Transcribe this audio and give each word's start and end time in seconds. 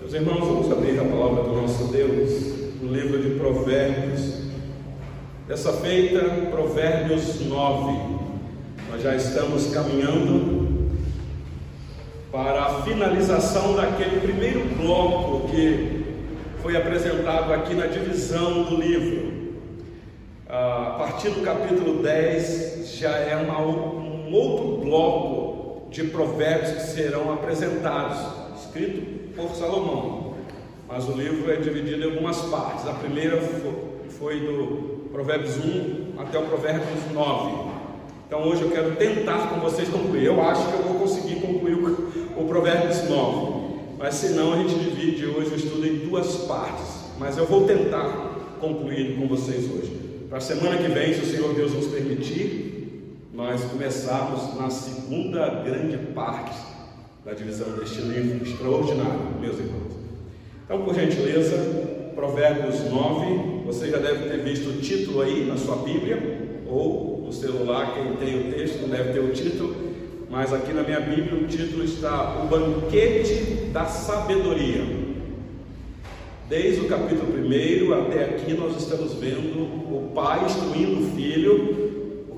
Meus 0.00 0.12
irmãos, 0.12 0.40
vamos 0.40 0.72
abrir 0.72 0.98
a 0.98 1.04
palavra 1.04 1.44
do 1.44 1.52
nosso 1.54 1.84
Deus 1.84 2.30
no 2.82 2.92
livro 2.92 3.22
de 3.22 3.38
Provérbios. 3.38 4.42
Dessa 5.46 5.72
feita, 5.74 6.20
Provérbios 6.50 7.40
9. 7.40 7.92
Nós 8.90 9.02
já 9.02 9.14
estamos 9.14 9.72
caminhando 9.72 10.90
para 12.32 12.64
a 12.64 12.82
finalização 12.82 13.76
daquele 13.76 14.18
primeiro 14.20 14.64
bloco 14.76 15.48
que 15.48 16.04
foi 16.60 16.76
apresentado 16.76 17.52
aqui 17.52 17.74
na 17.74 17.86
divisão 17.86 18.64
do 18.64 18.76
livro. 18.76 19.32
A 20.48 20.96
partir 20.98 21.30
do 21.30 21.40
capítulo 21.42 22.02
10 22.02 22.98
já 22.98 23.16
é 23.16 23.36
uma, 23.36 23.60
um 23.60 24.32
outro 24.32 24.84
bloco 24.84 25.88
de 25.88 26.02
provérbios 26.02 26.72
que 26.72 26.82
serão 26.82 27.32
apresentados, 27.32 28.18
escrito 28.60 29.23
por 29.34 29.50
Salomão. 29.54 30.34
Mas 30.88 31.08
o 31.08 31.12
livro 31.12 31.50
é 31.50 31.56
dividido 31.56 32.02
em 32.02 32.10
algumas 32.12 32.40
partes. 32.42 32.86
A 32.86 32.92
primeira 32.92 33.40
foi 34.18 34.40
do 34.40 35.08
Provérbios 35.10 35.56
1 35.56 36.14
até 36.18 36.38
o 36.38 36.42
Provérbios 36.42 37.12
9. 37.12 37.74
Então 38.26 38.42
hoje 38.48 38.62
eu 38.62 38.70
quero 38.70 38.96
tentar 38.96 39.48
com 39.48 39.60
vocês 39.60 39.88
concluir. 39.88 40.24
Eu 40.24 40.40
acho 40.42 40.66
que 40.68 40.74
eu 40.74 40.82
vou 40.82 40.94
conseguir 41.00 41.36
concluir 41.40 41.74
o, 42.36 42.44
Provérbios 42.46 43.08
9. 43.08 43.64
Mas 43.98 44.14
se 44.14 44.30
não, 44.30 44.52
a 44.52 44.56
gente 44.56 44.74
divide 44.74 45.26
hoje 45.26 45.50
o 45.50 45.56
estudo 45.56 45.86
em 45.86 45.98
duas 45.98 46.36
partes. 46.46 47.04
Mas 47.18 47.38
eu 47.38 47.46
vou 47.46 47.64
tentar 47.64 48.56
concluir 48.60 49.16
com 49.16 49.26
vocês 49.26 49.70
hoje. 49.70 49.92
Para 50.28 50.38
a 50.38 50.40
semana 50.40 50.76
que 50.76 50.88
vem, 50.88 51.14
se 51.14 51.20
o 51.20 51.26
Senhor 51.26 51.54
Deus 51.54 51.72
nos 51.72 51.86
permitir, 51.86 53.20
nós 53.32 53.62
começarmos 53.64 54.54
na 54.56 54.70
segunda 54.70 55.48
grande 55.62 55.96
parte 56.12 56.73
da 57.24 57.32
divisão 57.32 57.68
deste 57.78 58.02
livro 58.02 58.46
extraordinário, 58.46 59.40
meus 59.40 59.58
irmãos. 59.58 59.94
Então, 60.64 60.82
por 60.82 60.94
gentileza, 60.94 61.56
Provérbios 62.14 62.80
9, 62.90 63.64
você 63.64 63.88
já 63.90 63.96
deve 63.96 64.28
ter 64.28 64.42
visto 64.42 64.68
o 64.68 64.80
título 64.80 65.22
aí 65.22 65.46
na 65.46 65.56
sua 65.56 65.76
Bíblia, 65.76 66.60
ou 66.68 67.22
no 67.24 67.32
celular, 67.32 67.94
quem 67.94 68.16
tem 68.16 68.40
o 68.40 68.52
texto 68.52 68.86
deve 68.90 69.14
ter 69.14 69.20
o 69.20 69.32
título, 69.32 69.74
mas 70.28 70.52
aqui 70.52 70.74
na 70.74 70.82
minha 70.82 71.00
Bíblia 71.00 71.42
o 71.42 71.46
título 71.46 71.82
está 71.82 72.42
O 72.42 72.46
Banquete 72.46 73.70
da 73.72 73.86
Sabedoria. 73.86 75.04
Desde 76.46 76.82
o 76.82 76.88
capítulo 76.88 77.32
1 77.38 77.94
até 78.02 78.24
aqui, 78.24 78.52
nós 78.52 78.76
estamos 78.76 79.14
vendo 79.14 79.62
o 79.62 80.10
pai 80.14 80.44
instruindo 80.44 81.00
o 81.00 81.16
filho 81.16 81.83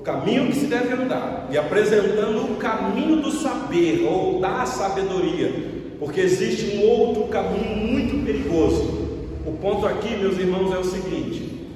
caminho 0.07 0.47
que 0.47 0.55
se 0.55 0.67
deve 0.67 0.93
andar 0.93 1.49
e 1.51 1.57
apresentando 1.57 2.53
o 2.53 2.55
caminho 2.55 3.17
do 3.17 3.29
saber 3.29 4.07
ou 4.09 4.39
da 4.39 4.65
sabedoria, 4.65 5.51
porque 5.99 6.21
existe 6.21 6.77
um 6.77 6.87
outro 6.87 7.25
caminho 7.25 7.75
muito 7.75 8.25
perigoso. 8.25 9.05
O 9.45 9.51
ponto 9.61 9.85
aqui, 9.85 10.15
meus 10.15 10.37
irmãos, 10.37 10.73
é 10.73 10.77
o 10.77 10.83
seguinte: 10.85 11.67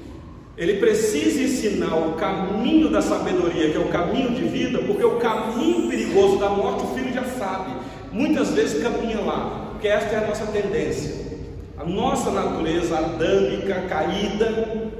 ele 0.56 0.78
precisa 0.78 1.42
ensinar 1.42 1.94
o 1.94 2.14
caminho 2.14 2.88
da 2.88 3.02
sabedoria, 3.02 3.70
que 3.70 3.76
é 3.76 3.80
o 3.80 3.88
caminho 3.88 4.30
de 4.30 4.44
vida, 4.44 4.78
porque 4.78 5.04
o 5.04 5.18
caminho 5.18 5.90
perigoso 5.90 6.38
da 6.38 6.48
morte 6.48 6.84
o 6.84 6.94
filho 6.94 7.12
já 7.12 7.24
sabe, 7.24 7.72
muitas 8.10 8.52
vezes 8.52 8.82
caminha 8.82 9.20
lá, 9.20 9.72
porque 9.72 9.88
esta 9.88 10.14
é 10.14 10.24
a 10.24 10.26
nossa 10.26 10.46
tendência. 10.46 11.20
A 11.76 11.84
nossa 11.84 12.30
natureza 12.30 12.96
adâmica, 12.96 13.82
caída, 13.88 14.90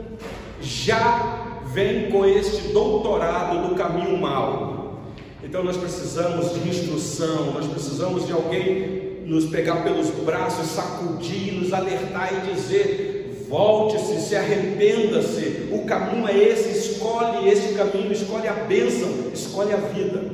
já 0.61 1.42
vem 1.73 2.11
com 2.11 2.25
este 2.25 2.73
doutorado 2.73 3.69
do 3.69 3.75
caminho 3.75 4.17
mau. 4.19 5.01
Então 5.43 5.65
nós 5.65 5.77
precisamos 5.77 6.55
de 6.55 6.69
instrução, 6.69 7.53
nós 7.53 7.67
precisamos 7.67 8.27
de 8.27 8.33
alguém 8.33 9.23
nos 9.27 9.47
pegar 9.47 9.83
pelos 9.83 10.11
braços, 10.11 10.69
sacudir, 10.69 11.55
nos 11.55 11.73
alertar 11.73 12.33
e 12.33 12.55
dizer: 12.55 13.47
volte-se, 13.49 14.21
se 14.21 14.37
arrependa-se, 14.37 15.69
o 15.73 15.85
caminho 15.85 16.29
é 16.29 16.37
esse, 16.37 16.71
escolhe 16.71 17.49
esse 17.49 17.75
caminho, 17.75 18.13
escolhe 18.13 18.49
a 18.49 18.53
bênção, 18.53 19.09
escolhe 19.33 19.73
a 19.73 19.77
vida, 19.77 20.31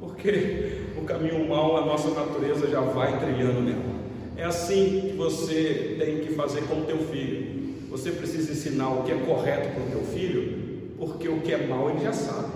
porque 0.00 0.72
o 0.98 1.02
caminho 1.04 1.48
mau, 1.48 1.76
a 1.76 1.84
nossa 1.84 2.10
natureza 2.10 2.68
já 2.68 2.80
vai 2.80 3.18
trilhando 3.18 3.60
nela. 3.60 3.98
É 4.36 4.44
assim 4.44 5.08
que 5.10 5.16
você 5.16 5.96
tem 5.98 6.18
que 6.18 6.34
fazer 6.34 6.62
com 6.62 6.80
o 6.80 6.84
teu 6.84 6.98
filho. 6.98 7.58
Você 7.90 8.10
precisa 8.10 8.52
ensinar 8.52 8.90
o 8.90 9.02
que 9.02 9.10
é 9.10 9.16
correto 9.16 9.70
para 9.70 9.82
o 9.82 9.86
teu 9.90 10.00
filho, 10.12 10.57
porque 10.98 11.28
o 11.28 11.40
que 11.40 11.52
é 11.52 11.66
mal 11.66 11.90
ele 11.90 12.00
já 12.00 12.12
sabe. 12.12 12.52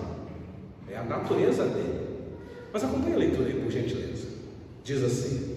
É 0.90 0.96
a 0.96 1.04
natureza 1.04 1.64
dele. 1.64 2.00
Mas 2.72 2.84
acompanhe 2.84 3.14
a 3.14 3.18
leitura 3.18 3.48
aí, 3.48 3.54
por 3.54 3.70
gentileza. 3.70 4.26
Diz 4.84 5.02
assim: 5.02 5.54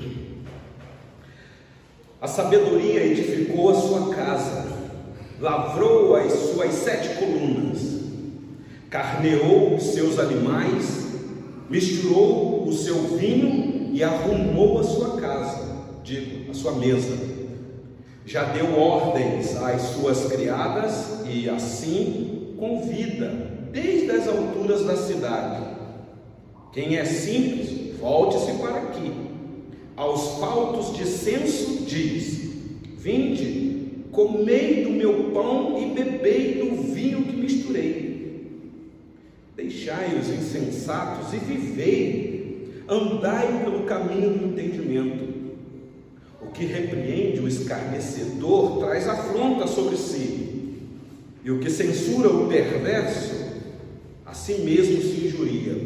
A 2.22 2.28
sabedoria 2.28 3.04
edificou 3.04 3.70
a 3.70 3.76
sua 3.76 4.14
casa, 4.14 4.66
lavrou 5.40 6.16
as 6.16 6.32
suas 6.32 6.74
sete 6.74 7.18
colunas, 7.18 8.02
carneou 8.90 9.76
os 9.76 9.84
seus 9.84 10.20
animais, 10.20 11.08
misturou 11.70 12.68
o 12.68 12.74
seu 12.74 13.18
vinho 13.18 13.90
e 13.94 14.04
arrumou 14.04 14.80
a 14.80 14.84
sua 14.84 15.20
casa, 15.20 15.86
digo, 16.04 16.52
a 16.52 16.54
sua 16.54 16.74
mesa 16.74 17.36
já 18.26 18.44
deu 18.46 18.78
ordens 18.80 19.56
às 19.56 19.82
suas 19.82 20.26
criadas 20.26 21.22
e 21.30 21.48
assim 21.48 22.35
convida 22.66 23.32
desde 23.72 24.12
as 24.12 24.28
alturas 24.28 24.86
da 24.86 24.96
cidade. 24.96 25.64
Quem 26.74 26.98
é 26.98 27.06
simples, 27.06 27.98
volte-se 28.00 28.54
para 28.54 28.78
aqui. 28.78 29.12
Aos 29.96 30.40
faltos 30.40 30.98
de 30.98 31.06
senso 31.06 31.84
diz: 31.86 32.52
Vinde, 32.98 34.06
comei 34.12 34.84
do 34.84 34.90
meu 34.90 35.32
pão 35.32 35.78
e 35.80 35.94
bebei 35.94 36.56
do 36.56 36.94
vinho 36.94 37.24
que 37.24 37.38
misturei. 37.38 38.16
Deixai 39.56 40.18
os 40.18 40.30
insensatos 40.30 41.34
e 41.34 41.38
vivei, 41.38 42.84
andai 42.90 43.64
pelo 43.64 43.84
caminho 43.84 44.32
do 44.32 44.46
entendimento 44.48 45.36
o 46.42 46.52
que 46.52 46.66
repreende 46.66 47.40
o 47.40 47.48
escarnecedor 47.48 48.80
traz 48.80 49.08
afronta 49.08 49.66
sobre 49.66 49.98
si, 49.98 50.45
e 51.46 51.52
o 51.52 51.60
que 51.60 51.70
censura 51.70 52.28
o 52.28 52.48
perverso, 52.48 53.36
a 54.26 54.34
si 54.34 54.56
mesmo 54.64 55.00
se 55.00 55.28
injuria. 55.28 55.78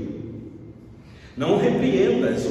Não 1.36 1.58
repreendas 1.58 2.46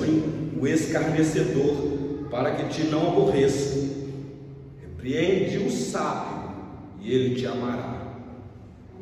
o 0.61 0.67
escarnecedor, 0.67 2.29
para 2.31 2.51
que 2.51 2.69
te 2.69 2.87
não 2.89 3.09
aborreça. 3.09 3.79
Repreende 4.83 5.57
o 5.57 5.71
sábio, 5.71 6.51
e 7.01 7.11
ele 7.11 7.35
te 7.35 7.47
amará. 7.47 8.13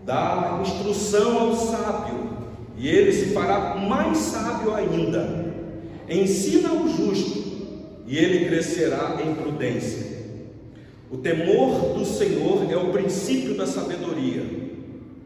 Dá 0.05 0.61
instrução 0.63 1.41
ao 1.41 1.57
sábio, 1.57 2.31
e 2.79 2.87
ele 2.87 3.11
se 3.11 3.33
fará 3.33 3.75
mais 3.75 4.19
sábio 4.19 4.73
ainda. 4.73 5.53
Ensina 6.09 6.73
o 6.73 6.89
justo, 6.97 7.43
e 8.07 8.17
ele 8.17 8.47
crescerá 8.47 9.21
em 9.27 9.35
prudência. 9.35 10.16
O 11.11 11.19
temor 11.19 11.95
do 11.95 12.05
Senhor 12.05 12.71
é 12.71 12.77
o 12.77 12.91
princípio 12.91 13.57
da 13.57 13.67
sabedoria, 13.67 14.45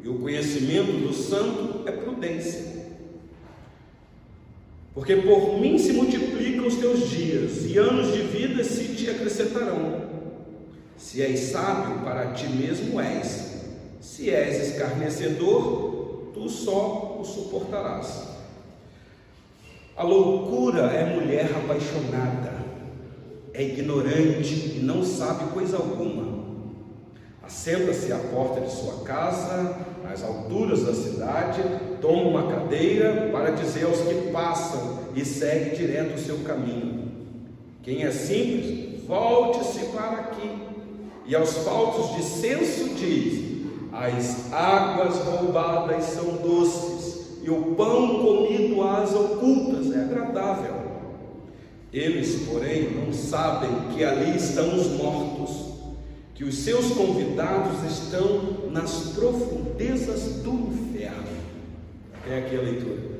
e 0.03 0.09
o 0.09 0.19
conhecimento 0.19 0.93
do 0.93 1.13
santo 1.13 1.89
é 1.89 1.93
prudência. 1.93 2.81
Porque 4.93 5.17
por 5.17 5.59
mim 5.59 5.79
se 5.79 5.93
multiplicam 5.93 6.67
os 6.67 6.77
teus 6.77 7.09
dias, 7.09 7.65
e 7.65 7.79
anos 7.79 8.13
de 8.13 8.23
vida 8.23 8.63
se 8.63 8.95
te 8.95 9.09
acrescentarão. 9.09 10.11
Se 10.99 11.23
és 11.23 11.41
sábio, 11.41 12.05
para 12.05 12.33
ti 12.33 12.47
mesmo 12.49 13.01
és. 13.01 13.63
Se 14.03 14.31
és 14.31 14.69
escarnecedor, 14.69 16.31
tu 16.35 16.47
só 16.51 17.19
o 17.19 17.25
suportarás. 17.25 18.29
A 19.97 20.03
loucura 20.03 20.93
é 20.93 21.15
mulher 21.15 21.51
apaixonada 21.57 22.60
é 23.53 23.63
ignorante 23.63 24.77
e 24.77 24.81
não 24.83 25.05
sabe 25.05 25.51
coisa 25.53 25.77
alguma. 25.77 26.41
Assenta-se 27.43 28.13
à 28.13 28.17
porta 28.17 28.61
de 28.61 28.71
sua 28.71 29.03
casa, 29.05 29.77
às 30.11 30.23
alturas 30.23 30.85
da 30.85 30.95
cidade, 30.95 31.63
toma 32.01 32.23
uma 32.23 32.53
cadeira 32.53 33.29
para 33.33 33.51
dizer 33.51 33.87
aos 33.87 34.01
que 34.01 34.31
passam 34.33 35.01
e 35.15 35.25
segue 35.25 35.77
direto 35.77 36.15
o 36.15 36.21
seu 36.21 36.39
caminho. 36.39 37.11
Quem 37.83 38.05
é 38.05 38.11
simples, 38.13 39.05
volte-se 39.05 39.87
para 39.87 40.21
aqui. 40.21 40.51
E 41.27 41.35
aos 41.35 41.53
faltos 41.59 42.17
de 42.17 42.23
senso 42.23 42.95
diz: 42.95 43.51
as 43.93 44.53
águas 44.53 45.17
roubadas 45.19 46.05
são 46.05 46.37
doces, 46.37 47.41
e 47.43 47.51
o 47.51 47.75
pão 47.75 48.23
comido 48.23 48.83
às 48.83 49.13
ocultas 49.15 49.93
é 49.93 50.01
agradável. 50.01 50.80
Eles, 51.93 52.47
porém, 52.49 52.91
não 52.91 53.13
sabem 53.13 53.71
que 53.93 54.05
ali 54.05 54.37
estão 54.37 54.77
os 54.77 54.87
mortos, 54.89 55.51
que 56.35 56.45
os 56.45 56.55
seus 56.59 56.93
convidados 56.93 57.83
estão 57.91 58.71
nas 58.71 59.13
profundezas 59.15 60.43
do 60.43 60.53
inferno. 60.53 61.41
É 62.29 62.39
aqui 62.39 62.57
a 62.57 62.61
leitura. 62.61 63.11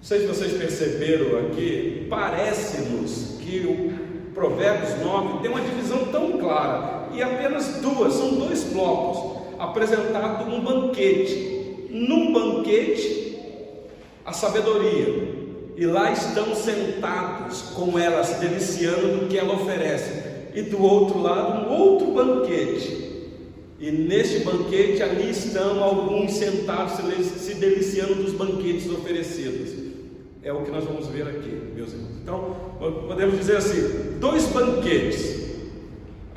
Não 0.00 0.02
sei 0.02 0.20
se 0.20 0.26
vocês 0.26 0.52
perceberam 0.54 1.38
aqui, 1.46 2.06
parece-nos 2.08 3.38
que 3.38 3.66
o 3.66 4.32
Provérbios 4.32 4.98
9 5.04 5.42
tem 5.42 5.50
uma 5.50 5.60
divisão 5.60 6.06
tão 6.06 6.38
clara 6.38 7.08
e 7.12 7.22
apenas 7.22 7.80
duas, 7.82 8.14
são 8.14 8.36
dois 8.36 8.64
blocos 8.64 9.40
apresentado 9.58 10.50
um 10.50 10.60
banquete. 10.62 11.86
Num 11.90 12.32
banquete, 12.32 13.36
a 14.24 14.32
sabedoria, 14.32 15.39
e 15.80 15.86
lá 15.86 16.12
estão 16.12 16.54
sentados 16.54 17.62
com 17.74 17.98
ela, 17.98 18.22
se 18.22 18.38
deliciando 18.38 19.16
do 19.16 19.28
que 19.28 19.38
ela 19.38 19.54
oferece, 19.54 20.12
e 20.54 20.60
do 20.60 20.82
outro 20.82 21.22
lado, 21.22 21.70
um 21.70 21.72
outro 21.72 22.08
banquete. 22.08 23.00
E 23.78 23.90
neste 23.90 24.40
banquete 24.40 25.02
ali 25.02 25.30
estão 25.30 25.82
alguns 25.82 26.32
sentados 26.32 26.98
se 27.22 27.54
deliciando 27.54 28.16
dos 28.16 28.34
banquetes 28.34 28.90
oferecidos. 28.90 29.70
É 30.42 30.52
o 30.52 30.60
que 30.64 30.70
nós 30.70 30.84
vamos 30.84 31.06
ver 31.06 31.26
aqui, 31.26 31.72
meus 31.74 31.94
irmãos. 31.94 32.16
Então, 32.22 32.56
podemos 33.08 33.38
dizer 33.38 33.56
assim: 33.56 34.18
dois 34.20 34.44
banquetes. 34.48 35.48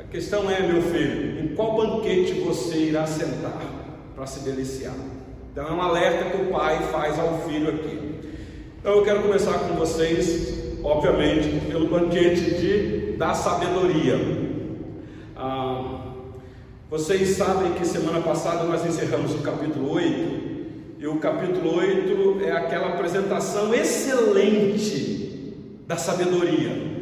A 0.00 0.04
questão 0.04 0.50
é, 0.50 0.66
meu 0.66 0.80
filho, 0.80 1.44
em 1.44 1.54
qual 1.54 1.76
banquete 1.76 2.32
você 2.40 2.78
irá 2.78 3.06
sentar 3.06 3.60
para 4.14 4.26
se 4.26 4.40
deliciar? 4.40 4.94
Então, 5.52 5.68
é 5.68 5.70
um 5.70 5.82
alerta 5.82 6.30
que 6.30 6.44
o 6.44 6.46
pai 6.46 6.82
faz 6.90 7.18
ao 7.18 7.42
filho 7.46 7.68
aqui. 7.68 8.14
Então, 8.84 8.96
eu 8.96 9.02
quero 9.02 9.22
começar 9.22 9.60
com 9.60 9.76
vocês, 9.76 10.76
obviamente, 10.82 11.48
pelo 11.68 11.88
banquete 11.88 12.50
de, 12.50 13.16
da 13.16 13.32
sabedoria. 13.32 14.14
Ah, 15.34 16.00
vocês 16.90 17.30
sabem 17.30 17.72
que 17.72 17.86
semana 17.86 18.20
passada 18.20 18.64
nós 18.64 18.84
encerramos 18.84 19.32
o 19.32 19.38
capítulo 19.38 19.90
8, 19.90 20.98
e 20.98 21.06
o 21.06 21.16
capítulo 21.16 21.78
8 21.78 22.44
é 22.44 22.52
aquela 22.52 22.88
apresentação 22.88 23.74
excelente 23.74 25.54
da 25.86 25.96
sabedoria. 25.96 26.92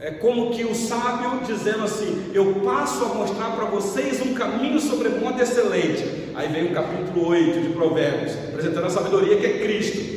É 0.00 0.10
como 0.10 0.52
que 0.52 0.64
o 0.64 0.74
sábio 0.74 1.40
dizendo 1.46 1.84
assim: 1.84 2.30
Eu 2.32 2.62
passo 2.64 3.04
a 3.04 3.08
mostrar 3.08 3.50
para 3.54 3.66
vocês 3.66 4.22
um 4.22 4.32
caminho 4.32 4.80
sobre 4.80 5.10
excelente. 5.38 6.32
Aí 6.34 6.48
vem 6.48 6.72
o 6.72 6.74
capítulo 6.74 7.28
8 7.28 7.60
de 7.60 7.68
Provérbios, 7.74 8.32
apresentando 8.48 8.86
a 8.86 8.90
sabedoria 8.90 9.36
que 9.36 9.44
é 9.44 9.58
Cristo. 9.58 10.14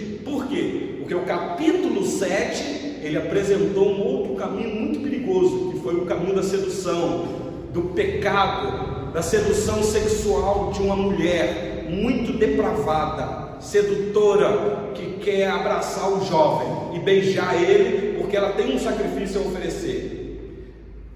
Quê? 0.49 0.97
Porque 0.99 1.15
o 1.15 1.21
capítulo 1.21 2.05
7 2.05 2.99
ele 3.01 3.17
apresentou 3.17 3.89
um 3.89 4.01
outro 4.01 4.35
caminho 4.35 4.75
muito 4.75 4.99
perigoso, 4.99 5.71
que 5.71 5.79
foi 5.79 5.95
o 5.95 6.05
caminho 6.05 6.35
da 6.35 6.43
sedução, 6.43 7.27
do 7.73 7.93
pecado, 7.93 9.11
da 9.13 9.21
sedução 9.21 9.83
sexual 9.83 10.71
de 10.73 10.81
uma 10.81 10.95
mulher 10.95 11.85
muito 11.89 12.33
depravada, 12.33 13.61
sedutora, 13.61 14.91
que 14.93 15.19
quer 15.23 15.49
abraçar 15.49 16.11
o 16.11 16.25
jovem 16.25 16.97
e 16.97 16.99
beijar 16.99 17.55
ele, 17.61 18.17
porque 18.17 18.35
ela 18.35 18.53
tem 18.53 18.75
um 18.75 18.79
sacrifício 18.79 19.41
a 19.41 19.43
oferecer. 19.45 20.17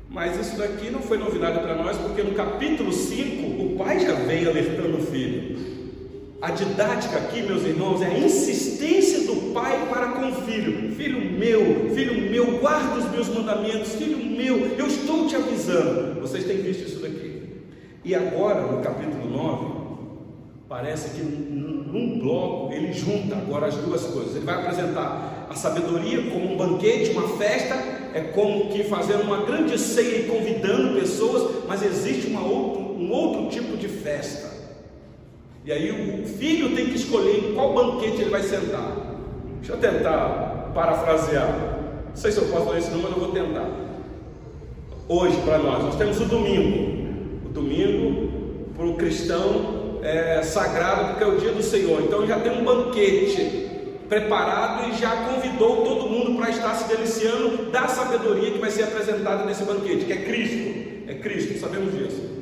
Mas 0.10 0.38
isso 0.40 0.58
daqui 0.58 0.90
não 0.90 1.00
foi 1.00 1.18
novidade 1.18 1.60
para 1.60 1.76
nós, 1.76 1.98
porque 1.98 2.22
no 2.22 2.34
capítulo 2.34 2.92
5 2.92 3.64
o 3.64 3.76
pai 3.78 4.00
já 4.00 4.14
vem 4.14 4.46
alertando 4.46 4.98
o 4.98 5.02
filho. 5.02 5.81
A 6.42 6.50
didática 6.50 7.20
aqui, 7.20 7.44
meus 7.44 7.64
irmãos, 7.64 8.02
é 8.02 8.08
a 8.08 8.18
insistência 8.18 9.28
do 9.28 9.54
pai 9.54 9.88
para 9.92 10.08
com 10.08 10.32
o 10.32 10.34
filho. 10.42 10.92
Filho 10.96 11.38
meu, 11.38 11.92
filho 11.94 12.32
meu, 12.32 12.58
guarda 12.58 12.98
os 12.98 13.12
meus 13.12 13.30
mandamentos, 13.30 13.94
filho 13.94 14.18
meu, 14.18 14.58
eu 14.76 14.88
estou 14.88 15.28
te 15.28 15.36
avisando. 15.36 16.20
Vocês 16.20 16.44
têm 16.46 16.58
visto 16.58 16.88
isso 16.88 17.00
daqui. 17.00 17.44
E 18.04 18.16
agora, 18.16 18.62
no 18.62 18.82
capítulo 18.82 19.30
9, 19.30 19.82
parece 20.68 21.12
que 21.12 21.24
num 21.24 22.18
bloco 22.20 22.74
ele 22.74 22.92
junta 22.92 23.36
agora 23.36 23.68
as 23.68 23.76
duas 23.76 24.04
coisas. 24.06 24.36
Ele 24.36 24.46
vai 24.46 24.56
apresentar 24.56 25.46
a 25.48 25.54
sabedoria 25.54 26.32
como 26.32 26.54
um 26.54 26.58
banquete, 26.58 27.12
uma 27.12 27.38
festa, 27.38 27.76
é 28.16 28.32
como 28.34 28.72
que 28.72 28.84
fazendo 28.86 29.26
uma 29.26 29.46
grande 29.46 29.78
ceia 29.78 30.22
e 30.22 30.28
convidando 30.28 31.00
pessoas, 31.00 31.66
mas 31.68 31.84
existe 31.84 32.26
uma 32.32 32.42
outro, 32.42 32.82
um 32.82 33.12
outro 33.12 33.48
tipo 33.52 33.78
de 33.78 33.88
festa 33.88 34.51
e 35.64 35.72
aí 35.72 36.22
o 36.24 36.28
filho 36.28 36.76
tem 36.76 36.88
que 36.88 36.96
escolher 36.96 37.50
em 37.50 37.54
qual 37.54 37.74
banquete 37.74 38.22
ele 38.22 38.32
vai 38.32 38.42
sentar. 38.42 38.98
Deixa 39.60 39.74
eu 39.74 39.78
tentar 39.78 40.72
parafrasear. 40.74 41.78
Não 42.10 42.16
sei 42.16 42.32
se 42.32 42.40
eu 42.40 42.46
posso 42.46 42.66
fazer 42.66 42.80
isso 42.80 42.92
não, 42.92 43.00
mas 43.00 43.12
eu 43.12 43.20
vou 43.20 43.32
tentar. 43.32 43.70
Hoje 45.08 45.38
para 45.46 45.60
nós, 45.60 45.84
nós 45.84 45.96
temos 45.96 46.20
o 46.20 46.26
domingo. 46.26 47.46
O 47.46 47.50
domingo 47.50 48.30
para 48.76 48.86
o 48.86 48.96
cristão 48.96 50.00
é 50.02 50.42
sagrado 50.42 51.10
porque 51.10 51.24
é 51.24 51.28
o 51.28 51.38
dia 51.38 51.52
do 51.52 51.62
Senhor. 51.62 52.02
Então 52.02 52.26
já 52.26 52.40
tem 52.40 52.60
um 52.60 52.64
banquete 52.64 53.70
preparado 54.10 54.90
e 54.90 54.98
já 54.98 55.28
convidou 55.28 55.86
todo 55.86 56.10
mundo 56.10 56.38
para 56.38 56.50
estar 56.50 56.74
se 56.74 56.88
deliciando 56.88 57.70
da 57.72 57.88
sabedoria 57.88 58.52
que 58.52 58.58
vai 58.58 58.72
ser 58.72 58.84
apresentada 58.84 59.46
nesse 59.46 59.64
banquete, 59.64 60.06
que 60.06 60.14
é 60.14 60.18
Cristo. 60.18 61.08
É 61.08 61.14
Cristo, 61.14 61.60
sabemos 61.60 61.94
disso. 61.94 62.41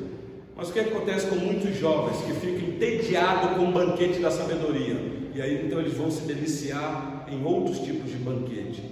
Mas 0.60 0.68
o 0.68 0.72
que 0.74 0.80
acontece 0.80 1.26
com 1.28 1.36
muitos 1.36 1.74
jovens 1.78 2.20
que 2.20 2.34
ficam 2.34 2.68
entediados 2.68 3.56
com 3.56 3.64
o 3.64 3.72
banquete 3.72 4.20
da 4.20 4.30
sabedoria? 4.30 4.94
E 5.34 5.40
aí 5.40 5.64
então 5.64 5.80
eles 5.80 5.94
vão 5.94 6.10
se 6.10 6.20
deliciar 6.24 7.26
em 7.32 7.42
outros 7.42 7.78
tipos 7.78 8.10
de 8.10 8.18
banquete. 8.18 8.84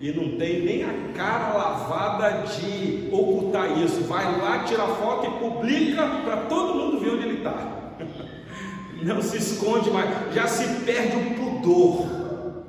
E 0.00 0.12
não 0.12 0.38
tem 0.38 0.62
nem 0.62 0.82
a 0.82 1.12
cara 1.14 1.52
lavada 1.52 2.46
de 2.46 3.10
ocultar 3.12 3.78
isso. 3.82 4.00
Vai 4.04 4.40
lá, 4.40 4.64
tira 4.64 4.86
foto 4.86 5.26
e 5.26 5.38
publica 5.38 6.06
para 6.24 6.38
todo 6.48 6.74
mundo 6.74 7.00
ver 7.00 7.10
onde 7.10 7.28
ele 7.28 7.36
está. 7.36 7.98
Não 9.04 9.20
se 9.20 9.36
esconde 9.36 9.90
mais, 9.90 10.34
já 10.34 10.46
se 10.46 10.84
perde 10.84 11.16
o 11.16 11.34
pudor. 11.34 12.06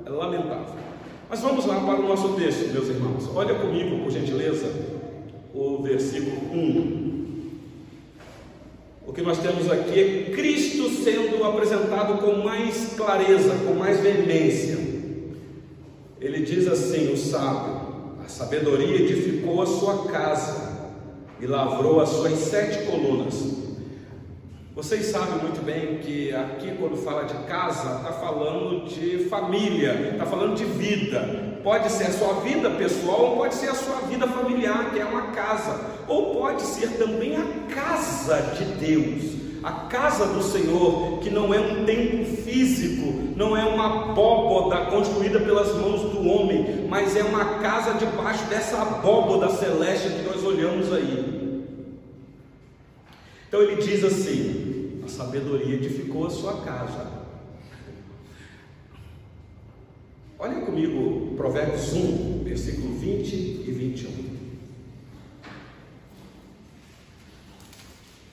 É 0.04 0.10
lamentável. 0.10 0.76
Mas 1.28 1.40
vamos 1.40 1.64
lá 1.64 1.80
para 1.80 2.00
o 2.00 2.08
nosso 2.08 2.34
texto, 2.34 2.70
meus 2.70 2.88
irmãos. 2.88 3.30
Olha 3.34 3.54
comigo, 3.54 4.02
por 4.02 4.10
gentileza, 4.10 4.70
o 5.54 5.82
versículo 5.82 6.36
1. 6.52 7.01
O 9.12 9.14
que 9.14 9.20
nós 9.20 9.36
temos 9.40 9.70
aqui 9.70 10.00
é 10.00 10.30
Cristo 10.34 10.88
sendo 10.88 11.44
apresentado 11.44 12.16
com 12.22 12.42
mais 12.42 12.94
clareza, 12.96 13.56
com 13.56 13.74
mais 13.74 14.00
veemência. 14.00 14.78
Ele 16.18 16.42
diz 16.42 16.66
assim: 16.66 17.12
o 17.12 17.16
sábio, 17.18 17.82
a 18.24 18.28
sabedoria 18.30 19.02
edificou 19.02 19.60
a 19.60 19.66
sua 19.66 20.10
casa 20.10 20.94
e 21.38 21.46
lavrou 21.46 22.00
as 22.00 22.08
suas 22.08 22.38
sete 22.38 22.86
colunas. 22.86 23.34
Vocês 24.74 25.04
sabem 25.04 25.42
muito 25.42 25.62
bem 25.62 25.98
que 25.98 26.34
aqui, 26.34 26.74
quando 26.80 26.96
fala 26.96 27.24
de 27.24 27.34
casa, 27.46 27.96
está 27.96 28.12
falando 28.14 28.86
de 28.88 29.26
família, 29.28 30.12
está 30.12 30.24
falando 30.24 30.56
de 30.56 30.64
vida. 30.64 31.51
Pode 31.62 31.92
ser 31.92 32.08
a 32.08 32.12
sua 32.12 32.34
vida 32.40 32.70
pessoal, 32.70 33.20
ou 33.20 33.36
pode 33.36 33.54
ser 33.54 33.68
a 33.68 33.74
sua 33.74 34.00
vida 34.08 34.26
familiar, 34.26 34.90
que 34.90 34.98
é 34.98 35.04
uma 35.04 35.28
casa, 35.28 35.80
ou 36.08 36.34
pode 36.34 36.62
ser 36.62 36.98
também 36.98 37.36
a 37.36 37.44
casa 37.72 38.42
de 38.56 38.64
Deus, 38.84 39.32
a 39.62 39.70
casa 39.86 40.26
do 40.26 40.42
Senhor, 40.42 41.20
que 41.20 41.30
não 41.30 41.54
é 41.54 41.60
um 41.60 41.84
templo 41.84 42.24
físico, 42.24 43.32
não 43.36 43.56
é 43.56 43.64
uma 43.64 44.10
abóboda 44.10 44.86
construída 44.86 45.38
pelas 45.38 45.72
mãos 45.76 46.00
do 46.00 46.28
homem, 46.28 46.86
mas 46.88 47.16
é 47.16 47.22
uma 47.22 47.60
casa 47.60 47.94
debaixo 47.94 48.44
dessa 48.46 48.82
abóboda 48.82 49.48
celeste 49.50 50.08
que 50.08 50.22
nós 50.22 50.42
olhamos 50.42 50.92
aí. 50.92 51.32
Então 53.46 53.62
ele 53.62 53.80
diz 53.80 54.02
assim: 54.02 55.00
a 55.04 55.08
sabedoria 55.08 55.76
edificou 55.76 56.26
a 56.26 56.30
sua 56.30 56.54
casa. 56.62 57.22
Olha 60.38 60.60
comigo 60.62 61.31
Provérbios 61.42 61.92
1, 61.92 62.44
versículo 62.44 62.94
20 62.98 63.34
e 63.34 63.72
21. 63.72 64.10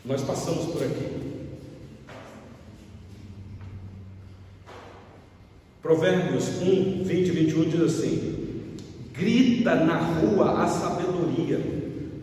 Nós 0.06 0.22
passamos 0.22 0.66
por 0.66 0.84
aqui. 0.84 1.08
Provérbios 5.82 6.62
1, 6.62 7.04
20 7.04 7.28
e 7.28 7.32
21 7.32 7.70
diz 7.72 7.82
assim: 7.82 8.78
Grita 9.12 9.74
na 9.74 9.98
rua 9.98 10.64
a 10.64 10.68
sabedoria, 10.68 11.60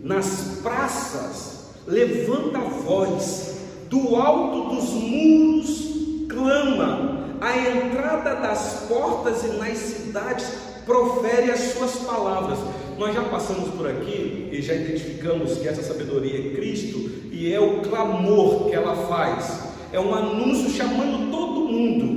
nas 0.05 0.61
praças 0.63 1.71
levanta 1.85 2.59
a 2.59 2.69
voz, 2.69 3.57
do 3.91 4.15
alto 4.15 4.77
dos 4.77 4.91
muros 4.91 6.27
clama, 6.29 7.39
à 7.41 7.59
entrada 7.59 8.37
das 8.37 8.87
portas 8.89 9.43
e 9.43 9.49
nas 9.57 9.79
cidades 9.79 10.66
profere 10.87 11.51
as 11.51 11.61
suas 11.73 11.97
palavras. 11.97 12.59
Nós 12.97 13.15
já 13.15 13.23
passamos 13.25 13.69
por 13.75 13.87
aqui 13.87 14.49
e 14.53 14.63
já 14.63 14.75
identificamos 14.75 15.59
que 15.59 15.69
essa 15.69 15.83
sabedoria 15.83 16.39
é 16.39 16.55
Cristo 16.55 17.11
e 17.31 17.53
é 17.53 17.61
o 17.61 17.81
clamor 17.81 18.71
que 18.71 18.75
ela 18.75 18.95
faz, 19.07 19.75
é 19.93 20.01
um 20.01 20.15
anúncio 20.15 20.71
chamando 20.71 21.31
todo 21.31 21.69
mundo. 21.69 22.17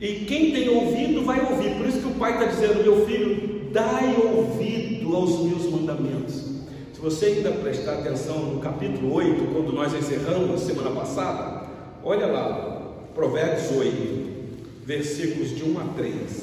E 0.00 0.24
quem 0.24 0.50
tem 0.50 0.68
ouvido 0.68 1.22
vai 1.24 1.40
ouvir, 1.40 1.76
por 1.76 1.86
isso 1.86 2.00
que 2.00 2.08
o 2.08 2.18
pai 2.18 2.32
está 2.32 2.46
dizendo: 2.46 2.82
meu 2.82 3.06
filho, 3.06 3.70
dai 3.70 4.16
ouvido 4.16 5.14
aos 5.14 5.38
meus 5.40 5.70
mandamentos. 5.70 6.34
Se 6.94 7.00
você 7.00 7.26
ainda 7.26 7.52
prestar 7.52 7.98
atenção 7.98 8.38
no 8.46 8.60
capítulo 8.60 9.14
8, 9.14 9.52
quando 9.52 9.72
nós 9.72 9.94
encerramos 9.94 10.62
semana 10.62 10.90
passada, 10.90 11.66
olha 12.02 12.26
lá, 12.26 12.94
Provérbios 13.14 13.70
8, 13.70 14.30
versículos 14.84 15.54
de 15.54 15.64
1 15.64 15.78
a 15.78 15.84
3. 15.96 16.39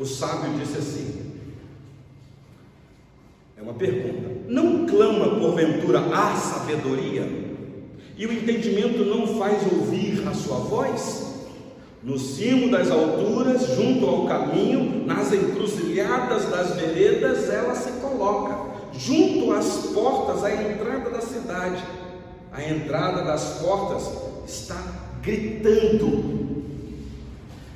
O 0.00 0.06
sábio 0.06 0.58
disse 0.58 0.78
assim: 0.78 1.32
é 3.58 3.62
uma 3.62 3.74
pergunta, 3.74 4.30
não 4.48 4.86
clama 4.86 5.38
porventura 5.38 6.00
a 6.00 6.34
sabedoria? 6.34 7.50
E 8.16 8.26
o 8.26 8.32
entendimento 8.32 9.04
não 9.04 9.38
faz 9.38 9.62
ouvir 9.70 10.26
a 10.26 10.32
sua 10.32 10.56
voz? 10.56 11.28
No 12.02 12.18
cimo 12.18 12.70
das 12.70 12.90
alturas, 12.90 13.76
junto 13.76 14.06
ao 14.06 14.26
caminho, 14.26 15.04
nas 15.06 15.34
encruzilhadas 15.34 16.46
das 16.46 16.76
veredas, 16.76 17.50
ela 17.50 17.74
se 17.74 17.92
coloca, 18.00 18.58
junto 18.94 19.52
às 19.52 19.90
portas, 19.92 20.42
à 20.42 20.50
entrada 20.50 21.10
da 21.10 21.20
cidade. 21.20 21.84
A 22.52 22.62
entrada 22.62 23.22
das 23.22 23.60
portas 23.60 24.10
está 24.46 24.82
gritando. 25.22 26.39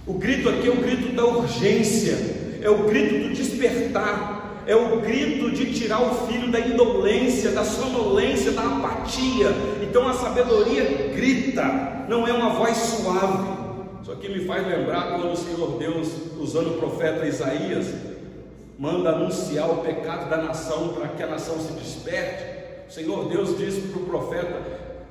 O 0.07 0.13
grito 0.13 0.51
aqui 0.51 0.69
é 0.69 0.71
o 0.71 0.77
grito 0.77 1.17
da 1.17 1.25
urgência, 1.25 2.19
é 2.61 2.69
o 2.69 2.85
grito 2.85 3.27
do 3.27 3.35
despertar, 3.35 4.63
é 4.67 4.77
o 4.77 5.01
grito 5.01 5.51
de 5.51 5.73
tirar 5.73 6.03
o 6.03 6.27
filho 6.27 6.53
da 6.53 6.61
indolência, 6.61 7.53
da 7.53 7.65
sonolência, 7.65 8.53
da 8.53 8.65
apatia. 8.65 9.49
Então 9.83 10.07
a 10.07 10.13
sabedoria 10.13 11.11
grita, 11.15 12.05
não 12.07 12.29
é 12.29 12.33
uma 12.35 12.51
voz 12.51 12.77
suave. 12.77 13.49
Isso 14.03 14.13
aqui 14.13 14.29
me 14.29 14.45
faz 14.45 14.67
lembrar 14.67 15.13
quando 15.13 15.33
o 15.33 15.37
Senhor 15.37 15.79
Deus, 15.79 16.09
usando 16.39 16.75
o 16.75 16.79
profeta 16.79 17.27
Isaías, 17.27 17.87
manda 18.79 19.09
anunciar 19.09 19.71
o 19.71 19.77
pecado 19.79 20.29
da 20.29 20.37
nação 20.37 20.89
para 20.89 21.09
que 21.09 21.23
a 21.23 21.29
nação 21.29 21.59
se 21.59 21.73
desperte. 21.73 22.45
O 22.87 22.93
Senhor 22.93 23.27
Deus 23.31 23.57
disse 23.57 23.81
para 23.81 24.03
o 24.03 24.05
profeta: 24.05 24.61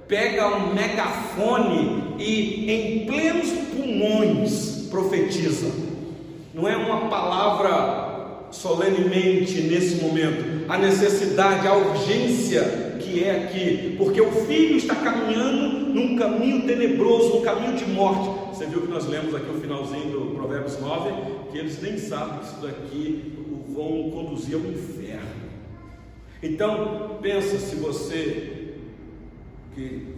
pega 0.07 0.55
um 0.55 0.71
megafone 0.71 2.15
e 2.19 2.71
em 2.71 3.05
plenos 3.07 3.49
pulmões 3.75 4.72
profetiza. 4.93 5.71
Não 6.53 6.67
é 6.69 6.77
uma 6.77 7.09
palavra 7.09 8.47
solenemente 8.51 9.59
nesse 9.61 10.03
momento, 10.03 10.69
a 10.69 10.77
necessidade, 10.77 11.67
a 11.67 11.75
urgência 11.75 12.93
que 12.99 13.23
é 13.23 13.43
aqui, 13.43 13.95
porque 13.97 14.21
o 14.21 14.31
filho 14.31 14.77
está 14.77 14.95
caminhando 14.95 15.79
num 15.89 16.15
caminho 16.15 16.65
tenebroso, 16.67 17.37
um 17.37 17.41
caminho 17.41 17.75
de 17.75 17.85
morte. 17.85 18.55
Você 18.55 18.67
viu 18.67 18.81
que 18.81 18.91
nós 18.91 19.07
lemos 19.07 19.33
aqui 19.33 19.49
o 19.49 19.59
finalzinho 19.59 20.11
do 20.11 20.35
Provérbios 20.35 20.79
9, 20.79 21.11
que 21.51 21.57
eles 21.57 21.81
nem 21.81 21.97
sabem 21.97 22.39
que 22.39 22.45
isso 22.45 22.61
daqui 22.61 23.33
vão 23.69 24.11
conduzir 24.11 24.55
ao 24.55 24.61
inferno. 24.61 25.43
Então, 26.43 27.17
pensa 27.19 27.57
se 27.57 27.75
você 27.75 28.75
que 29.73 30.13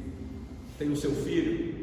tem 0.78 0.92
o 0.92 0.96
seu 0.98 1.12
filho 1.12 1.74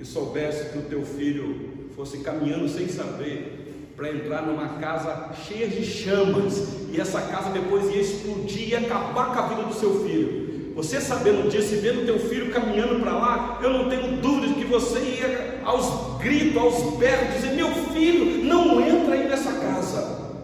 e 0.00 0.04
soubesse 0.04 0.70
que 0.70 0.78
o 0.78 0.82
teu 0.82 1.02
filho 1.02 1.77
fosse 1.98 2.18
caminhando 2.18 2.68
sem 2.68 2.86
saber 2.86 3.90
para 3.96 4.12
entrar 4.12 4.46
numa 4.46 4.78
casa 4.78 5.32
cheia 5.34 5.66
de 5.66 5.84
chamas 5.84 6.86
e 6.92 7.00
essa 7.00 7.20
casa 7.22 7.50
depois 7.50 7.92
ia 7.92 8.00
explodir 8.00 8.68
e 8.68 8.76
acabar 8.76 9.34
com 9.34 9.40
a 9.40 9.48
vida 9.48 9.62
do 9.64 9.74
seu 9.74 10.04
filho. 10.04 10.72
Você 10.76 11.00
sabendo 11.00 11.50
disso 11.50 11.74
e 11.74 11.78
vendo 11.78 12.06
teu 12.06 12.20
filho 12.20 12.52
caminhando 12.52 13.00
para 13.00 13.18
lá, 13.18 13.58
eu 13.60 13.72
não 13.72 13.88
tenho 13.88 14.16
dúvida 14.18 14.46
de 14.46 14.54
que 14.54 14.64
você 14.64 15.00
ia 15.00 15.60
aos 15.64 16.20
gritos, 16.20 16.56
aos 16.56 16.96
berros, 16.98 17.34
dizer: 17.34 17.54
Meu 17.56 17.72
filho, 17.92 18.44
não 18.44 18.80
entra 18.80 19.14
aí 19.14 19.28
nessa 19.28 19.54
casa. 19.54 20.36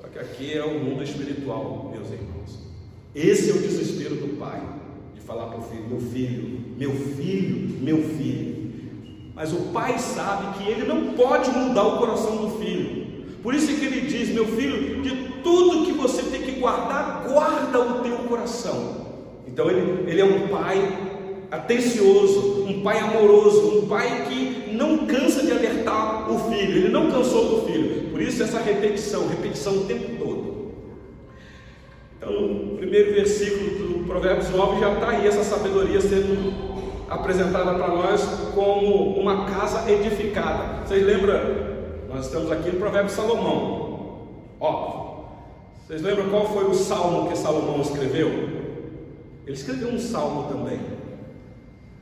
Só 0.00 0.06
que 0.06 0.20
aqui 0.20 0.52
é 0.56 0.64
o 0.64 0.78
mundo 0.78 1.02
espiritual, 1.02 1.90
meus 1.92 2.08
irmãos. 2.12 2.60
Esse 3.12 3.50
é 3.50 3.54
o 3.54 3.58
desespero 3.58 4.14
do 4.14 4.38
pai, 4.38 4.62
de 5.16 5.20
falar 5.20 5.46
para 5.46 5.58
o 5.58 5.62
filho: 5.62 5.88
Meu 5.88 6.00
filho, 6.00 6.60
meu 6.78 6.92
filho, 6.92 7.68
meu 7.80 8.02
filho. 8.16 8.51
Mas 9.34 9.52
o 9.52 9.56
pai 9.72 9.98
sabe 9.98 10.58
que 10.58 10.70
ele 10.70 10.86
não 10.86 11.14
pode 11.14 11.50
mudar 11.50 11.84
o 11.84 11.98
coração 11.98 12.36
do 12.36 12.58
filho. 12.58 13.02
Por 13.42 13.54
isso 13.54 13.70
é 13.70 13.74
que 13.74 13.86
ele 13.86 14.02
diz: 14.02 14.28
Meu 14.28 14.46
filho, 14.46 15.02
de 15.02 15.10
tudo 15.42 15.86
que 15.86 15.92
você 15.92 16.22
tem 16.22 16.42
que 16.42 16.52
guardar, 16.52 17.24
guarda 17.28 17.80
o 17.80 18.00
teu 18.02 18.16
coração. 18.28 19.06
Então 19.46 19.70
ele, 19.70 20.10
ele 20.10 20.20
é 20.20 20.24
um 20.24 20.48
pai 20.48 21.10
atencioso, 21.50 22.64
um 22.66 22.82
pai 22.82 22.98
amoroso, 22.98 23.78
um 23.78 23.86
pai 23.86 24.26
que 24.28 24.72
não 24.72 25.06
cansa 25.06 25.44
de 25.44 25.52
alertar 25.52 26.30
o 26.30 26.50
filho, 26.50 26.78
ele 26.78 26.88
não 26.88 27.10
cansou 27.10 27.48
do 27.48 27.66
filho. 27.66 28.10
Por 28.10 28.22
isso 28.22 28.42
essa 28.42 28.58
repetição, 28.58 29.28
repetição 29.28 29.78
o 29.78 29.84
tempo 29.84 30.24
todo. 30.24 30.72
Então, 32.16 32.32
no 32.40 32.76
primeiro 32.76 33.12
versículo 33.14 33.70
do 33.70 34.04
Provérbios 34.06 34.48
9 34.50 34.80
já 34.80 34.92
está 34.94 35.08
aí 35.10 35.26
essa 35.26 35.42
sabedoria 35.42 36.00
sendo 36.00 36.71
apresentada 37.12 37.74
para 37.74 37.88
nós 37.88 38.22
como 38.54 39.18
uma 39.18 39.44
casa 39.44 39.90
edificada. 39.90 40.84
Vocês 40.86 41.04
lembram 41.04 41.72
nós 42.08 42.26
estamos 42.26 42.52
aqui 42.52 42.70
no 42.70 42.78
Provérbio 42.78 43.10
Salomão. 43.10 44.18
Óbvio. 44.60 45.24
Vocês 45.86 46.02
lembram 46.02 46.28
qual 46.28 46.46
foi 46.46 46.64
o 46.64 46.74
salmo 46.74 47.28
que 47.28 47.38
Salomão 47.38 47.80
escreveu? 47.80 48.28
Ele 49.46 49.56
escreveu 49.56 49.88
um 49.88 49.98
salmo 49.98 50.44
também. 50.52 50.78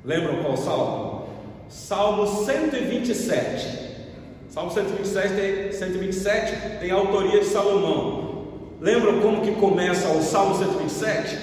Lembram 0.05 0.43
qual 0.43 0.57
salmo? 0.57 1.27
Salmo 1.69 2.27
127. 2.27 3.91
Salmo 4.49 4.73
127 4.73 5.35
tem, 5.35 5.73
127 5.73 6.79
tem 6.81 6.91
a 6.91 6.97
autoria 6.97 7.39
de 7.39 7.47
Salomão. 7.47 8.49
Lembram 8.81 9.21
como 9.21 9.43
que 9.43 9.53
começa 9.53 10.09
o 10.09 10.23
Salmo 10.23 10.57
127? 10.57 11.39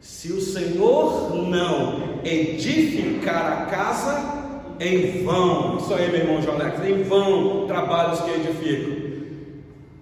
Se 0.00 0.32
o 0.32 0.40
Senhor 0.40 1.32
não 1.34 2.07
edificar 2.24 3.62
a 3.62 3.66
casa, 3.66 4.38
em 4.80 5.24
vão, 5.24 5.78
isso 5.78 5.92
aí, 5.94 6.10
meu 6.10 6.20
irmão 6.20 6.42
Jonex, 6.42 6.84
em 6.84 7.02
vão 7.02 7.66
trabalhos 7.66 8.20
que 8.20 8.30
edificam. 8.30 9.08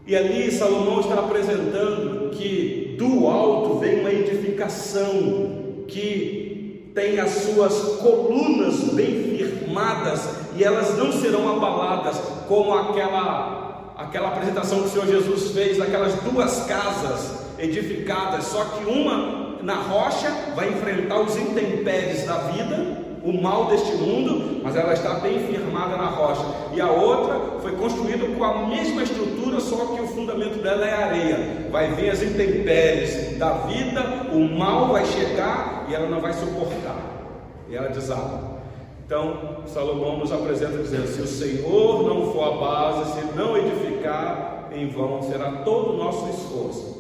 E 0.07 0.15
ali 0.15 0.53
Salomão 0.53 1.01
está 1.01 1.15
apresentando 1.15 2.31
que 2.31 2.95
do 2.99 3.27
alto 3.27 3.79
vem 3.79 4.01
uma 4.01 4.13
edificação 4.13 5.85
que 5.89 6.93
tem 6.95 7.19
as 7.19 7.31
suas 7.31 7.99
colunas 7.99 8.95
bem 8.95 9.37
firmadas 9.37 10.29
e 10.57 10.65
elas 10.65 10.97
não 10.97 11.13
serão 11.13 11.57
abaladas, 11.57 12.17
como 12.49 12.73
aquela, 12.73 13.93
aquela 13.97 14.29
apresentação 14.29 14.81
que 14.81 14.87
o 14.87 14.91
Senhor 14.91 15.07
Jesus 15.07 15.51
fez 15.51 15.77
daquelas 15.77 16.15
duas 16.23 16.65
casas 16.65 17.47
edificadas, 17.59 18.45
só 18.45 18.65
que 18.65 18.85
uma 18.85 19.46
na 19.67 19.75
rocha 19.75 20.31
vai 20.55 20.69
enfrentar 20.69 21.21
os 21.21 21.37
intempéries 21.37 22.25
da 22.25 22.39
vida 22.39 23.05
o 23.25 23.33
mal 23.43 23.65
deste 23.67 23.93
mundo, 23.97 24.61
mas 24.63 24.77
ela 24.77 24.93
está 24.93 25.15
bem 25.15 25.41
firmada 25.41 25.97
na 25.97 26.07
rocha. 26.07 26.45
E 26.73 26.81
a 26.81 26.89
outra 26.89 27.59
foi 27.61 27.73
construída 27.73 28.25
com 28.25 28.45
a 28.45 28.69
mesma 28.69 29.03
estrutura, 29.03 29.59
só 29.59 29.97
que 29.97 30.03
o 30.03 30.07
fundamento 30.07 30.63
dela 30.63 30.87
é 30.87 30.95
areia. 30.95 31.69
Vai 31.69 31.93
vir 31.95 32.11
as 32.11 32.23
intempéries 32.23 33.37
da 33.37 33.55
vida, 33.67 34.01
o 34.33 34.49
mal 34.57 34.93
vai 34.93 35.05
chegar 35.05 35.87
e 35.89 35.95
ela 35.97 36.09
não 36.09 36.21
vai 36.21 36.33
suportar. 36.35 37.03
E 37.69 37.75
ela 37.75 37.89
desaba. 37.89 38.59
Então, 39.05 39.65
Salomão 39.67 40.19
nos 40.19 40.31
apresenta 40.31 40.79
dizendo: 40.79 41.09
se 41.09 41.23
o 41.23 41.27
Senhor 41.27 42.05
não 42.05 42.33
for 42.33 42.45
a 42.45 42.57
base, 42.59 43.13
se 43.13 43.37
não 43.37 43.57
edificar, 43.57 44.69
em 44.73 44.87
vão 44.87 45.21
será 45.23 45.51
todo 45.65 45.95
o 45.95 45.97
nosso 45.97 46.29
esforço. 46.29 46.96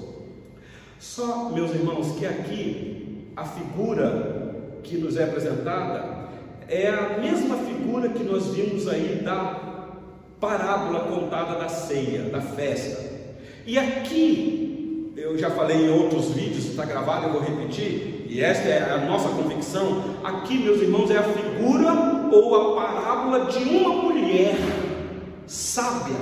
Só, 0.98 1.50
meus 1.50 1.70
irmãos, 1.72 2.16
que 2.18 2.24
aqui 2.24 3.28
a 3.36 3.44
figura 3.44 4.80
que 4.82 4.96
nos 4.96 5.16
é 5.16 5.24
apresentada 5.24 6.16
é 6.68 6.88
a 6.88 7.18
mesma 7.18 7.56
figura 7.58 8.08
que 8.08 8.24
nós 8.24 8.54
vimos 8.54 8.88
aí 8.88 9.20
da 9.22 9.60
parábola 10.40 11.00
contada 11.00 11.58
da 11.58 11.68
ceia, 11.68 12.30
da 12.30 12.40
festa. 12.40 13.04
E 13.66 13.78
aqui, 13.78 15.12
eu 15.16 15.38
já 15.38 15.50
falei 15.50 15.86
em 15.86 15.90
outros 15.90 16.30
vídeos, 16.30 16.66
está 16.66 16.84
gravado, 16.84 17.26
eu 17.26 17.32
vou 17.32 17.42
repetir, 17.42 18.26
e 18.28 18.40
esta 18.40 18.68
é 18.68 18.92
a 18.92 18.98
nossa 18.98 19.28
convicção. 19.28 20.16
Aqui, 20.24 20.58
meus 20.58 20.80
irmãos, 20.80 21.10
é 21.10 21.18
a 21.18 21.22
figura 21.22 21.92
ou 22.32 22.54
a 22.54 22.82
parábola 22.82 23.46
de 23.46 23.58
uma 23.58 23.90
mulher 24.02 24.56
sábia 25.46 26.16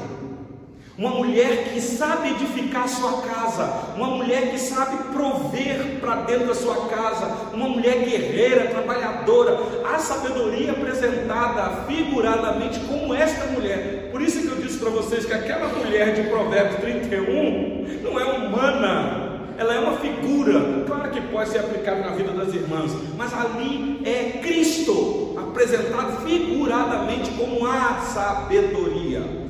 uma 0.97 1.11
mulher 1.11 1.73
que 1.73 1.81
sabe 1.81 2.31
edificar 2.31 2.85
a 2.85 2.89
sua 2.89 3.23
casa, 3.23 3.95
uma 3.97 4.07
mulher 4.07 4.53
que 4.53 4.59
sabe 4.59 5.13
prover 5.13 5.99
para 6.01 6.23
dentro 6.23 6.47
da 6.47 6.55
sua 6.55 6.87
casa, 6.87 7.27
uma 7.53 7.69
mulher 7.69 8.05
guerreira, 8.05 8.69
trabalhadora, 8.69 9.59
a 9.93 9.99
sabedoria 9.99 10.71
apresentada 10.71 11.83
figuradamente 11.89 12.79
como 12.81 13.13
esta 13.13 13.47
mulher. 13.47 14.11
Por 14.13 14.23
isso 14.23 14.41
que 14.41 14.47
eu 14.47 14.57
disse 14.57 14.79
para 14.79 14.91
vocês 14.91 15.25
que 15.27 15.33
aquela 15.33 15.67
mulher 15.67 16.15
de 16.15 16.29
Provérbios 16.29 16.81
31 16.81 18.01
não 18.01 18.21
é 18.21 18.25
humana, 18.25 19.41
ela 19.59 19.75
é 19.75 19.81
uma 19.81 19.99
figura, 19.99 20.85
claro 20.87 21.11
que 21.11 21.21
pode 21.23 21.49
ser 21.49 21.59
aplicada 21.59 22.03
na 22.03 22.11
vida 22.11 22.33
das 22.33 22.55
irmãs, 22.55 22.93
mas 23.17 23.33
ali 23.35 24.01
é 24.05 24.39
Cristo 24.41 25.35
apresentado 25.37 26.25
figuradamente 26.25 27.31
como 27.33 27.67
a 27.67 27.99
sabedoria. 28.01 29.44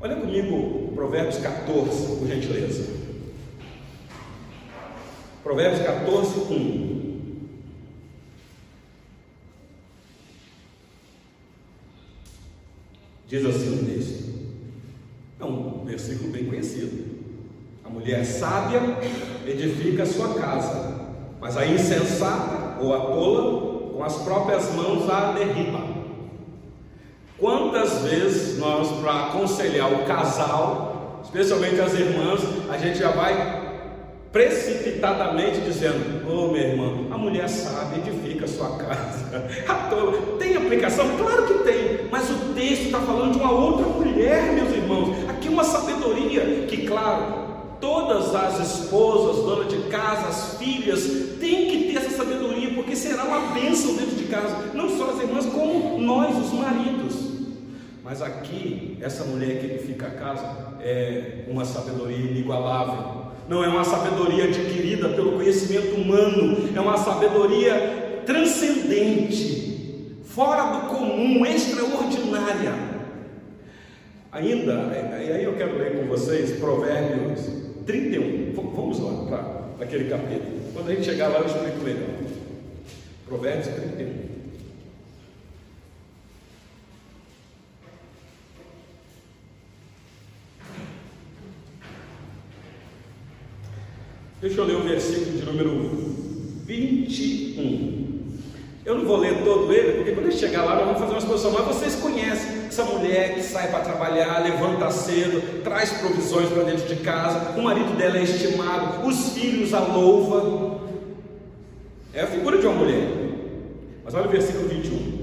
Olha 0.00 0.14
comigo 0.14 0.92
Provérbios 0.94 1.38
14, 1.38 2.16
por 2.18 2.28
gentileza. 2.28 2.84
Provérbios 5.42 5.82
14, 5.82 6.40
1. 6.52 6.98
Diz 13.26 13.44
assim 13.44 13.74
o 13.74 13.84
texto. 13.86 14.28
É 15.40 15.44
um 15.44 15.84
versículo 15.84 16.30
bem 16.30 16.46
conhecido. 16.46 17.18
A 17.84 17.88
mulher 17.88 18.24
sábia 18.24 18.80
edifica 19.46 20.04
a 20.04 20.06
sua 20.06 20.34
casa, 20.34 21.12
mas 21.40 21.56
a 21.56 21.66
insensata 21.66 22.80
ou 22.80 22.94
a 22.94 23.00
tola 23.00 23.90
com 23.92 24.04
as 24.04 24.16
próprias 24.22 24.72
mãos 24.74 25.10
a 25.10 25.32
derriba. 25.32 25.87
Quantas 27.38 28.02
vezes 28.02 28.58
nós, 28.58 28.88
para 29.00 29.26
aconselhar 29.26 29.92
o 29.92 30.04
casal, 30.04 31.20
especialmente 31.22 31.80
as 31.80 31.94
irmãs, 31.94 32.40
a 32.68 32.76
gente 32.76 32.98
já 32.98 33.12
vai 33.12 33.68
precipitadamente 34.32 35.60
dizendo: 35.60 36.28
Ô 36.28 36.46
oh, 36.46 36.48
minha 36.48 36.66
irmã, 36.66 37.06
a 37.12 37.16
mulher 37.16 37.48
sabe, 37.48 38.00
edifica 38.00 38.44
a 38.44 38.48
sua 38.48 38.76
casa. 38.76 39.46
Tem 40.40 40.56
aplicação? 40.56 41.16
Claro 41.16 41.46
que 41.46 41.54
tem, 41.64 42.08
mas 42.10 42.28
o 42.28 42.54
texto 42.54 42.86
está 42.86 43.00
falando 43.00 43.32
de 43.32 43.38
uma 43.38 43.52
outra 43.52 43.86
mulher, 43.86 44.52
meus 44.52 44.70
irmãos. 44.72 45.28
Aqui 45.28 45.48
uma 45.48 45.64
sabedoria 45.64 46.66
que, 46.66 46.86
claro, 46.86 47.46
todas 47.80 48.34
as 48.34 48.58
esposas, 48.60 49.44
donas 49.44 49.68
de 49.68 49.88
casa, 49.88 50.28
as 50.28 50.58
filhas, 50.58 51.02
têm 51.38 51.68
que 51.70 51.92
ter 51.92 51.98
essa 51.98 52.16
sabedoria, 52.16 52.74
porque 52.74 52.96
será 52.96 53.24
uma 53.24 53.52
bênção 53.52 53.94
dentro 53.94 54.16
de 54.16 54.24
casa, 54.24 54.70
não 54.74 54.88
só 54.88 55.10
as 55.10 55.20
irmãs, 55.20 55.46
como 55.46 55.98
nós, 55.98 56.36
os 56.36 56.52
maridos. 56.52 57.27
Mas 58.08 58.22
aqui, 58.22 58.96
essa 59.02 59.22
mulher 59.24 59.60
que 59.60 59.66
edifica 59.66 60.06
a 60.06 60.10
casa 60.10 60.78
é 60.80 61.44
uma 61.46 61.66
sabedoria 61.66 62.16
inigualável 62.16 63.28
não 63.46 63.62
é 63.62 63.68
uma 63.68 63.84
sabedoria 63.84 64.44
adquirida 64.44 65.10
pelo 65.10 65.32
conhecimento 65.32 65.94
humano, 65.94 66.68
é 66.74 66.80
uma 66.80 66.96
sabedoria 66.98 68.22
transcendente, 68.26 70.16
fora 70.24 70.78
do 70.78 70.88
comum, 70.88 71.44
extraordinária. 71.46 72.74
Ainda, 74.30 74.72
e 75.26 75.32
aí 75.32 75.44
eu 75.44 75.54
quero 75.56 75.78
ler 75.78 75.98
com 75.98 76.06
vocês 76.06 76.58
Provérbios 76.58 77.40
31. 77.86 78.52
Vamos 78.52 79.00
lá 79.00 79.72
para 79.76 79.84
aquele 79.86 80.10
capítulo. 80.10 80.60
Quando 80.74 80.90
a 80.90 80.94
gente 80.94 81.04
chegar 81.04 81.28
lá, 81.28 81.38
eu 81.38 81.46
explico 81.46 81.78
melhor. 81.82 82.08
Provérbios 83.26 83.68
31. 83.68 84.28
Deixa 94.40 94.60
eu 94.60 94.66
ler 94.66 94.76
o 94.76 94.82
versículo 94.82 95.36
de 95.36 95.44
número 95.44 95.70
21. 96.64 97.98
Eu 98.84 98.94
não 98.94 99.04
vou 99.04 99.16
ler 99.16 99.42
todo 99.42 99.72
ele, 99.72 99.94
porque 99.94 100.12
quando 100.12 100.26
ele 100.26 100.36
chegar 100.36 100.64
lá, 100.64 100.76
nós 100.76 100.84
vamos 100.84 101.00
fazer 101.00 101.12
uma 101.12 101.18
exposição. 101.18 101.50
Mas 101.50 101.76
vocês 101.76 101.96
conhecem 101.96 102.66
essa 102.68 102.84
mulher 102.84 103.34
que 103.34 103.42
sai 103.42 103.68
para 103.68 103.80
trabalhar, 103.80 104.38
levanta 104.38 104.92
cedo, 104.92 105.62
traz 105.64 105.90
provisões 105.94 106.48
para 106.50 106.62
dentro 106.62 106.86
de 106.86 107.02
casa, 107.02 107.58
o 107.58 107.62
marido 107.62 107.96
dela 107.96 108.16
é 108.16 108.22
estimado, 108.22 109.08
os 109.08 109.32
filhos 109.32 109.74
a 109.74 109.80
louva. 109.80 110.82
É 112.14 112.22
a 112.22 112.26
figura 112.28 112.58
de 112.58 112.66
uma 112.66 112.76
mulher. 112.76 113.08
Mas 114.04 114.14
olha 114.14 114.28
o 114.28 114.30
versículo 114.30 114.68
21. 114.68 115.18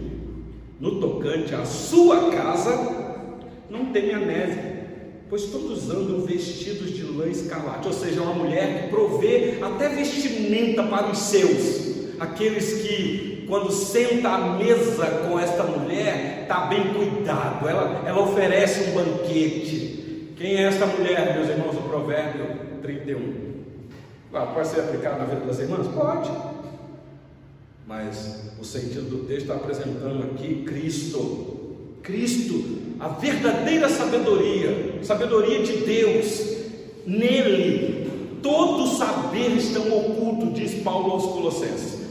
No 0.81 0.99
tocante 0.99 1.55
à 1.55 1.63
sua 1.63 2.31
casa, 2.31 2.77
não 3.69 3.85
tem 3.85 4.13
a 4.13 4.19
neve 4.19 4.64
pois 5.35 5.47
todos 5.47 5.89
andam 5.89 6.21
vestidos 6.21 6.91
de 6.91 7.03
lã 7.03 7.27
escarlate, 7.27 7.85
ou 7.85 7.93
seja, 7.93 8.21
uma 8.21 8.33
mulher 8.33 8.83
que 8.83 8.89
provê 8.89 9.57
até 9.61 9.89
vestimenta 9.89 10.81
para 10.83 11.11
os 11.11 11.17
seus, 11.17 12.15
aqueles 12.21 12.81
que, 12.81 13.43
quando 13.45 13.69
senta 13.69 14.29
à 14.29 14.55
mesa 14.55 15.05
com 15.27 15.37
esta 15.37 15.63
mulher, 15.63 16.43
está 16.43 16.67
bem 16.67 16.93
cuidado, 16.93 17.67
ela, 17.67 18.03
ela 18.07 18.21
oferece 18.21 18.89
um 18.89 18.93
banquete. 18.93 20.33
Quem 20.37 20.55
é 20.55 20.67
esta 20.69 20.85
mulher, 20.85 21.35
meus 21.35 21.49
irmãos, 21.49 21.75
do 21.75 21.81
Provérbio 21.81 22.45
31? 22.81 23.55
Claro, 24.31 24.53
pode 24.53 24.67
ser 24.69 24.79
aplicado 24.79 25.19
na 25.19 25.25
vida 25.25 25.45
das 25.45 25.59
irmãs? 25.59 25.85
Pode. 25.87 26.31
Mas 27.85 28.53
o 28.57 28.63
sentido 28.63 29.09
do 29.09 29.27
texto 29.27 29.51
está 29.51 29.55
apresentando 29.55 30.31
aqui 30.31 30.63
Cristo. 30.63 31.91
Cristo 32.01 32.84
a 32.99 33.07
verdadeira 33.09 33.89
sabedoria, 33.89 34.99
sabedoria 35.03 35.63
de 35.63 35.77
Deus, 35.77 36.55
nele 37.05 38.39
todo 38.41 38.87
saber 38.87 39.57
está 39.57 39.79
oculto, 39.79 40.51
diz 40.51 40.83
Paulo 40.83 41.11
aos 41.11 41.25
Colossenses. 41.25 42.05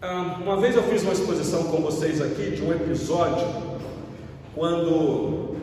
Ah, 0.00 0.38
uma 0.42 0.60
vez 0.60 0.76
eu 0.76 0.82
fiz 0.82 1.02
uma 1.02 1.12
exposição 1.12 1.64
com 1.64 1.80
vocês 1.80 2.20
aqui 2.20 2.50
de 2.50 2.62
um 2.62 2.72
episódio 2.72 3.46
quando 4.54 5.56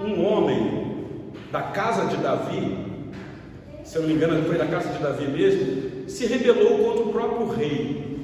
um 0.00 0.24
homem 0.24 0.84
da 1.50 1.62
casa 1.62 2.06
de 2.06 2.16
Davi, 2.18 2.76
se 3.84 3.96
eu 3.96 4.02
não 4.02 4.08
me 4.08 4.14
engano, 4.14 4.46
foi 4.46 4.58
da 4.58 4.66
casa 4.66 4.90
de 4.90 5.02
Davi 5.02 5.28
mesmo, 5.28 6.08
se 6.08 6.26
rebelou 6.26 6.78
contra 6.78 7.04
o 7.04 7.12
próprio 7.12 7.48
rei. 7.48 8.18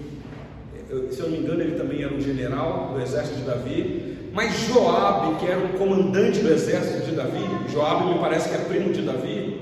Se 1.11 1.21
eu 1.21 1.27
não 1.27 1.33
me 1.33 1.39
engano, 1.39 1.63
ele 1.63 1.77
também 1.77 2.03
era 2.03 2.13
um 2.13 2.21
general 2.21 2.93
do 2.93 3.01
exército 3.01 3.37
de 3.37 3.45
Davi, 3.45 4.10
mas 4.33 4.53
Joabe, 4.69 5.37
que 5.37 5.47
era 5.47 5.59
o 5.59 5.79
comandante 5.79 6.41
do 6.41 6.53
exército 6.53 7.07
de 7.07 7.17
Davi, 7.17 7.45
Joabe 7.69 8.13
me 8.13 8.19
parece 8.21 8.49
que 8.49 8.55
é 8.55 8.59
primo 8.59 8.93
de 8.93 9.03
Davi. 9.03 9.61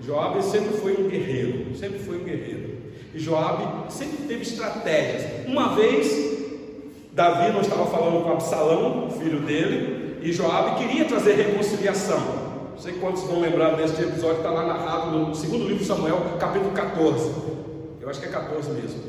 Joabe 0.00 0.42
sempre 0.42 0.76
foi 0.78 0.92
um 0.92 1.08
guerreiro, 1.08 1.74
sempre 1.76 1.98
foi 1.98 2.16
um 2.16 2.24
guerreiro. 2.24 2.76
E 3.14 3.18
Joabe 3.18 3.92
sempre 3.92 4.26
teve 4.26 4.42
estratégias. 4.42 5.46
Uma 5.46 5.74
vez, 5.74 6.08
Davi 7.12 7.52
não 7.52 7.60
estava 7.60 7.86
falando 7.86 8.22
com 8.22 8.30
Absalão, 8.30 9.10
filho 9.10 9.40
dele, 9.40 10.18
e 10.22 10.32
Joabe 10.32 10.76
queria 10.76 11.04
trazer 11.04 11.34
reconciliação. 11.34 12.46
Não 12.72 12.78
sei 12.78 12.94
quantos 12.94 13.22
vão 13.22 13.40
lembrar 13.40 13.74
desse 13.76 14.02
episódio, 14.02 14.38
está 14.38 14.50
lá 14.50 14.66
narrado 14.66 15.18
no 15.18 15.34
segundo 15.34 15.64
livro 15.64 15.78
de 15.78 15.86
Samuel, 15.86 16.20
capítulo 16.38 16.72
14. 16.72 17.32
Eu 18.00 18.08
acho 18.08 18.20
que 18.20 18.26
é 18.26 18.30
14 18.30 18.70
mesmo. 18.70 19.00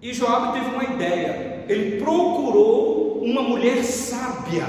E 0.00 0.12
Joabe 0.12 0.58
teve 0.58 0.74
uma 0.74 0.84
ideia. 0.84 1.64
Ele 1.68 2.00
procurou 2.00 2.97
uma 3.22 3.42
mulher 3.42 3.82
sábia 3.84 4.66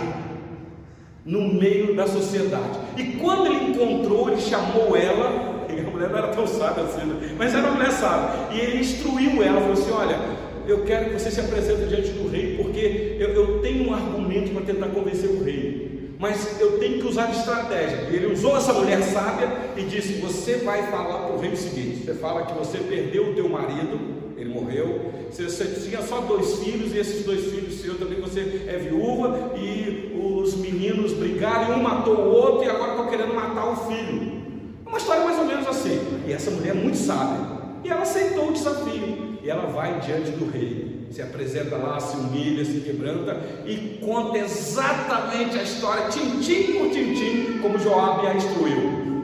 no 1.25 1.53
meio 1.53 1.95
da 1.95 2.07
sociedade. 2.07 2.79
E 2.97 3.03
quando 3.17 3.47
ele 3.47 3.71
encontrou, 3.71 4.29
ele 4.29 4.41
chamou 4.41 4.95
ela, 4.95 5.65
a 5.69 5.89
mulher 5.89 6.09
não 6.09 6.17
era 6.17 6.27
tão 6.29 6.47
sábia 6.47 6.83
assim, 6.83 7.05
né? 7.05 7.35
mas 7.37 7.53
era 7.53 7.67
uma 7.67 7.75
mulher 7.75 7.91
sábia, 7.91 8.57
e 8.57 8.59
ele 8.59 8.79
instruiu 8.79 9.43
ela, 9.43 9.61
falou 9.61 9.73
assim: 9.73 9.91
Olha, 9.91 10.19
eu 10.67 10.83
quero 10.83 11.05
que 11.05 11.19
você 11.19 11.31
se 11.31 11.39
apresente 11.39 11.87
diante 11.87 12.09
do 12.09 12.29
rei, 12.29 12.57
porque 12.57 13.17
eu, 13.19 13.29
eu 13.29 13.59
tenho 13.59 13.89
um 13.89 13.93
argumento 13.93 14.51
para 14.51 14.61
tentar 14.61 14.87
convencer 14.87 15.29
o 15.29 15.43
rei, 15.43 16.15
mas 16.19 16.59
eu 16.59 16.79
tenho 16.79 16.99
que 16.99 17.07
usar 17.07 17.31
estratégia. 17.31 18.07
Ele 18.11 18.33
usou 18.33 18.57
essa 18.57 18.73
mulher 18.73 19.01
sábia 19.01 19.49
e 19.77 19.83
disse: 19.83 20.13
Você 20.21 20.57
vai 20.57 20.83
falar 20.89 21.25
para 21.25 21.35
o 21.35 21.39
rei 21.39 21.51
o 21.51 21.57
seguinte: 21.57 22.05
Você 22.05 22.13
fala 22.15 22.45
que 22.45 22.53
você 22.53 22.79
perdeu 22.79 23.31
o 23.31 23.35
teu 23.35 23.47
marido 23.47 24.18
ele 24.39 24.53
morreu. 24.53 25.11
Você, 25.29 25.65
tinha 25.65 26.01
só 26.01 26.21
dois 26.21 26.59
filhos, 26.59 26.93
e 26.93 26.97
esses 26.97 27.25
dois 27.25 27.45
filhos 27.51 27.81
seus 27.81 27.97
também 27.97 28.19
você 28.19 28.65
é 28.67 28.77
viúva, 28.77 29.53
e 29.57 30.17
os 30.17 30.55
meninos 30.55 31.13
brigaram, 31.13 31.75
um 31.75 31.83
matou 31.83 32.15
o 32.15 32.31
outro, 32.31 32.63
e 32.63 32.69
agora 32.69 32.91
estão 32.91 33.07
querendo 33.07 33.33
matar 33.33 33.69
o 33.69 33.75
filho. 33.87 34.39
Uma 34.85 34.97
história 34.97 35.23
mais 35.23 35.37
ou 35.37 35.45
menos 35.45 35.67
assim. 35.67 35.99
E 36.25 36.33
essa 36.33 36.49
mulher 36.51 36.71
é 36.71 36.79
muito 36.79 36.97
sábia. 36.97 37.59
E 37.83 37.89
ela 37.89 38.01
aceitou 38.01 38.49
o 38.49 38.53
desafio. 38.53 39.37
E 39.43 39.49
ela 39.49 39.67
vai 39.67 39.99
diante 39.99 40.31
do 40.31 40.49
rei. 40.49 41.07
Se 41.11 41.21
apresenta 41.21 41.75
lá, 41.75 41.99
se 41.99 42.15
humilha, 42.17 42.63
se 42.63 42.79
quebranta 42.81 43.37
e 43.65 43.99
conta 44.03 44.37
exatamente 44.37 45.57
a 45.57 45.63
história, 45.63 46.07
tintim 46.09 46.73
por 46.73 46.89
tintim, 46.89 47.59
como 47.61 47.79
Joabe 47.79 48.27
a 48.27 48.35
instruiu. 48.35 49.23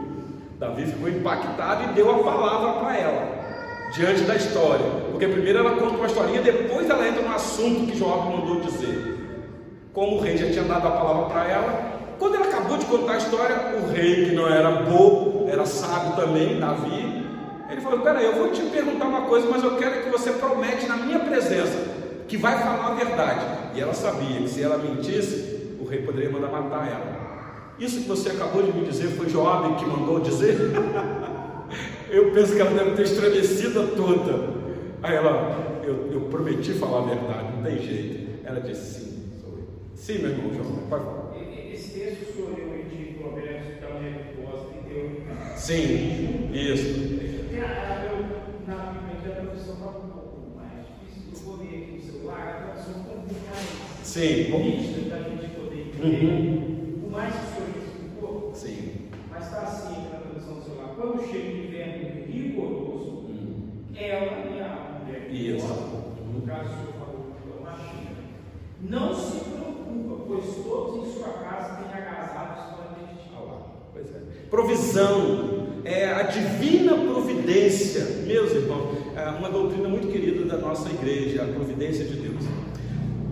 Davi 0.59 0.85
ficou 0.85 1.09
impactado 1.09 1.91
e 1.91 1.93
deu 1.93 2.09
a 2.09 2.23
palavra 2.23 2.79
para 2.79 2.97
ela 2.97 3.44
diante 3.93 4.21
da 4.23 4.35
história. 4.35 4.85
Porque 5.11 5.27
primeiro 5.27 5.59
ela 5.59 5.71
conta 5.71 5.95
uma 5.95 6.05
historinha, 6.05 6.41
depois 6.41 6.89
ela 6.89 7.07
entra 7.07 7.21
no 7.21 7.33
assunto 7.33 7.87
que 7.89 7.97
Joab 7.97 8.29
mandou 8.29 8.59
dizer. 8.61 9.13
Como 9.93 10.17
o 10.17 10.19
rei 10.19 10.37
já 10.37 10.47
tinha 10.47 10.63
dado 10.63 10.87
a 10.87 10.91
palavra 10.91 11.25
para 11.25 11.49
ela, 11.49 11.95
quando 12.19 12.35
ela 12.35 12.45
acabou 12.45 12.77
de 12.77 12.85
contar 12.85 13.13
a 13.13 13.17
história, 13.17 13.55
o 13.77 13.91
rei, 13.91 14.25
que 14.25 14.35
não 14.35 14.47
era 14.47 14.71
bobo, 14.71 15.47
era 15.49 15.65
sábio 15.65 16.15
também, 16.15 16.59
Davi, 16.59 17.25
ele 17.69 17.81
falou: 17.81 17.99
Peraí, 17.99 18.25
eu 18.25 18.35
vou 18.35 18.49
te 18.49 18.61
perguntar 18.63 19.05
uma 19.05 19.21
coisa, 19.21 19.47
mas 19.49 19.63
eu 19.63 19.75
quero 19.77 20.03
que 20.03 20.09
você 20.09 20.31
promete 20.31 20.85
na 20.87 20.97
minha 20.97 21.19
presença 21.19 21.77
que 22.27 22.37
vai 22.37 22.57
falar 22.57 22.87
a 22.87 22.93
verdade. 22.95 23.45
E 23.75 23.81
ela 23.81 23.93
sabia 23.93 24.39
que 24.39 24.49
se 24.49 24.63
ela 24.63 24.77
mentisse, 24.77 25.75
o 25.79 25.85
rei 25.85 26.01
poderia 26.01 26.29
mandar 26.29 26.49
matar 26.49 26.87
ela. 26.87 27.25
Isso 27.77 28.01
que 28.01 28.07
você 28.07 28.29
acabou 28.29 28.63
de 28.63 28.71
me 28.71 28.85
dizer 28.85 29.07
foi 29.09 29.29
Joab 29.29 29.75
que 29.75 29.85
mandou 29.85 30.19
dizer? 30.19 30.55
Eu 32.15 32.31
penso 32.31 32.55
que 32.55 32.61
ela 32.61 32.71
deve 32.71 32.91
ter 32.91 33.03
estremecido 33.03 33.93
toda. 33.93 34.53
Aí 35.03 35.17
ela, 35.17 35.81
eu, 35.83 36.09
eu 36.13 36.21
prometi 36.21 36.71
falar 36.71 36.99
a 36.99 37.13
verdade, 37.13 37.57
não 37.57 37.61
tem 37.61 37.77
jeito. 37.77 38.39
Ela 38.45 38.61
disse 38.61 39.01
sim, 39.01 39.23
sou 39.41 39.57
eu. 39.57 39.65
Sim, 39.95 40.19
meu 40.19 40.31
irmão 40.31 40.53
João, 40.53 40.87
pode 40.89 41.03
falar. 41.03 41.35
Esse 41.73 41.99
texto 41.99 42.33
senhor 42.33 42.55
leu 42.55 42.85
de 42.85 43.15
Provérbios, 43.15 43.65
que 43.65 43.73
está 43.73 43.87
onde 43.97 44.07
é 44.07 45.57
Sim, 45.57 46.51
isso. 46.53 47.15
Na 48.65 48.75
Bíblia, 48.93 49.33
a 49.33 49.41
profissão 49.41 49.75
fala 49.75 49.97
um 49.97 50.09
pouco 50.09 50.55
mais 50.55 50.85
difícil. 50.87 51.33
Eu 51.33 51.39
vou 51.39 51.57
ler 51.57 51.83
aqui 51.83 51.91
no 51.97 52.01
celular, 52.01 52.47
a 52.47 52.71
tradução 52.71 53.03
complicada. 53.03 53.59
Sim. 54.03 55.09
Da 55.09 55.17
gente 55.19 55.49
poder 55.53 55.81
entender. 55.81 56.25
Uhum. 56.25 57.07
O 57.07 57.11
mais 57.11 57.35
que 57.35 57.41
o 57.41 57.55
senhor 57.55 57.69
explicou. 57.77 58.51
Sim 58.55 59.04
mas 59.35 59.45
está 59.45 59.61
assim 59.61 60.07
na 60.13 60.19
tradução 60.19 60.55
do 60.55 60.63
celular. 60.63 60.93
Quando 60.95 61.29
chega 61.29 61.49
o 61.49 61.65
inverno 61.65 62.25
rigoroso, 62.25 63.09
hum. 63.29 63.69
é 63.93 64.09
ela 64.09 64.25
e 64.25 64.61
a 64.61 64.99
mulher 65.03 65.27
que 65.29 65.51
no 66.33 66.41
caso 66.41 66.63
o 66.63 66.77
senhor 66.77 66.93
falou 66.97 67.35
com 67.59 67.67
a 67.67 67.73
China, 67.73 68.11
não 68.81 69.13
se 69.13 69.39
preocupa, 69.49 70.23
pois 70.25 70.45
todos 70.63 71.07
em 71.07 71.11
sua 71.11 71.29
casa 71.33 71.75
têm 71.75 71.93
agasalhos 71.93 72.75
para 72.75 72.95
dedicar. 72.95 73.57
Pois 73.93 74.07
é. 74.15 74.19
Provisão. 74.49 75.65
É 75.87 76.11
a 76.11 76.23
divina 76.23 76.97
providência, 76.97 78.03
meus 78.25 78.51
irmãos, 78.53 78.97
é 79.15 79.29
uma 79.29 79.51
doutrina 79.51 79.87
muito 79.87 80.07
querida 80.07 80.43
da 80.45 80.57
nossa 80.57 80.89
igreja, 80.89 81.43
a 81.43 81.45
providência 81.45 82.03
de 82.05 82.15
Deus. 82.15 82.43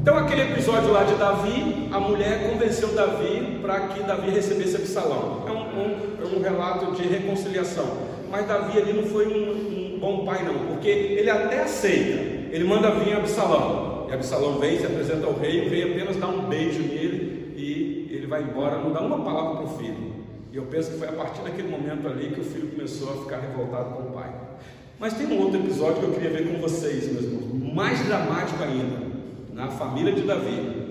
Então, 0.04 0.18
aquele 0.18 0.42
episódio 0.42 0.92
lá 0.92 1.06
de 1.06 1.16
Davi, 1.16 1.88
a 1.90 1.98
mulher 1.98 2.52
convenceu 2.52 2.90
Davi 2.90 3.58
para 3.62 3.88
que 3.88 4.04
Davi 4.04 4.32
recebesse 4.32 4.76
Absalão. 4.76 5.46
É 5.48 5.52
um 5.52 5.63
um, 5.74 6.38
um 6.38 6.42
relato 6.42 6.92
de 6.94 7.08
reconciliação. 7.08 7.86
Mas 8.30 8.48
Davi 8.48 8.80
ali 8.80 8.94
não 8.94 9.04
foi 9.04 9.28
um, 9.28 9.96
um, 9.96 10.00
bom 10.00 10.26
pai, 10.26 10.44
não, 10.44 10.68
porque 10.68 10.88
ele 10.88 11.30
até 11.30 11.62
aceita, 11.62 12.20
ele 12.52 12.64
manda 12.64 12.92
vir 12.92 13.14
Absalão. 13.14 14.08
E 14.10 14.14
Absalão 14.14 14.60
vem, 14.60 14.80
se 14.80 14.86
apresenta 14.86 15.26
ao 15.26 15.34
rei, 15.34 15.66
o 15.66 15.70
rei 15.70 15.92
apenas 15.92 16.16
dá 16.18 16.28
um 16.28 16.46
beijo 16.46 16.80
nele 16.80 17.54
e 17.56 18.08
ele 18.12 18.28
vai 18.28 18.42
embora, 18.42 18.80
não 18.80 18.92
dá 18.92 19.02
uma 19.02 19.20
palavra 19.24 19.58
para 19.58 19.66
o 19.66 19.78
filho. 19.78 20.14
E 20.52 20.58
eu 20.58 20.64
penso 20.64 20.92
que 20.92 20.98
foi 20.98 21.08
a 21.08 21.14
partir 21.14 21.42
daquele 21.42 21.68
momento 21.68 22.08
ali 22.08 22.30
que 22.30 22.42
o 22.42 22.44
filho 22.44 22.68
começou 22.68 23.12
a 23.12 23.18
ficar 23.24 23.38
revoltado 23.38 23.96
com 23.96 24.04
o 24.04 24.12
pai. 24.12 24.30
Mas 25.00 25.14
tem 25.14 25.28
um 25.28 25.42
outro 25.42 25.60
episódio 25.60 25.96
que 26.00 26.06
eu 26.06 26.12
queria 26.12 26.30
ver 26.30 26.48
com 26.48 26.62
vocês, 26.62 27.12
meus 27.12 27.26
irmãos, 27.26 27.74
mais 27.74 28.06
dramático 28.06 28.64
ainda 28.64 29.14
na 29.54 29.68
família 29.68 30.12
de 30.12 30.22
Davi, 30.22 30.83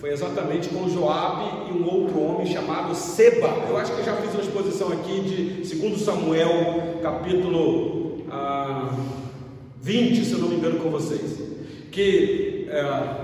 foi 0.00 0.12
exatamente 0.12 0.70
com 0.70 0.88
Joabe 0.88 1.68
e 1.68 1.72
um 1.74 1.86
outro 1.86 2.18
homem 2.18 2.46
chamado 2.46 2.94
Seba. 2.94 3.48
Eu 3.68 3.76
acho 3.76 3.92
que 3.92 4.00
eu 4.00 4.04
já 4.06 4.16
fiz 4.16 4.32
uma 4.32 4.42
exposição 4.42 4.88
aqui 4.88 5.20
de 5.20 5.76
2 5.76 6.00
Samuel, 6.00 7.00
capítulo 7.02 8.22
ah, 8.30 8.94
20, 9.82 10.24
se 10.24 10.32
eu 10.32 10.38
não 10.38 10.48
me 10.48 10.54
engano 10.54 10.80
com 10.80 10.88
vocês. 10.88 11.38
Que 11.92 12.66
é, 12.70 13.14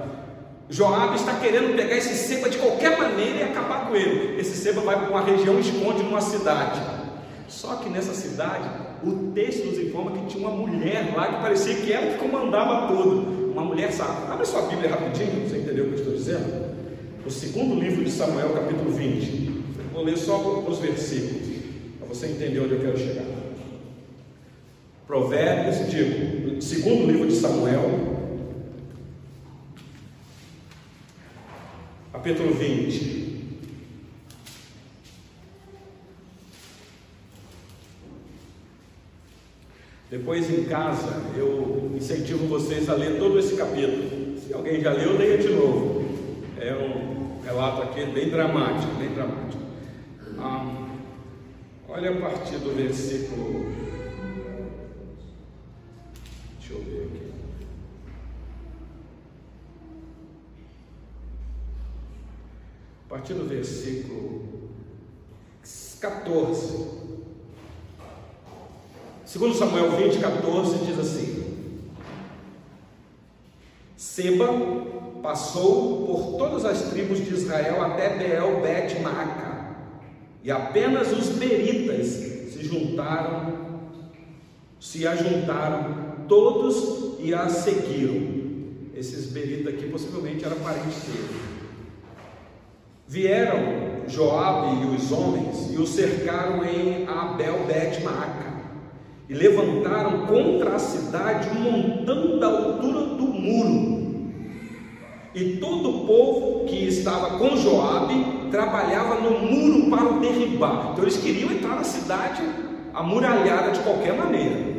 Joabe 0.69 1.17
está 1.17 1.37
querendo 1.41 1.75
pegar 1.75 1.97
esse 1.97 2.15
Seba 2.15 2.51
de 2.51 2.59
qualquer 2.59 2.99
maneira 2.99 3.39
e 3.39 3.43
acabar 3.45 3.89
com 3.89 3.97
ele. 3.97 4.39
Esse 4.39 4.55
Seba 4.55 4.83
vai 4.83 5.01
para 5.01 5.09
uma 5.09 5.23
região 5.23 5.57
e 5.57 5.61
esconde 5.61 6.03
numa 6.03 6.21
cidade. 6.21 6.79
Só 7.49 7.77
que 7.77 7.89
nessa 7.89 8.13
cidade, 8.13 8.69
o 9.03 9.33
texto 9.33 9.65
nos 9.65 9.79
informa 9.79 10.11
que 10.11 10.27
tinha 10.27 10.47
uma 10.47 10.55
mulher 10.55 11.15
lá 11.17 11.27
que 11.29 11.41
parecia 11.41 11.75
que 11.77 11.91
ela 11.91 12.13
que 12.13 12.19
comandava 12.19 12.89
tudo 12.89 13.36
uma 13.57 13.65
mulher 13.65 13.91
sábia. 13.91 14.35
Abre 14.35 14.45
sua 14.45 14.63
Bíblia 14.63 14.91
rapidinho, 14.91 15.49
você 15.49 15.57
entender 15.57 15.81
o 15.81 15.87
que 15.87 15.93
eu 15.93 15.99
estou 15.99 16.13
dizendo. 16.13 16.77
O 17.25 17.31
segundo 17.31 17.81
livro 17.81 18.05
de 18.05 18.11
Samuel, 18.11 18.51
capítulo 18.51 18.91
20. 18.91 19.63
vou 19.93 20.05
ler 20.05 20.19
só 20.19 20.59
os 20.61 20.79
versículos, 20.79 21.57
para 21.99 22.09
você 22.09 22.27
entender 22.27 22.61
onde 22.61 22.75
eu 22.75 22.81
quero 22.81 22.99
chegar. 22.99 23.25
Provérbios, 25.07 25.91
digo, 25.91 26.61
segundo 26.61 27.11
livro 27.11 27.27
de 27.27 27.35
Samuel, 27.35 28.17
capítulo 32.13 32.53
20. 32.53 33.26
Depois 40.09 40.49
em 40.49 40.65
casa 40.65 41.21
eu 41.37 41.93
incentivo 41.97 42.47
vocês 42.47 42.89
a 42.89 42.95
ler 42.95 43.19
todo 43.19 43.39
esse 43.41 43.57
capítulo. 43.57 44.39
Se 44.39 44.55
alguém 44.55 44.81
já 44.81 44.93
leu, 44.93 45.19
leia 45.19 45.39
de 45.39 45.49
novo. 45.49 46.05
É 46.61 46.73
um 46.75 47.43
relato 47.43 47.83
aqui 47.83 48.05
bem 48.07 48.31
dramático, 48.31 48.95
bem 48.95 49.09
dramático. 49.09 49.63
Ah, 50.39 50.87
olha 51.89 52.11
a 52.13 52.21
partir 52.21 52.59
do 52.59 52.73
versículo. 52.73 53.67
Deixa 56.59 56.73
eu 56.73 56.83
ver 56.83 57.03
aqui. 57.05 57.33
A 63.07 63.09
partir 63.09 63.35
do 63.35 63.45
versículo 63.49 64.71
14. 66.01 66.96
Segundo 69.37 69.55
Samuel 69.55 69.91
20, 69.91 70.19
14, 70.19 70.79
diz 70.87 70.99
assim: 70.99 71.45
Seba 73.95 74.49
passou 75.23 76.07
por 76.07 76.39
todas 76.39 76.65
as 76.65 76.89
tribos 76.89 77.23
de 77.23 77.35
Israel 77.35 77.85
até 77.85 78.17
Beel 78.17 78.63
Bet 78.63 78.99
Maaca, 79.01 79.77
e 80.43 80.51
apenas 80.51 81.13
os 81.13 81.29
beritas 81.37 82.07
se 82.07 82.65
juntaram, 82.65 83.59
se 84.81 85.07
ajuntaram, 85.07 86.25
todos 86.27 87.21
e 87.21 87.35
a 87.35 87.51
seguiram. 87.51 88.37
Esses 88.95 89.27
beritas 89.27 89.75
aqui 89.75 89.87
possivelmente 89.91 90.47
eram 90.47 90.57
parentes 90.61 91.03
dele. 91.03 91.41
Vieram 93.07 94.09
Joabe 94.09 94.83
e 94.83 94.97
os 94.97 95.13
homens 95.13 95.75
e 95.75 95.77
o 95.77 95.87
cercaram 95.87 96.65
em 96.65 97.07
Abel 97.07 97.67
Bet 97.67 98.03
Maaca 98.03 98.56
e 99.29 99.35
levantaram 99.35 100.27
contra 100.27 100.77
a 100.77 100.79
cidade 100.79 101.49
um 101.51 101.61
montão 101.61 102.39
da 102.39 102.47
altura 102.47 103.01
do 103.17 103.27
muro. 103.27 103.97
E 105.35 105.57
todo 105.57 105.91
o 105.91 106.07
povo 106.07 106.65
que 106.67 106.87
estava 106.87 107.39
com 107.39 107.57
Joabe 107.57 108.49
trabalhava 108.51 109.21
no 109.21 109.39
muro 109.39 109.91
para 109.91 110.05
o 110.05 110.21
derribar. 110.21 110.93
Então 110.93 111.05
eles 111.05 111.19
queriam 111.19 111.51
entrar 111.51 111.77
na 111.77 111.85
cidade 111.85 112.43
amuralhada 112.95 113.73
de 113.73 113.81
qualquer 113.81 114.15
maneira. 114.17 114.77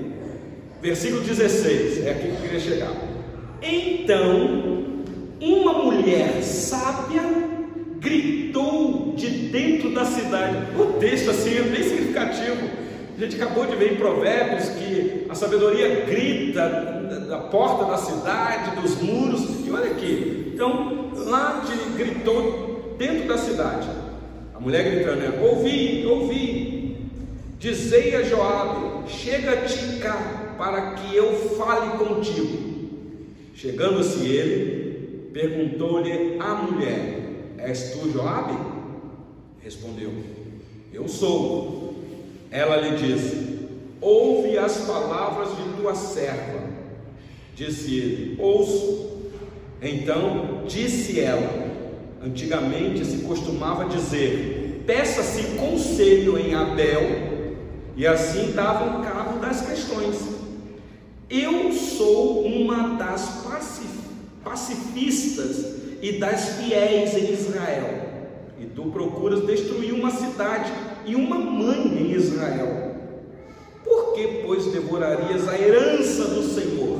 Versículo 0.81 1.21
16, 1.21 2.05
é 2.05 2.11
aqui 2.11 2.21
que 2.21 2.27
eu 2.27 2.35
queria 2.41 2.59
chegar. 2.59 2.91
Então, 3.61 5.03
uma 5.39 5.73
mulher 5.73 6.41
sábia 6.41 7.21
gritou 7.99 9.13
de 9.15 9.27
dentro 9.49 9.93
da 9.93 10.05
cidade. 10.05 10.57
O 10.79 10.93
texto 10.99 11.29
assim 11.29 11.57
é 11.57 11.63
bem 11.63 11.83
significativo. 11.83 12.86
A 13.17 13.19
gente 13.19 13.35
acabou 13.35 13.65
de 13.65 13.75
ver 13.75 13.93
em 13.93 13.95
Provérbios 13.95 14.69
que 14.69 15.25
a 15.27 15.33
sabedoria 15.33 16.05
grita 16.05 16.69
da 17.27 17.39
porta 17.39 17.85
da 17.85 17.97
cidade, 17.97 18.79
dos 18.79 19.01
muros, 19.01 19.65
e 19.65 19.71
olha 19.71 19.89
aqui. 19.89 20.51
Então, 20.53 21.11
lá 21.25 21.65
de, 21.65 21.97
gritou 21.97 22.95
dentro 22.99 23.27
da 23.27 23.39
cidade. 23.39 23.89
A 24.53 24.59
mulher 24.59 24.83
gritando, 24.91 25.17
né? 25.17 25.39
ouvi, 25.41 26.05
ouvi. 26.05 26.97
Dizei 27.57 28.15
a 28.15 28.21
Joabe, 28.21 29.09
chega-te 29.09 29.97
cá, 29.97 30.55
para 30.55 30.91
que 30.91 31.15
eu 31.15 31.33
fale 31.57 31.97
contigo. 31.97 32.67
Chegando-se 33.55 34.27
ele, 34.27 35.31
perguntou-lhe 35.33 36.37
a 36.39 36.53
mulher: 36.53 37.55
És 37.57 37.93
tu 37.93 38.11
Joabe? 38.11 38.55
Respondeu: 39.63 40.13
Eu 40.93 41.07
sou. 41.07 41.76
Ela 42.51 42.77
lhe 42.77 42.97
disse: 42.97 43.57
Ouve 43.99 44.57
as 44.57 44.77
palavras 44.85 45.49
de 45.57 45.81
tua 45.81 45.95
serva. 45.95 46.61
Disse 47.55 47.95
ele: 47.95 48.37
Ouço. 48.39 49.07
Então 49.81 50.63
disse 50.67 51.19
ela: 51.19 51.67
Antigamente 52.23 53.05
se 53.05 53.17
costumava 53.19 53.85
dizer: 53.85 54.83
Peça-se 54.85 55.57
conselho 55.57 56.37
em 56.37 56.53
Abel, 56.53 57.01
e 57.95 58.07
assim 58.07 58.51
davam 58.53 59.03
cabo 59.03 59.39
das 59.39 59.61
questões. 59.67 60.37
Eu 61.29 61.73
sou 61.73 62.45
uma 62.45 62.95
das 62.95 63.43
pacifistas 64.43 65.75
e 66.01 66.13
das 66.13 66.55
fiéis 66.55 67.13
em 67.15 67.33
Israel, 67.33 68.07
e 68.59 68.65
tu 68.65 68.83
procuras 68.83 69.45
destruir 69.45 69.93
uma 69.93 70.09
cidade 70.09 70.71
e 71.07 71.15
uma 71.15 71.37
mãe 71.37 71.87
em 71.87 72.11
Israel. 72.11 72.91
Por 73.83 74.13
que, 74.13 74.41
pois, 74.45 74.65
devorarias 74.65 75.47
a 75.47 75.57
herança 75.57 76.25
do 76.25 76.43
Senhor? 76.43 76.97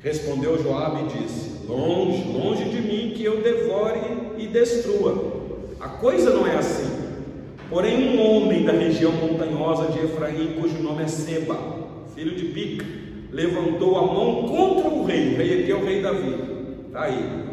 Respondeu 0.00 0.60
Joabe 0.62 1.02
e 1.02 1.18
disse: 1.18 1.66
Longe, 1.68 2.24
longe 2.32 2.64
de 2.64 2.80
mim 2.80 3.12
que 3.14 3.24
eu 3.24 3.42
devore 3.42 4.00
e 4.38 4.46
destrua. 4.46 5.34
A 5.78 5.88
coisa 5.88 6.30
não 6.30 6.46
é 6.46 6.56
assim. 6.56 7.04
Porém, 7.68 8.16
um 8.16 8.20
homem 8.20 8.64
da 8.64 8.72
região 8.72 9.12
montanhosa 9.12 9.90
de 9.92 9.98
Efraim, 9.98 10.56
cujo 10.60 10.82
nome 10.82 11.02
é 11.02 11.08
Seba, 11.08 11.58
filho 12.14 12.34
de 12.34 12.48
Bica, 12.48 12.84
levantou 13.30 13.98
a 13.98 14.02
mão 14.02 14.48
contra 14.48 14.88
o 14.88 15.04
rei. 15.04 15.34
O 15.34 15.36
rei 15.36 15.62
aqui 15.62 15.72
é 15.72 15.74
o 15.74 15.84
rei 15.84 16.02
Davi. 16.02 16.36
Está 16.86 17.02
aí. 17.02 17.44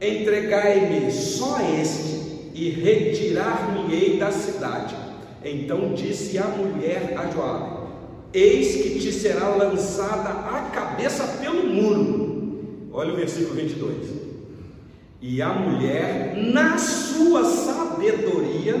Entregai-me 0.00 1.10
só 1.10 1.58
este 1.80 2.17
e 2.58 2.70
retirar-me-ei 2.70 4.18
da 4.18 4.32
cidade. 4.32 4.96
Então 5.44 5.94
disse 5.94 6.36
a 6.36 6.44
mulher 6.44 7.14
a 7.16 7.30
Joabe: 7.30 7.86
Eis 8.34 8.82
que 8.82 8.98
te 8.98 9.12
será 9.12 9.48
lançada 9.50 10.28
a 10.28 10.62
cabeça 10.74 11.24
pelo 11.40 11.64
muro. 11.68 12.88
Olha 12.92 13.12
o 13.12 13.16
versículo 13.16 13.54
22. 13.54 14.18
E 15.20 15.40
a 15.40 15.52
mulher, 15.52 16.36
na 16.52 16.76
sua 16.78 17.44
sabedoria, 17.44 18.74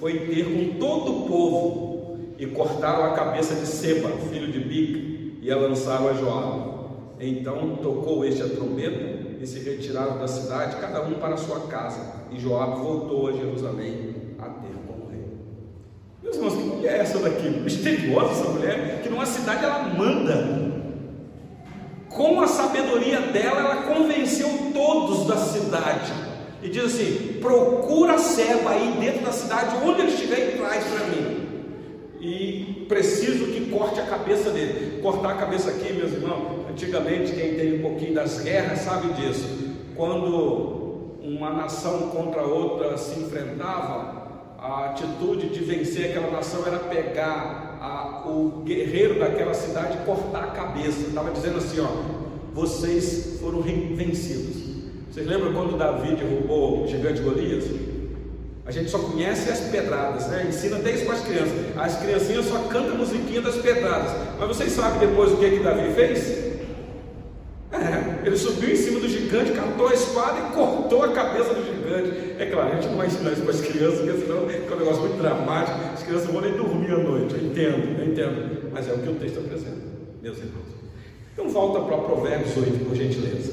foi 0.00 0.18
ter 0.26 0.44
com 0.44 0.78
todo 0.78 1.12
o 1.12 1.28
povo 1.28 2.18
e 2.36 2.46
cortaram 2.46 3.04
a 3.04 3.14
cabeça 3.14 3.54
de 3.54 3.66
Seba, 3.66 4.08
filho 4.30 4.50
de 4.50 4.58
Bica, 4.58 5.38
e 5.40 5.50
a 5.50 5.56
lançaram 5.56 6.08
a 6.08 6.14
Joabe. 6.14 6.78
Então 7.20 7.76
tocou 7.80 8.24
este 8.24 8.42
a 8.42 8.48
trombeta 8.48 9.17
e 9.40 9.46
se 9.46 9.60
retiraram 9.60 10.18
da 10.18 10.26
cidade, 10.26 10.76
cada 10.76 11.02
um 11.02 11.14
para 11.14 11.34
a 11.34 11.36
sua 11.36 11.60
casa. 11.68 12.00
E 12.30 12.38
Joabe 12.38 12.80
voltou 12.80 13.28
a 13.28 13.32
Jerusalém 13.32 14.14
a 14.38 14.44
ter 14.44 14.74
com 14.86 15.04
o 15.04 15.10
rei. 15.10 15.24
Meus 16.22 16.36
irmãos, 16.36 16.54
que 16.54 16.62
mulher 16.62 16.94
é 16.94 16.98
essa 16.98 17.18
daqui? 17.18 17.48
Misteriosa 17.48 18.32
essa 18.32 18.50
mulher, 18.50 19.00
que 19.02 19.08
numa 19.08 19.26
cidade 19.26 19.64
ela 19.64 19.84
manda. 19.94 20.68
Com 22.08 22.40
a 22.40 22.46
sabedoria 22.46 23.20
dela, 23.20 23.60
ela 23.60 23.82
convenceu 23.82 24.48
todos 24.72 25.26
da 25.26 25.36
cidade. 25.36 26.12
E 26.62 26.68
diz 26.68 26.84
assim: 26.84 27.38
procura 27.40 28.18
servo 28.18 28.68
aí 28.68 28.96
dentro 28.98 29.24
da 29.24 29.32
cidade, 29.32 29.76
onde 29.84 30.00
ele 30.00 30.10
estiver, 30.10 30.54
e 30.54 30.58
traz 30.58 30.84
para 30.84 31.06
mim 31.06 31.48
e 32.20 32.84
preciso 32.88 33.46
que 33.46 33.70
corte 33.70 34.00
a 34.00 34.06
cabeça 34.06 34.50
dele. 34.50 35.00
Cortar 35.00 35.32
a 35.32 35.36
cabeça 35.36 35.70
aqui, 35.70 35.92
meus 35.92 36.12
irmãos, 36.12 36.67
antigamente 36.70 37.32
quem 37.32 37.54
tem 37.54 37.78
um 37.78 37.82
pouquinho 37.82 38.14
das 38.14 38.40
guerras 38.40 38.80
sabe 38.80 39.12
disso. 39.14 39.46
Quando 39.96 41.18
uma 41.22 41.50
nação 41.50 42.10
contra 42.10 42.42
outra 42.42 42.96
se 42.96 43.18
enfrentava, 43.20 44.18
a 44.58 44.86
atitude 44.86 45.48
de 45.50 45.60
vencer 45.60 46.10
aquela 46.10 46.30
nação 46.30 46.66
era 46.66 46.78
pegar 46.78 47.78
a, 47.80 48.28
o 48.28 48.62
guerreiro 48.64 49.18
daquela 49.18 49.54
cidade 49.54 49.98
e 49.98 50.04
cortar 50.04 50.44
a 50.44 50.46
cabeça. 50.48 51.00
Estava 51.08 51.30
dizendo 51.30 51.58
assim: 51.58 51.80
ó, 51.80 51.88
vocês 52.52 53.38
foram 53.40 53.60
vencidos. 53.62 54.56
Vocês 55.10 55.26
lembram 55.26 55.52
quando 55.52 55.76
Davi 55.76 56.14
derrubou 56.14 56.84
o 56.84 56.86
gigante 56.86 57.20
Golias? 57.20 57.64
A 58.66 58.70
gente 58.70 58.90
só 58.90 58.98
conhece 58.98 59.50
as 59.50 59.60
pedradas, 59.60 60.28
né? 60.28 60.46
Ensina 60.46 60.78
isso 60.90 61.06
para 61.06 61.14
as 61.14 61.22
crianças. 61.22 61.54
As 61.76 61.98
criancinhas 62.00 62.44
só 62.44 62.58
cantam 62.64 62.92
a 62.92 62.98
musiquinha 62.98 63.40
das 63.40 63.56
pedradas. 63.56 64.12
Mas 64.38 64.48
vocês 64.48 64.72
sabem 64.72 65.08
depois 65.08 65.32
o 65.32 65.38
que, 65.38 65.50
que 65.50 65.60
Davi 65.60 65.90
fez? 65.94 66.47
Ele 68.28 68.36
subiu 68.36 68.70
em 68.70 68.76
cima 68.76 69.00
do 69.00 69.08
gigante, 69.08 69.52
catou 69.52 69.88
a 69.88 69.94
espada 69.94 70.38
e 70.38 70.52
cortou 70.52 71.02
a 71.02 71.12
cabeça 71.12 71.54
do 71.54 71.64
gigante. 71.64 72.34
É 72.38 72.44
claro, 72.44 72.72
a 72.72 72.74
gente 72.74 72.88
não 72.88 72.98
vai 72.98 73.06
ensinar 73.06 73.32
isso 73.32 73.40
para 73.40 73.52
as 73.52 73.60
crianças, 73.62 74.00
porque 74.00 74.20
senão 74.20 74.36
é 74.36 74.74
um 74.74 74.78
negócio 74.78 75.00
muito 75.00 75.16
dramático. 75.16 75.78
As 75.94 76.02
crianças 76.02 76.26
não 76.26 76.34
vão 76.34 76.42
nem 76.42 76.52
dormir 76.52 76.92
à 76.92 76.98
noite. 76.98 77.34
Eu 77.34 77.46
entendo, 77.46 77.98
eu 77.98 78.06
entendo. 78.06 78.70
Mas 78.70 78.86
é 78.86 78.92
o 78.92 78.98
que 78.98 79.08
o 79.08 79.14
texto 79.14 79.38
apresenta, 79.38 79.80
meus 80.22 80.36
irmãos. 80.36 80.66
Então 81.32 81.48
volta 81.48 81.80
para 81.80 81.96
Provérbios 81.96 82.54
8, 82.54 82.84
por 82.84 82.94
gentileza. 82.94 83.52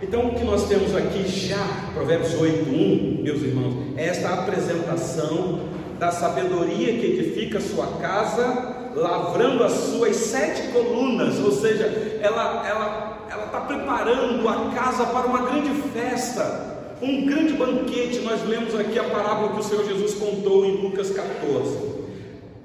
Então, 0.00 0.28
o 0.28 0.34
que 0.34 0.44
nós 0.44 0.68
temos 0.68 0.94
aqui 0.94 1.28
já, 1.28 1.90
Provérbios 1.92 2.32
8, 2.32 2.70
1, 2.70 3.22
meus 3.22 3.42
irmãos, 3.42 3.74
é 3.96 4.06
esta 4.06 4.28
apresentação 4.34 5.68
da 5.98 6.12
sabedoria 6.12 6.92
que 6.96 7.06
edifica 7.06 7.60
sua 7.60 7.98
casa, 7.98 8.69
lavrando 8.94 9.64
as 9.64 9.72
suas 9.72 10.16
sete 10.16 10.68
colunas, 10.72 11.38
ou 11.38 11.52
seja, 11.52 11.84
ela 12.20 12.66
ela 12.66 13.10
ela 13.30 13.44
está 13.44 13.60
preparando 13.60 14.48
a 14.48 14.70
casa 14.74 15.06
para 15.06 15.26
uma 15.26 15.42
grande 15.42 15.70
festa, 15.92 16.96
um 17.00 17.24
grande 17.26 17.52
banquete. 17.52 18.20
Nós 18.20 18.42
lemos 18.44 18.74
aqui 18.74 18.98
a 18.98 19.04
parábola 19.04 19.52
que 19.52 19.60
o 19.60 19.62
Senhor 19.62 19.84
Jesus 19.84 20.14
contou 20.14 20.64
em 20.64 20.82
Lucas 20.82 21.10
14. 21.10 22.00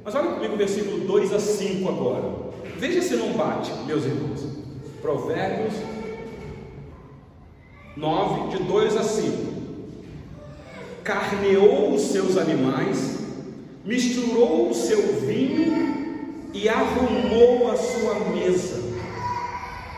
Mas 0.03 0.15
olha 0.15 0.31
comigo 0.31 0.55
o 0.55 0.57
versículo 0.57 1.05
2 1.05 1.33
a 1.33 1.39
5 1.39 1.87
agora. 1.87 2.23
Veja 2.77 3.01
se 3.01 3.15
não 3.15 3.33
bate, 3.33 3.71
meus 3.85 4.03
irmãos. 4.05 4.45
Provérbios 5.01 5.73
9, 7.95 8.57
de 8.57 8.63
2 8.63 8.97
a 8.97 9.03
5. 9.03 9.55
Carneou 11.03 11.93
os 11.93 12.01
seus 12.01 12.37
animais, 12.37 13.19
misturou 13.85 14.69
o 14.71 14.73
seu 14.73 15.21
vinho 15.21 15.94
e 16.55 16.69
arrumou 16.69 17.69
a 17.69 17.75
sua 17.75 18.15
mesa. 18.29 18.81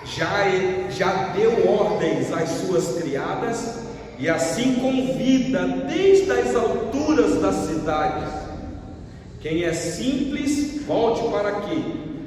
Já, 0.04 0.50
já 0.90 1.28
deu 1.28 1.70
ordens 1.70 2.34
às 2.34 2.50
suas 2.50 3.00
criadas 3.00 3.76
e 4.18 4.28
assim 4.28 4.74
convida 4.76 5.68
desde 5.88 6.32
as 6.32 6.56
alturas 6.56 7.40
das 7.40 7.68
cidades. 7.68 8.34
Quem 9.40 9.64
é 9.64 9.72
simples, 9.72 10.82
volte 10.88 11.30
para 11.30 11.50
aqui. 11.50 11.84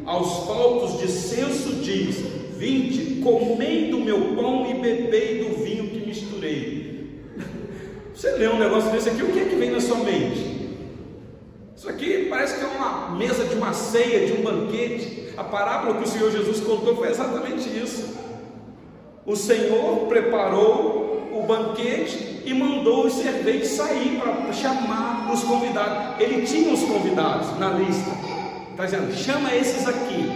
Aos 0.07 0.47
faltos 0.47 1.01
de 1.01 1.09
senso 1.09 1.75
diz: 1.83 2.19
Vinde, 2.57 3.21
comei 3.23 3.91
do 3.91 3.99
meu 3.99 4.37
pão 4.37 4.71
e 4.71 4.75
bebei 4.75 5.45
do 5.45 5.65
vinho 5.65 5.89
que 5.89 6.07
misturei. 6.07 7.21
Você 8.15 8.31
lê 8.33 8.47
um 8.47 8.61
negócio 8.61 8.93
desse 8.93 9.09
aqui, 9.09 9.25
o 9.25 9.33
que 9.33 9.41
é 9.41 9.45
que 9.47 9.57
vem 9.57 9.73
na 9.73 9.81
sua 9.81 9.99
mente? 9.99 10.50
Isso 11.81 11.89
aqui 11.89 12.27
parece 12.29 12.59
que 12.59 12.65
é 12.67 12.69
uma 12.69 13.09
mesa 13.17 13.43
de 13.43 13.55
uma 13.55 13.73
ceia, 13.73 14.27
de 14.27 14.35
um 14.35 14.43
banquete. 14.43 15.33
A 15.35 15.43
parábola 15.43 15.97
que 15.97 16.05
o 16.05 16.07
Senhor 16.07 16.31
Jesus 16.31 16.61
contou 16.61 16.95
foi 16.95 17.09
exatamente 17.09 17.71
isso. 17.71 18.19
O 19.25 19.35
Senhor 19.35 20.07
preparou 20.07 21.31
o 21.33 21.43
banquete 21.45 22.43
e 22.45 22.53
mandou 22.53 23.07
os 23.07 23.15
serventes 23.15 23.71
sair 23.71 24.21
para 24.21 24.53
chamar 24.53 25.33
os 25.33 25.43
convidados. 25.43 26.21
Ele 26.21 26.43
tinha 26.43 26.71
os 26.71 26.83
convidados 26.83 27.59
na 27.59 27.71
lista. 27.71 28.11
Está 28.73 28.85
dizendo, 28.85 29.15
chama 29.15 29.57
esses 29.57 29.89
aqui. 29.89 30.31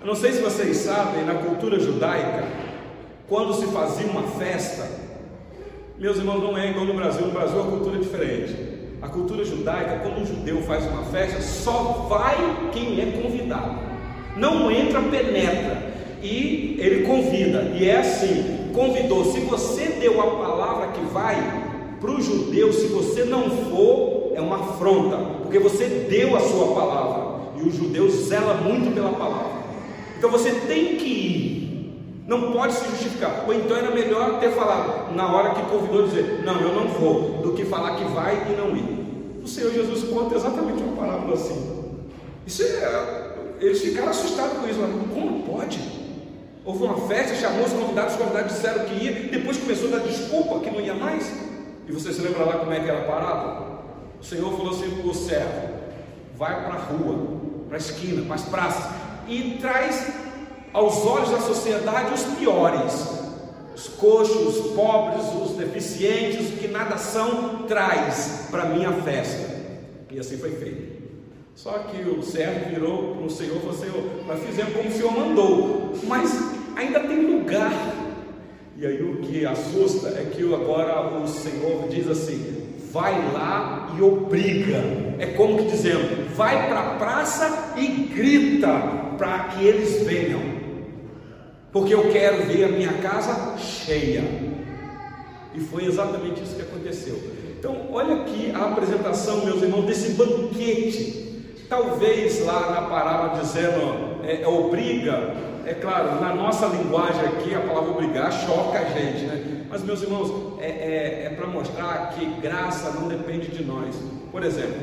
Eu 0.00 0.06
não 0.08 0.16
sei 0.16 0.32
se 0.32 0.42
vocês 0.42 0.78
sabem, 0.78 1.24
na 1.26 1.34
cultura 1.34 1.78
judaica, 1.78 2.44
quando 3.28 3.54
se 3.54 3.66
fazia 3.66 4.08
uma 4.08 4.24
festa, 4.24 4.84
meus 5.96 6.16
irmãos, 6.16 6.42
não 6.42 6.58
é 6.58 6.70
igual 6.70 6.86
no 6.86 6.94
Brasil, 6.94 7.24
no 7.24 7.30
Brasil 7.30 7.60
a 7.60 7.66
cultura 7.66 7.98
é 7.98 8.00
diferente. 8.00 8.79
A 9.02 9.08
cultura 9.08 9.44
judaica, 9.44 10.00
quando 10.02 10.20
um 10.20 10.26
judeu 10.26 10.62
faz 10.62 10.84
uma 10.86 11.02
festa, 11.04 11.40
só 11.40 12.06
vai 12.08 12.36
quem 12.72 13.00
é 13.00 13.22
convidado, 13.22 13.78
não 14.36 14.70
entra, 14.70 15.00
penetra, 15.00 15.90
e 16.22 16.76
ele 16.78 17.06
convida, 17.06 17.72
e 17.74 17.88
é 17.88 17.98
assim: 17.98 18.70
convidou. 18.74 19.24
Se 19.32 19.40
você 19.40 19.86
deu 20.00 20.20
a 20.20 20.36
palavra 20.36 20.88
que 20.88 21.00
vai, 21.12 21.36
para 21.98 22.10
o 22.10 22.20
judeu, 22.20 22.72
se 22.72 22.86
você 22.88 23.24
não 23.24 23.50
for, 23.50 24.32
é 24.34 24.40
uma 24.40 24.56
afronta, 24.56 25.16
porque 25.42 25.58
você 25.58 26.06
deu 26.10 26.36
a 26.36 26.40
sua 26.40 26.74
palavra, 26.74 27.40
e 27.56 27.62
o 27.66 27.72
judeu 27.72 28.08
zela 28.10 28.54
muito 28.54 28.94
pela 28.94 29.12
palavra. 29.12 29.60
Então 30.18 30.30
você 30.30 30.50
tem 30.50 30.96
que 30.96 31.08
ir. 31.08 31.59
Não 32.30 32.52
pode 32.52 32.74
se 32.74 32.88
justificar. 32.90 33.42
Ou 33.44 33.52
então 33.52 33.76
era 33.76 33.90
melhor 33.90 34.38
ter 34.38 34.52
falado 34.52 35.12
na 35.16 35.34
hora 35.34 35.52
que 35.52 35.62
convidou 35.68 36.06
dizer, 36.06 36.44
não, 36.44 36.60
eu 36.60 36.72
não 36.72 36.86
vou, 36.86 37.42
do 37.42 37.54
que 37.54 37.64
falar 37.64 37.96
que 37.96 38.04
vai 38.04 38.46
e 38.48 38.56
não 38.56 38.76
ir. 38.76 39.42
O 39.42 39.48
Senhor 39.48 39.72
Jesus 39.72 40.04
conta 40.04 40.36
exatamente 40.36 40.80
uma 40.80 40.94
parábola 40.94 41.34
assim. 41.34 41.98
Isso 42.46 42.62
é, 42.62 43.56
eles 43.58 43.80
ficaram 43.80 44.10
assustados 44.10 44.58
com 44.58 44.68
isso. 44.68 44.78
Como 45.12 45.42
pode? 45.42 45.80
Houve 46.64 46.84
uma 46.84 47.08
festa, 47.08 47.34
chamou 47.34 47.64
os 47.64 47.72
convidados, 47.72 48.12
os 48.12 48.20
convidados 48.20 48.52
disseram 48.52 48.84
que 48.84 49.04
ia, 49.04 49.12
depois 49.28 49.56
começou 49.56 49.88
a 49.88 49.98
dar 49.98 50.06
desculpa 50.06 50.60
que 50.60 50.70
não 50.70 50.80
ia 50.80 50.94
mais. 50.94 51.28
E 51.88 51.90
você 51.90 52.12
se 52.12 52.20
lembra 52.20 52.44
lá 52.44 52.52
como 52.58 52.72
é 52.72 52.78
que 52.78 52.88
era 52.88 53.00
a 53.00 53.04
parábola? 53.06 53.82
O 54.20 54.24
Senhor 54.24 54.56
falou 54.56 54.70
assim 54.70 54.88
para 54.88 55.10
o 55.10 55.14
servo: 55.14 55.68
vai 56.38 56.64
para 56.64 56.74
a 56.74 56.78
rua, 56.78 57.40
para 57.66 57.76
a 57.76 57.80
esquina, 57.80 58.22
para 58.22 58.36
as 58.36 58.42
praças, 58.42 58.88
e 59.26 59.58
traz 59.60 60.29
aos 60.72 61.04
olhos 61.04 61.30
da 61.30 61.40
sociedade 61.40 62.14
os 62.14 62.22
piores, 62.38 63.08
os 63.74 63.88
coxos, 63.88 64.58
os 64.58 64.72
pobres, 64.72 65.24
os 65.42 65.56
deficientes, 65.56 66.52
os 66.52 66.58
que 66.58 66.68
nada 66.68 66.96
são, 66.96 67.64
traz 67.66 68.48
para 68.50 68.66
minha 68.66 68.92
festa. 68.92 69.58
E 70.10 70.18
assim 70.18 70.36
foi 70.36 70.50
feito. 70.52 71.00
Só 71.54 71.72
que 71.72 72.08
o 72.08 72.22
servo 72.22 72.70
virou 72.70 73.14
para 73.16 73.26
o 73.26 73.30
Senhor 73.30 73.56
e 73.56 73.60
falou: 73.60 73.76
Senhor, 73.76 74.02
nós 74.26 74.40
fizemos 74.40 74.72
como 74.72 74.88
o 74.88 74.92
Senhor 74.92 75.12
mandou, 75.12 75.92
mas 76.04 76.30
ainda 76.76 77.00
tem 77.00 77.26
lugar. 77.26 77.72
E 78.76 78.86
aí 78.86 79.02
o 79.02 79.18
que 79.18 79.44
assusta 79.44 80.08
é 80.08 80.30
que 80.32 80.42
agora 80.54 81.18
o 81.18 81.28
Senhor 81.28 81.86
diz 81.88 82.08
assim: 82.08 82.60
vai 82.90 83.12
lá 83.32 83.94
e 83.96 84.02
obriga. 84.02 84.82
É 85.18 85.26
como 85.36 85.58
que 85.58 85.70
dizendo: 85.70 86.34
vai 86.34 86.68
para 86.68 86.80
a 86.80 86.94
praça 86.94 87.74
e 87.76 87.86
grita 87.86 88.68
para 89.18 89.44
que 89.50 89.66
eles 89.66 90.02
venham, 90.06 90.40
porque 91.72 91.94
eu 91.94 92.10
quero 92.10 92.44
ver 92.46 92.64
a 92.64 92.68
minha 92.68 92.94
casa 92.94 93.56
cheia. 93.58 94.22
E 95.54 95.60
foi 95.60 95.84
exatamente 95.84 96.42
isso 96.42 96.56
que 96.56 96.62
aconteceu. 96.62 97.18
Então, 97.58 97.88
olha 97.92 98.22
aqui 98.22 98.52
a 98.54 98.66
apresentação, 98.66 99.44
meus 99.44 99.62
irmãos, 99.62 99.84
desse 99.84 100.12
banquete. 100.12 101.28
Talvez 101.68 102.44
lá 102.44 102.70
na 102.70 102.82
parábola 102.82 103.40
dizendo 103.40 104.24
é, 104.24 104.42
é, 104.42 104.48
obriga, 104.48 105.34
é 105.64 105.74
claro, 105.74 106.20
na 106.20 106.34
nossa 106.34 106.66
linguagem 106.66 107.24
aqui 107.26 107.54
a 107.54 107.60
palavra 107.60 107.90
obrigar 107.90 108.32
choca 108.32 108.78
a 108.78 108.84
gente, 108.84 109.24
né? 109.24 109.66
Mas, 109.68 109.84
meus 109.84 110.02
irmãos, 110.02 110.58
é, 110.60 110.66
é, 110.66 111.24
é 111.26 111.30
para 111.36 111.46
mostrar 111.46 112.14
que 112.14 112.24
graça 112.40 112.98
não 112.98 113.06
depende 113.06 113.48
de 113.48 113.62
nós. 113.62 113.94
Por 114.32 114.42
exemplo, 114.42 114.80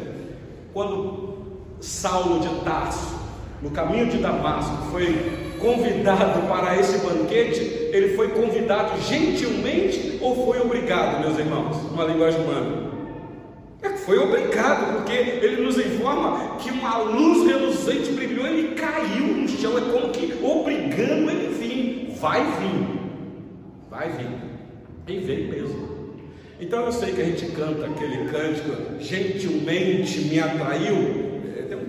quando 0.73 1.37
Saulo 1.81 2.39
de 2.39 2.63
Tarso 2.63 3.17
no 3.61 3.71
caminho 3.71 4.07
de 4.07 4.19
Damasco, 4.19 4.91
foi 4.91 5.46
convidado 5.57 6.47
para 6.47 6.77
esse 6.77 6.97
banquete, 6.99 7.59
ele 7.91 8.15
foi 8.15 8.29
convidado 8.29 8.99
gentilmente 9.01 10.17
ou 10.21 10.45
foi 10.45 10.59
obrigado, 10.59 11.21
meus 11.21 11.37
irmãos, 11.37 11.75
numa 11.91 12.05
linguagem 12.05 12.41
humana? 12.41 12.87
É, 13.81 13.89
Foi 13.89 14.17
obrigado, 14.17 14.97
porque 14.97 15.13
ele 15.13 15.61
nos 15.61 15.77
informa 15.77 16.57
que 16.57 16.71
uma 16.71 16.97
luz 16.97 17.47
reluzente 17.47 18.11
brilhou, 18.11 18.47
ele 18.47 18.75
caiu 18.75 19.27
no 19.27 19.47
chão, 19.47 19.77
é 19.77 19.81
como 19.81 20.09
que 20.09 20.33
obrigando 20.43 21.29
ele 21.29 21.53
vir. 21.53 22.15
Vai 22.19 22.41
vir, 22.43 22.99
vai 23.89 24.09
vir. 24.09 24.27
E 25.07 25.19
vem 25.19 25.47
mesmo. 25.47 25.87
Então 26.59 26.85
eu 26.85 26.91
sei 26.91 27.13
que 27.13 27.21
a 27.21 27.25
gente 27.25 27.45
canta 27.51 27.85
aquele 27.85 28.29
cântico, 28.29 28.99
gentilmente 28.99 30.21
me 30.21 30.39
atraiu. 30.39 31.26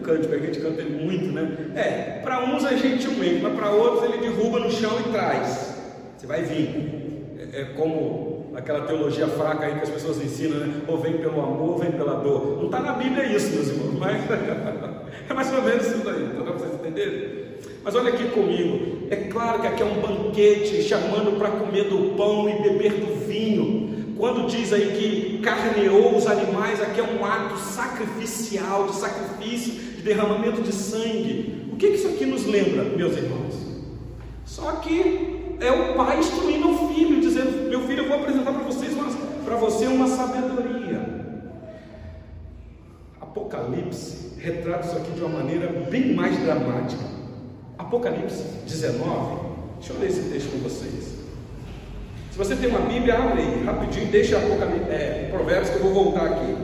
Cântico 0.08 0.34
a 0.34 0.38
gente 0.38 0.60
canta 0.60 0.82
muito, 0.84 1.26
né? 1.26 1.70
É, 1.76 2.20
para 2.22 2.42
uns 2.42 2.64
é 2.64 2.78
gentilmente, 2.78 3.42
mas 3.42 3.54
para 3.54 3.70
outros 3.70 4.04
ele 4.04 4.16
derruba 4.16 4.58
no 4.58 4.70
chão 4.70 4.98
e 5.06 5.12
traz. 5.12 5.76
Você 6.16 6.26
vai 6.26 6.42
vir. 6.44 7.28
É, 7.52 7.60
é 7.60 7.64
como 7.76 8.50
aquela 8.56 8.86
teologia 8.86 9.28
fraca 9.28 9.66
aí 9.66 9.74
que 9.74 9.82
as 9.82 9.90
pessoas 9.90 10.16
ensinam, 10.16 10.60
né? 10.60 10.80
Ou 10.88 10.96
vem 10.96 11.18
pelo 11.18 11.40
amor, 11.42 11.72
ou 11.72 11.78
vem 11.78 11.92
pela 11.92 12.14
dor. 12.14 12.56
Não 12.56 12.66
está 12.66 12.80
na 12.80 12.94
Bíblia 12.94 13.26
isso, 13.26 13.54
meus 13.54 13.68
irmãos, 13.68 13.98
mas 13.98 14.16
é 15.28 15.34
mais 15.34 15.52
ou 15.52 15.62
menos 15.62 15.86
isso 15.86 15.98
daí, 15.98 16.24
então 16.24 16.42
para 16.42 16.52
vocês 16.54 16.72
entenderem? 16.72 17.48
Mas 17.84 17.94
olha 17.94 18.08
aqui 18.08 18.28
comigo, 18.28 19.08
é 19.10 19.16
claro 19.16 19.60
que 19.60 19.66
aqui 19.66 19.82
é 19.82 19.86
um 19.86 20.00
banquete 20.00 20.82
chamando 20.84 21.38
para 21.38 21.50
comer 21.50 21.84
do 21.84 22.16
pão 22.16 22.48
e 22.48 22.62
beber 22.62 22.92
do 22.92 23.26
vinho. 23.26 23.87
Quando 24.18 24.48
diz 24.48 24.72
aí 24.72 24.90
que 24.98 25.38
carneou 25.38 26.16
os 26.16 26.26
animais, 26.26 26.82
aqui 26.82 26.98
é 26.98 27.04
um 27.04 27.24
ato 27.24 27.56
sacrificial, 27.56 28.88
de 28.88 28.96
sacrifício, 28.96 29.72
de 29.72 30.02
derramamento 30.02 30.60
de 30.60 30.72
sangue. 30.72 31.68
O 31.72 31.76
que, 31.76 31.86
isso 31.86 32.08
aqui 32.08 32.26
nos 32.26 32.44
lembra, 32.44 32.82
meus 32.82 33.16
irmãos? 33.16 33.54
Só 34.44 34.72
que 34.72 35.56
é 35.60 35.70
o 35.70 35.94
pai 35.94 36.18
instruindo 36.18 36.68
o 36.68 36.92
filho, 36.92 37.20
dizendo: 37.20 37.68
Meu 37.70 37.82
filho, 37.82 38.02
eu 38.02 38.08
vou 38.08 38.18
apresentar 38.18 38.52
para 38.52 38.64
vocês 38.64 38.92
para 39.44 39.56
você 39.56 39.86
uma 39.86 40.08
sabedoria. 40.08 41.00
Apocalipse 43.20 44.32
retrata 44.40 44.88
isso 44.88 44.96
aqui 44.96 45.12
de 45.12 45.20
uma 45.20 45.38
maneira 45.38 45.68
bem 45.88 46.12
mais 46.14 46.36
dramática. 46.38 47.04
Apocalipse 47.78 48.42
19, 48.66 49.40
deixa 49.78 49.92
eu 49.92 50.00
ler 50.00 50.08
esse 50.08 50.22
texto 50.22 50.50
com 50.50 50.58
vocês. 50.58 51.17
Se 52.38 52.44
você 52.44 52.54
tem 52.54 52.68
uma 52.68 52.78
Bíblia, 52.78 53.18
abre 53.18 53.42
aí 53.42 53.64
rapidinho, 53.64 54.06
deixa 54.12 54.36
é, 54.36 55.28
Provérbios 55.28 55.70
que 55.70 55.76
eu 55.78 55.82
vou 55.82 56.04
voltar 56.04 56.24
aqui. 56.24 56.56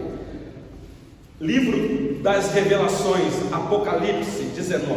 Livro 1.41 2.23
das 2.23 2.55
Revelações, 2.55 3.53
Apocalipse 3.53 4.45
19. 4.55 4.95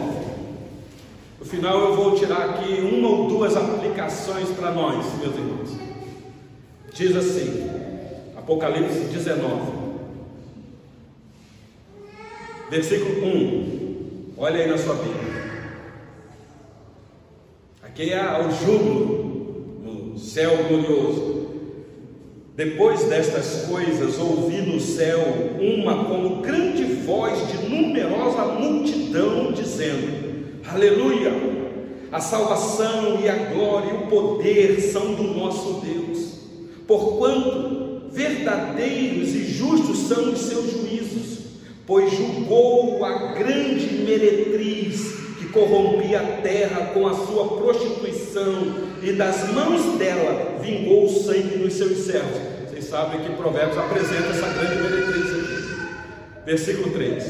No 1.40 1.46
final 1.48 1.80
eu 1.80 1.96
vou 1.96 2.14
tirar 2.14 2.52
aqui 2.52 2.80
uma 2.94 3.10
ou 3.10 3.28
duas 3.28 3.58
aplicações 3.58 4.50
para 4.50 4.70
nós, 4.70 5.04
meus 5.20 5.36
irmãos. 5.36 5.70
Diz 6.94 7.16
assim, 7.16 7.72
Apocalipse 8.38 9.00
19, 9.00 9.72
versículo 12.70 13.26
1. 13.26 14.34
Olha 14.38 14.60
aí 14.60 14.70
na 14.70 14.78
sua 14.78 14.94
Bíblia. 14.94 15.42
Aqui 17.82 18.14
é 18.14 18.46
o 18.46 18.52
júbilo 18.52 19.37
céu 20.18 20.52
glorioso. 20.68 21.48
Depois 22.56 23.04
destas 23.04 23.68
coisas, 23.70 24.18
ouvi 24.18 24.58
no 24.62 24.80
céu 24.80 25.20
uma 25.60 26.06
como 26.06 26.42
grande 26.42 26.84
voz 26.84 27.38
de 27.52 27.70
numerosa 27.70 28.46
multidão 28.46 29.52
dizendo: 29.52 30.62
Aleluia! 30.68 31.58
A 32.12 32.20
salvação 32.20 33.20
e 33.22 33.30
a 33.30 33.36
glória 33.54 33.92
e 33.92 33.98
o 33.98 34.08
poder 34.08 34.80
são 34.80 35.14
do 35.14 35.24
nosso 35.24 35.82
Deus, 35.86 36.40
porquanto 36.88 38.10
verdadeiros 38.12 39.36
e 39.36 39.44
justos 39.44 40.08
são 40.08 40.32
os 40.32 40.40
seus 40.40 40.72
juízos, 40.72 41.40
pois 41.86 42.12
julgou 42.12 43.04
a 43.04 43.34
grande 43.34 44.04
meretriz 44.04 45.27
que 45.38 45.50
corrompia 45.50 46.20
a 46.20 46.42
terra 46.42 46.92
com 46.94 47.08
a 47.08 47.14
sua 47.14 47.58
prostituição, 47.58 48.88
e 49.02 49.14
das 49.14 49.52
mãos 49.54 49.98
dela 49.98 50.58
vingou 50.62 51.06
o 51.06 51.10
sangue 51.10 51.58
dos 51.58 51.74
seus 51.74 52.00
servos. 52.00 52.40
Vocês 52.68 52.86
sabem 52.86 53.22
que 53.22 53.34
Provérbios 53.34 53.78
apresenta 53.78 54.30
essa 54.30 54.48
grande 54.50 54.82
meretriz 54.82 55.26
aqui. 55.26 56.46
Versículo 56.46 56.92
3: 56.92 57.24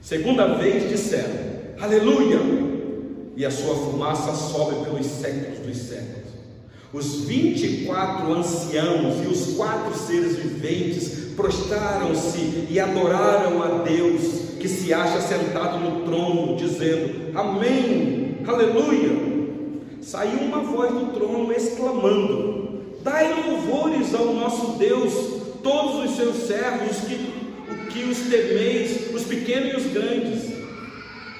Segunda 0.00 0.54
vez 0.54 0.88
disseram 0.88 1.56
aleluia, 1.80 2.38
e 3.36 3.44
a 3.44 3.50
sua 3.50 3.74
fumaça 3.74 4.32
sobe 4.32 4.84
pelos 4.84 5.06
séculos 5.06 5.58
dos 5.58 5.76
séculos. 5.76 6.26
Os 6.92 7.26
vinte 7.26 7.66
e 7.66 7.84
quatro 7.84 8.32
anciãos 8.32 9.22
e 9.24 9.26
os 9.26 9.56
quatro 9.56 9.94
seres 9.98 10.36
viventes 10.36 11.34
prostraram-se 11.36 12.66
e 12.70 12.80
adoraram 12.80 13.62
a 13.62 13.82
Deus 13.82 14.45
que 14.60 14.68
se 14.68 14.92
acha 14.92 15.20
sentado 15.20 15.78
no 15.78 16.04
trono, 16.04 16.56
dizendo: 16.56 17.36
Amém, 17.36 18.38
aleluia. 18.46 19.36
Saiu 20.00 20.40
uma 20.40 20.60
voz 20.60 20.92
do 20.92 21.12
trono 21.12 21.52
exclamando: 21.52 22.80
Dai 23.02 23.32
louvores 23.32 24.14
ao 24.14 24.32
nosso 24.32 24.78
Deus, 24.78 25.12
todos 25.62 26.10
os 26.10 26.16
seus 26.16 26.36
servos, 26.46 26.98
que, 26.98 27.32
que 27.92 28.04
os 28.04 28.18
temeis, 28.28 29.14
os 29.14 29.24
pequenos 29.24 29.72
e 29.72 29.76
os 29.76 29.92
grandes 29.92 30.56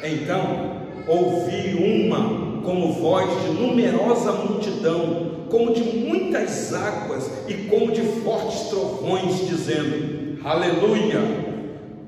então 0.03 0.77
ouvi 1.07 1.75
uma 1.75 2.61
como 2.63 2.93
voz 2.93 3.29
de 3.43 3.51
numerosa 3.51 4.33
multidão, 4.33 5.47
como 5.49 5.73
de 5.73 5.83
muitas 5.83 6.75
águas 6.75 7.31
e 7.49 7.55
como 7.69 7.93
de 7.93 8.03
fortes 8.23 8.69
trovões, 8.69 9.47
dizendo: 9.49 10.39
Aleluia! 10.45 11.46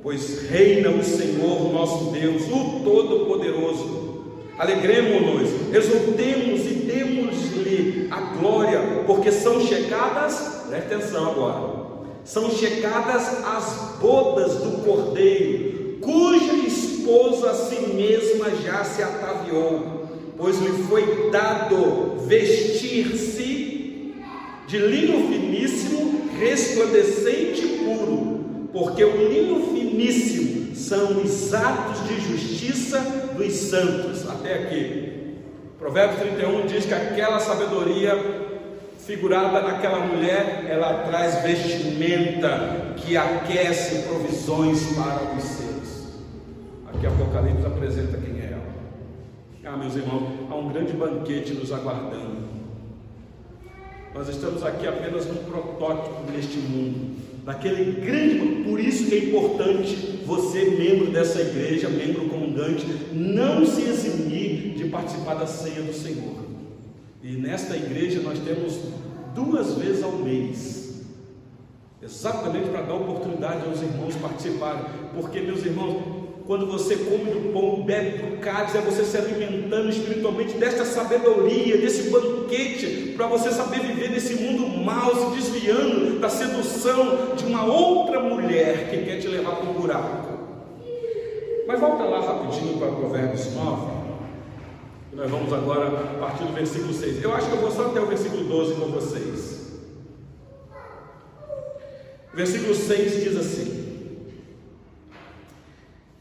Pois 0.02 0.48
reina 0.48 0.90
o 0.90 1.02
Senhor 1.02 1.72
nosso 1.72 2.12
Deus, 2.12 2.42
o 2.44 2.80
Todo-Poderoso. 2.84 4.08
Alegremos-nos, 4.56 5.50
exultemos 5.74 6.60
e 6.66 6.74
demos-lhe 6.74 8.08
a 8.10 8.20
glória, 8.36 8.80
porque 9.06 9.30
são 9.30 9.60
chegadas, 9.60 10.64
presta 10.68 10.96
atenção 10.96 11.30
agora, 11.30 11.88
são 12.24 12.50
chegadas 12.50 13.44
as 13.44 13.98
bodas 14.00 14.54
do 14.54 14.84
Cordeiro, 14.84 15.98
cuja 16.00 16.54
esposa 16.54 17.50
a 17.50 17.54
si 17.54 17.94
mesma 17.94 18.50
já 18.50 18.84
se 18.84 19.02
ataviou, 19.02 20.08
pois 20.36 20.58
lhe 20.58 20.82
foi 20.84 21.30
dado 21.30 22.16
vestir-se 22.26 24.14
de 24.66 24.78
linho 24.78 25.28
finíssimo, 25.28 26.28
resplandecente 26.38 27.64
e 27.64 27.78
puro, 27.84 28.37
porque 28.72 29.04
o 29.04 29.28
linho 29.28 29.72
finíssimo 29.72 30.74
são 30.74 31.22
os 31.22 31.54
atos 31.54 32.06
de 32.08 32.20
justiça 32.20 33.00
dos 33.36 33.52
santos. 33.52 34.28
Até 34.28 34.54
aqui. 34.54 35.36
Provérbios 35.78 36.20
31 36.20 36.66
diz 36.66 36.86
que 36.86 36.94
aquela 36.94 37.38
sabedoria 37.38 38.12
figurada 38.98 39.60
naquela 39.60 40.00
mulher, 40.00 40.66
ela 40.68 41.04
traz 41.04 41.42
vestimenta 41.42 42.94
que 42.96 43.16
aquece 43.16 44.02
provisões 44.02 44.94
para 44.94 45.34
os 45.36 45.42
seus 45.44 45.68
que 47.00 47.06
Apocalipse 47.06 47.66
apresenta 47.66 48.18
quem 48.18 48.40
é 48.40 48.52
ela. 48.52 48.62
Ah, 49.64 49.76
meus 49.76 49.94
irmãos, 49.94 50.50
há 50.50 50.54
um 50.54 50.68
grande 50.68 50.92
banquete 50.92 51.52
nos 51.52 51.72
aguardando. 51.72 52.48
Nós 54.14 54.28
estamos 54.28 54.64
aqui 54.64 54.86
apenas 54.86 55.26
num 55.26 55.44
protótipo 55.44 56.30
neste 56.32 56.56
mundo, 56.58 57.16
daquele 57.44 58.00
grande. 58.00 58.64
Por 58.64 58.80
isso 58.80 59.06
que 59.06 59.14
é 59.14 59.18
importante 59.24 60.20
você, 60.24 60.64
membro 60.70 61.10
dessa 61.10 61.40
igreja, 61.40 61.88
membro 61.88 62.28
comungante, 62.28 62.86
não 63.12 63.64
se 63.64 63.82
eximir 63.82 64.74
de 64.74 64.84
participar 64.84 65.34
da 65.34 65.46
ceia 65.46 65.82
do 65.82 65.92
Senhor. 65.92 66.44
E 67.22 67.32
nesta 67.32 67.76
igreja 67.76 68.20
nós 68.20 68.38
temos 68.38 68.78
duas 69.34 69.74
vezes 69.74 70.02
ao 70.02 70.12
mês, 70.12 71.02
exatamente 72.02 72.68
para 72.68 72.82
dar 72.82 72.94
oportunidade 72.94 73.66
aos 73.66 73.82
irmãos 73.82 74.14
participarem, 74.16 74.84
porque, 75.14 75.40
meus 75.40 75.64
irmãos, 75.64 76.17
quando 76.48 76.64
você 76.64 76.96
come 76.96 77.30
do 77.30 77.52
pão, 77.52 77.82
bebe 77.82 78.22
do 78.22 78.38
cálice, 78.38 78.78
é 78.78 78.80
você 78.80 79.04
se 79.04 79.18
alimentando 79.18 79.90
espiritualmente 79.90 80.54
desta 80.54 80.82
sabedoria, 80.82 81.76
desse 81.76 82.08
banquete, 82.08 83.12
para 83.14 83.26
você 83.26 83.50
saber 83.50 83.80
viver 83.80 84.10
nesse 84.10 84.32
mundo 84.32 84.66
mal, 84.82 85.14
se 85.14 85.36
desviando 85.36 86.18
da 86.18 86.30
sedução 86.30 87.36
de 87.36 87.44
uma 87.44 87.66
outra 87.66 88.20
mulher 88.20 88.88
que 88.88 88.96
quer 89.04 89.18
te 89.18 89.28
levar 89.28 89.56
para 89.56 89.68
um 89.68 89.74
buraco. 89.74 90.38
Mas 91.66 91.78
volta 91.78 92.04
lá 92.04 92.20
rapidinho 92.20 92.78
para 92.78 92.92
Provérbios 92.92 93.54
9. 93.54 93.92
Nós 95.12 95.30
vamos 95.30 95.52
agora 95.52 95.90
partir 96.18 96.44
do 96.44 96.54
versículo 96.54 96.94
6. 96.94 97.22
Eu 97.22 97.34
acho 97.34 97.46
que 97.46 97.56
eu 97.56 97.60
vou 97.60 97.70
só 97.70 97.88
até 97.88 98.00
o 98.00 98.06
versículo 98.06 98.44
12 98.44 98.74
com 98.80 98.86
vocês. 98.86 99.68
Versículo 102.32 102.74
6 102.74 103.22
diz 103.22 103.36
assim: 103.36 103.77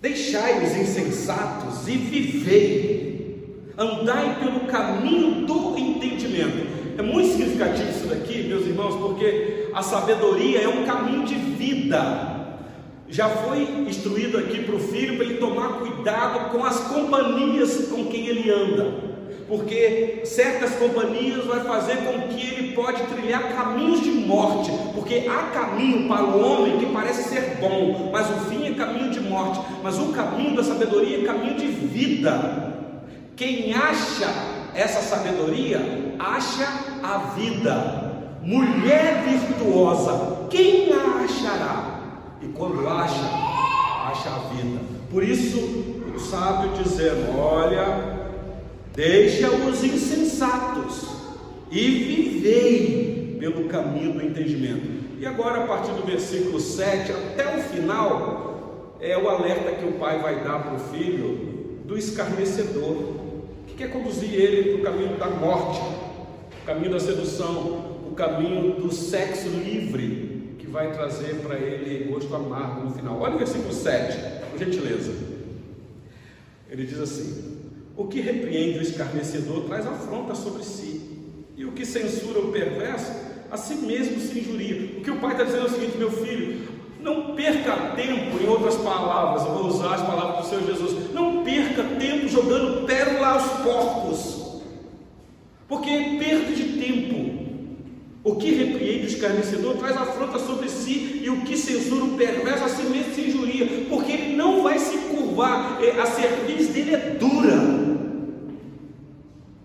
Deixai 0.02 0.64
os 0.64 0.76
insensatos 0.76 1.88
e 1.88 1.98
vivei, 1.98 3.72
andai 3.78 4.38
pelo 4.40 4.62
caminho 4.62 5.46
do 5.46 5.78
entendimento. 5.78 6.68
É 6.98 7.02
muito 7.02 7.30
significativo 7.30 7.90
isso 7.90 8.08
daqui, 8.08 8.44
meus 8.44 8.66
irmãos, 8.66 8.96
porque 8.96 9.70
a 9.74 9.82
sabedoria 9.82 10.62
é 10.62 10.68
um 10.68 10.86
caminho 10.86 11.26
de 11.26 11.36
vida. 11.36 12.36
Já 13.10 13.30
foi 13.30 13.64
instruído 13.88 14.38
aqui 14.38 14.64
para 14.64 14.76
o 14.76 14.80
filho 14.80 15.16
para 15.16 15.26
ele 15.26 15.38
tomar 15.38 15.80
cuidado 15.80 16.52
com 16.52 16.64
as 16.64 16.80
companhias 16.82 17.88
com 17.88 18.06
quem 18.06 18.28
ele 18.28 18.52
anda 18.52 19.17
porque 19.48 20.22
certas 20.26 20.72
companhias 20.76 21.46
vai 21.46 21.62
fazer 21.62 21.98
com 21.98 22.28
que 22.28 22.48
ele 22.48 22.74
pode 22.74 23.02
trilhar 23.04 23.56
caminhos 23.56 24.02
de 24.02 24.12
morte, 24.12 24.72
porque 24.94 25.26
há 25.30 25.52
caminho 25.52 26.08
para 26.08 26.24
o 26.26 26.46
homem 26.46 26.78
que 26.78 26.86
parece 26.88 27.30
ser 27.30 27.58
bom, 27.62 28.10
mas 28.12 28.30
o 28.30 28.50
fim 28.50 28.68
é 28.68 28.74
caminho 28.74 29.10
de 29.10 29.22
morte, 29.22 29.60
mas 29.82 29.98
o 29.98 30.12
caminho 30.12 30.56
da 30.56 30.64
sabedoria 30.64 31.20
é 31.22 31.26
caminho 31.26 31.56
de 31.56 31.68
vida. 31.68 32.74
Quem 33.38 33.74
acha 33.74 34.28
essa 34.76 35.02
sabedoria, 35.02 35.80
acha 36.20 36.68
a 37.02 37.18
vida. 37.36 38.06
Mulher 38.44 39.24
virtuosa, 39.24 40.48
quem 40.50 40.92
a 40.92 41.24
achará? 41.24 42.00
E 42.42 42.48
quando 42.48 42.88
acha, 42.88 43.22
acha 44.10 44.30
a 44.30 44.54
vida. 44.54 44.80
Por 45.10 45.24
isso, 45.24 45.58
o 46.16 46.20
sábio 46.20 46.72
dizendo: 46.82 47.38
Olha, 47.38 48.17
deixa 48.98 49.52
os 49.52 49.84
insensatos 49.84 51.06
e 51.70 51.88
vivei 51.88 53.38
pelo 53.40 53.66
caminho 53.66 54.14
do 54.14 54.26
entendimento. 54.26 55.20
E 55.20 55.26
agora, 55.26 55.64
a 55.64 55.68
partir 55.68 55.92
do 55.92 56.04
versículo 56.04 56.60
7 56.60 57.12
até 57.12 57.58
o 57.58 57.62
final, 57.62 58.98
é 59.00 59.16
o 59.16 59.30
alerta 59.30 59.74
que 59.74 59.86
o 59.86 59.94
pai 60.00 60.20
vai 60.20 60.44
dar 60.44 60.64
para 60.64 60.74
o 60.74 60.80
filho 60.80 61.82
do 61.86 61.96
escarnecedor, 61.96 63.14
que 63.68 63.76
quer 63.76 63.92
conduzir 63.92 64.34
ele 64.34 64.72
para 64.72 64.80
o 64.80 64.84
caminho 64.94 65.18
da 65.18 65.28
morte, 65.28 65.80
o 66.64 66.66
caminho 66.66 66.92
da 66.92 67.00
sedução, 67.00 68.02
o 68.12 68.16
caminho 68.16 68.82
do 68.82 68.92
sexo 68.92 69.48
livre, 69.50 70.56
que 70.58 70.66
vai 70.66 70.92
trazer 70.92 71.36
para 71.36 71.56
ele 71.56 72.12
gosto 72.12 72.36
amargo 72.36 72.86
no 72.86 72.92
final. 72.96 73.22
Olha 73.22 73.36
o 73.36 73.38
versículo 73.38 73.72
7, 73.72 74.18
por 74.50 74.58
gentileza. 74.58 75.14
Ele 76.70 76.84
diz 76.84 77.00
assim: 77.00 77.57
O 77.98 78.06
que 78.06 78.22
repreende 78.22 78.78
o 78.78 78.82
escarnecedor 78.84 79.64
traz 79.64 79.88
afronta 79.88 80.36
sobre 80.36 80.64
si, 80.64 81.02
e 81.58 81.66
o 81.66 81.72
que 81.72 81.84
censura 81.84 82.40
o 82.40 82.52
perverso, 82.52 83.12
a 83.50 83.58
si 83.58 83.74
mesmo 83.76 84.22
se 84.22 84.40
injuria. 84.40 85.00
O 85.00 85.02
que 85.02 85.10
o 85.10 85.20
pai 85.20 85.32
está 85.32 85.44
dizendo 85.44 85.64
é 85.64 85.66
o 85.66 85.72
seguinte: 85.72 85.98
meu 85.98 86.12
filho, 86.12 86.68
não 87.02 87.36
perca 87.36 87.96
tempo, 87.96 88.38
em 88.40 88.48
outras 88.48 88.76
palavras, 88.76 89.44
eu 89.48 89.54
vou 89.54 89.66
usar 89.66 89.96
as 89.96 90.02
palavras 90.02 90.46
do 90.46 90.50
Senhor 90.50 90.66
Jesus, 90.68 91.12
não 91.12 91.44
perca 91.44 91.84
tempo 91.84 92.28
jogando 92.28 92.86
pérola 92.86 93.28
aos 93.30 93.48
porcos, 93.64 94.62
porque 95.68 95.90
é 95.90 96.20
perda 96.20 96.54
de 96.54 96.64
tempo. 96.80 97.47
O 98.28 98.36
que 98.36 98.52
repreende 98.52 99.06
o 99.06 99.08
escarnecedor 99.08 99.78
traz 99.78 99.96
afronta 99.96 100.38
sobre 100.38 100.68
si, 100.68 101.22
e 101.24 101.30
o 101.30 101.44
que 101.44 101.56
censura 101.56 102.04
o 102.04 102.18
perverso 102.18 102.66
a 102.66 102.68
si 102.68 102.84
mesmo 102.84 103.16
se 103.16 103.22
injuria, 103.22 103.86
porque 103.88 104.12
ele 104.12 104.36
não 104.36 104.64
vai 104.64 104.78
se 104.78 104.98
curvar, 104.98 105.82
é, 105.82 105.92
a 105.92 106.06
cerviz 106.06 106.68
dele 106.68 106.94
é 106.94 106.98
dura. 107.18 107.88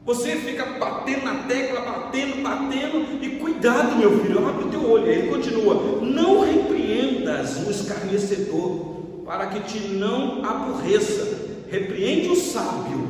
Você 0.04 0.36
fica 0.36 0.64
batendo 0.78 1.24
na 1.24 1.42
tecla, 1.42 1.80
batendo, 1.80 2.40
batendo, 2.40 3.18
e 3.20 3.30
cuidado, 3.30 3.96
meu 3.96 4.20
filho, 4.20 4.48
abre 4.48 4.66
o 4.66 4.68
teu 4.68 4.88
olho. 4.88 5.08
Ele 5.08 5.26
continua: 5.26 6.00
Não 6.00 6.42
repreendas 6.42 7.66
o 7.66 7.70
escarnecedor, 7.70 9.24
para 9.24 9.46
que 9.46 9.58
te 9.58 9.88
não 9.88 10.44
aborreça. 10.44 11.50
Repreende 11.68 12.28
o 12.28 12.36
sábio, 12.36 13.08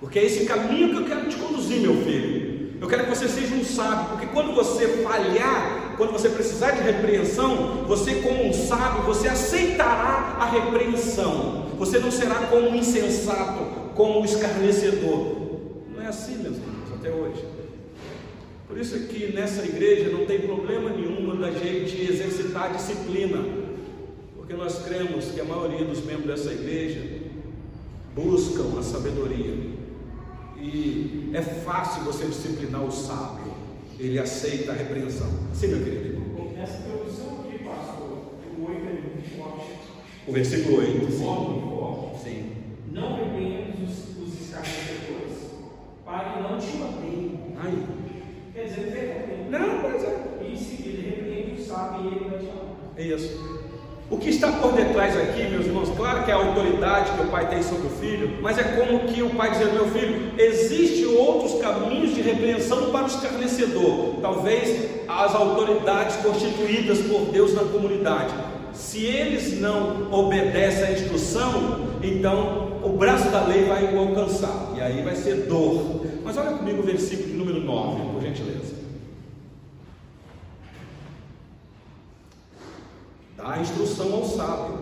porque 0.00 0.18
é 0.18 0.24
esse 0.24 0.46
caminho 0.46 0.88
que 0.88 0.96
eu 0.96 1.04
quero 1.04 1.28
te 1.28 1.36
conduzir, 1.36 1.80
meu 1.80 1.96
filho. 2.04 2.39
Eu 2.80 2.88
quero 2.88 3.04
que 3.04 3.10
você 3.10 3.28
seja 3.28 3.54
um 3.54 3.64
sábio, 3.64 4.08
porque 4.10 4.26
quando 4.26 4.54
você 4.54 4.88
falhar, 5.02 5.94
quando 5.96 6.12
você 6.12 6.30
precisar 6.30 6.70
de 6.70 6.82
repreensão, 6.82 7.84
você, 7.86 8.14
como 8.16 8.46
um 8.46 8.52
sábio, 8.52 9.02
você 9.02 9.28
aceitará 9.28 10.38
a 10.40 10.46
repreensão. 10.46 11.66
Você 11.78 11.98
não 11.98 12.10
será 12.10 12.46
como 12.46 12.70
um 12.70 12.74
insensato, 12.74 13.92
como 13.94 14.20
um 14.20 14.24
escarnecedor 14.24 15.40
assim, 16.10 16.38
meus 16.42 16.56
irmãos, 16.56 16.92
até 16.94 17.10
hoje. 17.10 17.44
Por 18.68 18.78
isso 18.78 18.96
é 18.96 18.98
que 19.00 19.32
nessa 19.32 19.64
igreja 19.64 20.10
não 20.10 20.26
tem 20.26 20.40
problema 20.40 20.90
nenhum 20.90 21.36
da 21.40 21.50
gente 21.50 22.02
exercitar 22.02 22.64
a 22.64 22.68
disciplina, 22.68 23.42
porque 24.36 24.54
nós 24.54 24.84
cremos 24.84 25.26
que 25.26 25.40
a 25.40 25.44
maioria 25.44 25.84
dos 25.84 26.04
membros 26.04 26.26
dessa 26.26 26.52
igreja 26.52 27.00
buscam 28.14 28.78
a 28.78 28.82
sabedoria. 28.82 29.69
E 30.60 31.30
é 31.32 31.40
fácil 31.40 32.04
você 32.04 32.26
disciplinar 32.26 32.84
o 32.84 32.92
sábio, 32.92 33.52
ele 33.98 34.18
aceita 34.18 34.72
a 34.72 34.74
repreensão. 34.74 35.28
Sim, 35.54 35.68
meu 35.68 35.84
querido 35.84 36.06
irmão. 36.06 36.52
Nessa 36.52 36.78
introdução 36.78 37.40
aqui, 37.40 37.64
pastor, 37.64 38.34
o 38.58 38.66
8 38.68 38.76
é 38.76 38.92
muito 38.92 39.36
forte. 39.36 39.72
O 40.26 40.32
versículo 40.32 40.78
8. 40.78 41.10
Sim. 42.22 42.52
Não 42.92 43.16
repreende 43.16 43.84
os, 43.84 44.22
os 44.22 44.40
escarnecedores 44.40 45.50
para 46.04 46.24
que 46.30 46.42
não 46.42 46.58
te 46.58 46.76
odeie. 46.82 47.40
Aí. 47.62 47.86
Quer 48.52 48.64
dizer, 48.64 49.46
Não, 49.50 49.82
mas 49.82 50.04
é. 50.04 50.50
E 50.50 50.56
se 50.56 50.82
ele 50.82 51.10
repreende 51.10 51.60
o 51.60 51.64
sábio 51.64 52.04
e 52.04 52.14
ele 52.14 52.28
vai 52.28 52.38
te 52.38 52.50
amar. 52.50 52.92
É 52.96 53.02
isso. 53.06 53.59
O 54.10 54.18
que 54.18 54.28
está 54.28 54.50
por 54.50 54.72
detrás 54.72 55.16
aqui, 55.16 55.44
meus 55.44 55.66
irmãos, 55.66 55.88
claro 55.96 56.24
que 56.24 56.32
é 56.32 56.34
a 56.34 56.36
autoridade 56.36 57.12
que 57.12 57.22
o 57.22 57.28
pai 57.28 57.48
tem 57.48 57.62
sobre 57.62 57.86
o 57.86 57.90
filho, 57.90 58.38
mas 58.42 58.58
é 58.58 58.64
como 58.64 59.06
que 59.06 59.22
o 59.22 59.30
pai 59.30 59.52
dizendo, 59.52 59.74
meu 59.74 59.86
filho, 59.86 60.32
existem 60.36 61.06
outros 61.06 61.60
caminhos 61.60 62.12
de 62.12 62.20
repreensão 62.20 62.90
para 62.90 63.04
o 63.04 63.06
escarnecedor, 63.06 64.16
talvez 64.20 64.90
as 65.06 65.32
autoridades 65.32 66.16
constituídas 66.16 66.98
por 67.02 67.26
Deus 67.26 67.54
na 67.54 67.62
comunidade. 67.62 68.34
Se 68.72 69.04
eles 69.04 69.60
não 69.60 70.12
obedecem 70.12 70.86
à 70.86 70.90
instrução, 70.90 71.86
então 72.02 72.80
o 72.82 72.88
braço 72.88 73.30
da 73.30 73.46
lei 73.46 73.62
vai 73.66 73.94
o 73.94 73.98
alcançar, 74.00 74.72
e 74.76 74.80
aí 74.80 75.02
vai 75.02 75.14
ser 75.14 75.46
dor. 75.46 76.04
Mas 76.24 76.36
olha 76.36 76.56
comigo 76.56 76.80
o 76.80 76.84
versículo 76.84 77.36
número 77.36 77.60
9, 77.60 78.12
por 78.12 78.22
gentileza. 78.22 78.74
Dá 83.40 83.54
a 83.54 83.60
instrução 83.60 84.12
ao 84.12 84.24
sábio, 84.26 84.78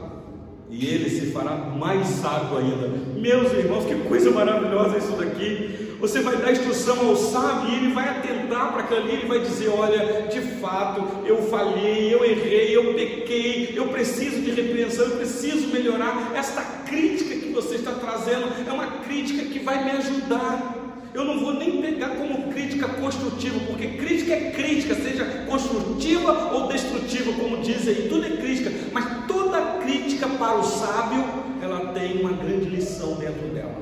e 0.68 0.86
ele 0.86 1.08
se 1.08 1.30
fará 1.32 1.52
mais 1.56 2.06
sábio 2.06 2.58
ainda. 2.58 2.88
Meus 3.16 3.52
irmãos, 3.52 3.84
que 3.84 3.94
coisa 4.08 4.30
maravilhosa 4.30 4.98
isso 4.98 5.12
daqui. 5.12 5.94
Você 6.00 6.20
vai 6.20 6.36
dar 6.36 6.52
instrução 6.52 7.08
ao 7.08 7.16
sábio 7.16 7.70
e 7.70 7.76
ele 7.76 7.92
vai 7.92 8.08
atentar 8.08 8.72
para 8.72 8.82
aquilo 8.82 9.00
ali, 9.00 9.12
ele 9.12 9.26
vai 9.26 9.40
dizer: 9.40 9.68
Olha, 9.68 10.28
de 10.28 10.40
fato, 10.60 11.26
eu 11.26 11.42
falhei, 11.44 12.12
eu 12.12 12.24
errei, 12.24 12.76
eu 12.76 12.94
pequei, 12.94 13.72
eu 13.76 13.88
preciso 13.88 14.40
de 14.40 14.50
repreensão, 14.50 15.06
eu 15.06 15.16
preciso 15.16 15.68
melhorar. 15.68 16.32
Esta 16.34 16.62
crítica 16.86 17.34
que 17.34 17.52
você 17.52 17.76
está 17.76 17.92
trazendo 17.92 18.46
é 18.68 18.72
uma 18.72 18.86
crítica 19.04 19.44
que 19.44 19.58
vai 19.60 19.84
me 19.84 19.90
ajudar. 19.92 20.77
Eu 21.14 21.24
não 21.24 21.40
vou 21.40 21.54
nem 21.54 21.80
pegar 21.80 22.10
como 22.10 22.52
crítica 22.52 22.88
construtiva, 22.88 23.58
porque 23.66 23.88
crítica 23.88 24.34
é 24.34 24.50
crítica, 24.50 24.94
seja 24.94 25.24
construtiva 25.46 26.54
ou 26.54 26.68
destrutiva, 26.68 27.32
como 27.32 27.58
dizem 27.58 27.94
aí, 27.94 28.08
tudo 28.08 28.26
é 28.26 28.36
crítica, 28.36 28.70
mas 28.92 29.26
toda 29.26 29.78
crítica 29.82 30.28
para 30.28 30.58
o 30.58 30.62
sábio, 30.62 31.24
ela 31.62 31.92
tem 31.92 32.20
uma 32.20 32.32
grande 32.32 32.66
lição 32.66 33.14
dentro 33.14 33.48
dela. 33.48 33.76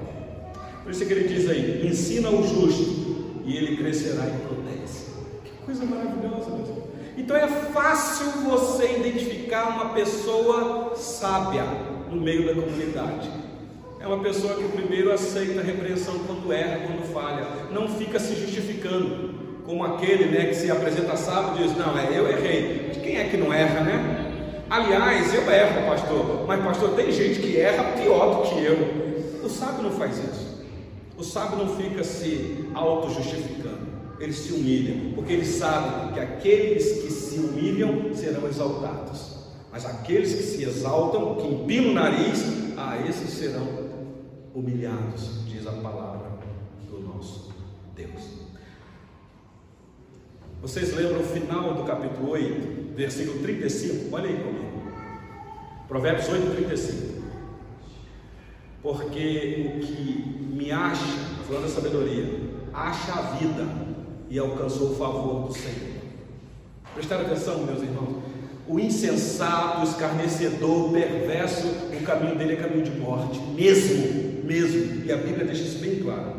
Por 0.83 0.93
isso 0.93 1.05
que 1.05 1.13
ele 1.13 1.29
diz 1.29 1.51
aí: 1.51 1.87
ensina 1.87 2.31
o 2.31 2.47
justo 2.47 3.43
e 3.45 3.57
ele 3.57 3.77
crescerá 3.77 4.25
em 4.27 4.39
prudência. 4.47 5.07
Que 5.45 5.51
coisa 5.65 5.85
maravilhosa. 5.85 6.47
Então 7.17 7.37
é 7.37 7.49
fácil 7.49 8.27
você 8.43 8.99
identificar 8.99 9.71
uma 9.71 9.95
pessoa 9.95 10.95
sábia 10.95 11.65
no 12.11 12.21
meio 12.21 12.47
da 12.47 12.55
comunidade. 12.61 13.29
É 14.07 14.09
uma 14.09 14.23
pessoa 14.23 14.55
que 14.55 14.69
primeiro 14.69 15.13
aceita 15.13 15.59
a 15.59 15.65
repreensão 15.65 16.17
quando 16.29 16.53
erra, 16.53 16.79
quando 16.87 17.13
falha, 17.13 17.45
não 17.73 17.89
fica 17.89 18.21
se 18.21 18.37
justificando, 18.37 19.35
como 19.65 19.85
aquele 19.85 20.27
né, 20.27 20.47
que 20.47 20.55
se 20.55 20.71
apresenta 20.71 21.17
sábio 21.17 21.57
e 21.57 21.67
diz: 21.67 21.77
Não, 21.77 21.99
é, 21.99 22.17
eu 22.17 22.31
errei. 22.31 22.93
Quem 23.03 23.17
é 23.17 23.25
que 23.25 23.37
não 23.37 23.53
erra, 23.53 23.81
né? 23.81 24.63
Aliás, 24.71 25.35
eu 25.35 25.51
erro, 25.51 25.91
pastor, 25.91 26.47
mas 26.47 26.63
pastor, 26.63 26.91
tem 26.91 27.11
gente 27.11 27.41
que 27.41 27.59
erra 27.59 27.83
pior 28.01 28.45
do 28.45 28.49
que 28.49 28.63
eu. 28.63 29.43
O 29.45 29.49
sábio 29.49 29.83
não 29.83 29.91
faz 29.91 30.19
isso. 30.19 30.65
O 31.19 31.25
sábio 31.25 31.59
não 31.59 31.77
fica 31.77 32.05
se 32.05 32.65
auto-justificando, 32.75 33.89
ele 34.21 34.33
se 34.33 34.53
humilha, 34.53 35.15
porque 35.17 35.33
ele 35.33 35.47
sabe 35.47 36.13
que 36.13 36.21
aqueles 36.21 37.03
que 37.03 37.11
se 37.11 37.41
humilham 37.41 38.15
serão 38.15 38.47
exaltados, 38.47 39.35
mas 39.73 39.85
aqueles 39.85 40.33
que 40.33 40.45
se 40.45 40.63
exaltam, 40.63 41.35
que 41.35 41.49
empinam 41.49 41.91
o 41.91 41.95
nariz, 41.95 42.45
ah, 42.77 42.99
esses 43.09 43.31
serão 43.31 43.86
humilhados, 44.57 45.45
diz 45.45 45.67
a 45.67 45.73
palavra 45.73 46.31
do 46.89 47.01
nosso 47.01 47.53
Deus. 47.95 48.47
Vocês 50.63 50.95
lembram 50.95 51.21
o 51.21 51.25
final 51.25 51.75
do 51.75 51.85
capítulo 51.85 52.31
8, 52.31 52.95
versículo 52.97 53.41
35? 53.41 54.17
Olha 54.17 54.31
aí 54.31 54.37
comigo. 54.43 54.93
Provérbios 55.87 56.27
8, 56.27 56.57
35. 56.57 57.23
Porque 58.83 59.75
o 59.77 59.81
que 59.81 60.55
me 60.55 60.73
acha, 60.73 61.05
falando 61.47 61.65
da 61.65 61.69
sabedoria, 61.69 62.25
acha 62.73 63.13
a 63.13 63.23
vida 63.37 63.69
e 64.31 64.39
alcançou 64.39 64.93
o 64.93 64.97
favor 64.97 65.49
do 65.49 65.53
Senhor. 65.53 65.97
Prestaram 66.95 67.27
atenção, 67.27 67.59
meus 67.59 67.83
irmãos? 67.83 68.23
O 68.67 68.81
insensato, 68.81 69.81
o 69.81 69.85
escarnecedor, 69.85 70.89
o 70.89 70.93
perverso, 70.93 71.69
o 71.69 72.03
caminho 72.05 72.37
dele 72.37 72.55
é 72.55 72.57
caminho 72.57 72.85
de 72.85 72.99
morte, 72.99 73.39
mesmo, 73.55 74.26
mesmo. 74.47 75.05
E 75.05 75.13
a 75.13 75.17
Bíblia 75.17 75.45
deixa 75.45 75.63
isso 75.63 75.79
bem 75.79 75.97
claro. 75.97 76.33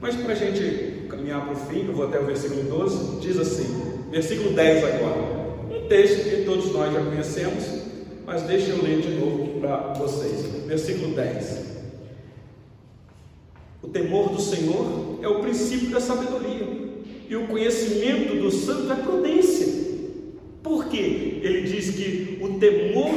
Mas 0.00 0.14
para 0.16 0.32
a 0.32 0.36
gente 0.36 1.06
caminhar 1.08 1.44
para 1.44 1.54
o 1.54 1.56
fim, 1.56 1.86
eu 1.86 1.94
vou 1.94 2.06
até 2.06 2.20
o 2.20 2.26
versículo 2.26 2.62
12, 2.64 3.20
diz 3.20 3.38
assim, 3.38 3.66
versículo 4.10 4.52
10 4.52 4.84
agora. 4.84 5.36
Um 5.70 5.88
texto 5.88 6.28
que 6.28 6.44
todos 6.44 6.72
nós 6.72 6.92
já 6.92 7.00
conhecemos, 7.00 7.64
mas 8.26 8.42
deixa 8.42 8.70
eu 8.70 8.82
ler 8.82 9.00
de 9.00 9.10
novo 9.10 9.60
para 9.60 9.94
vocês. 9.94 10.44
Versículo 10.66 11.14
10. 11.14 11.66
O 13.82 13.88
temor 13.88 14.30
do 14.30 14.40
Senhor 14.40 15.20
é 15.22 15.28
o 15.28 15.40
princípio 15.40 15.90
da 15.90 16.00
sabedoria, 16.00 16.66
e 17.28 17.36
o 17.36 17.46
conhecimento 17.46 18.34
do 18.36 18.50
santo 18.50 18.92
é 18.92 18.96
prudência. 18.96 19.86
Por 20.62 20.86
quê? 20.86 21.38
Ele 21.42 21.62
diz 21.62 21.94
que 21.94 22.38
o 22.42 22.58
temor 22.58 23.12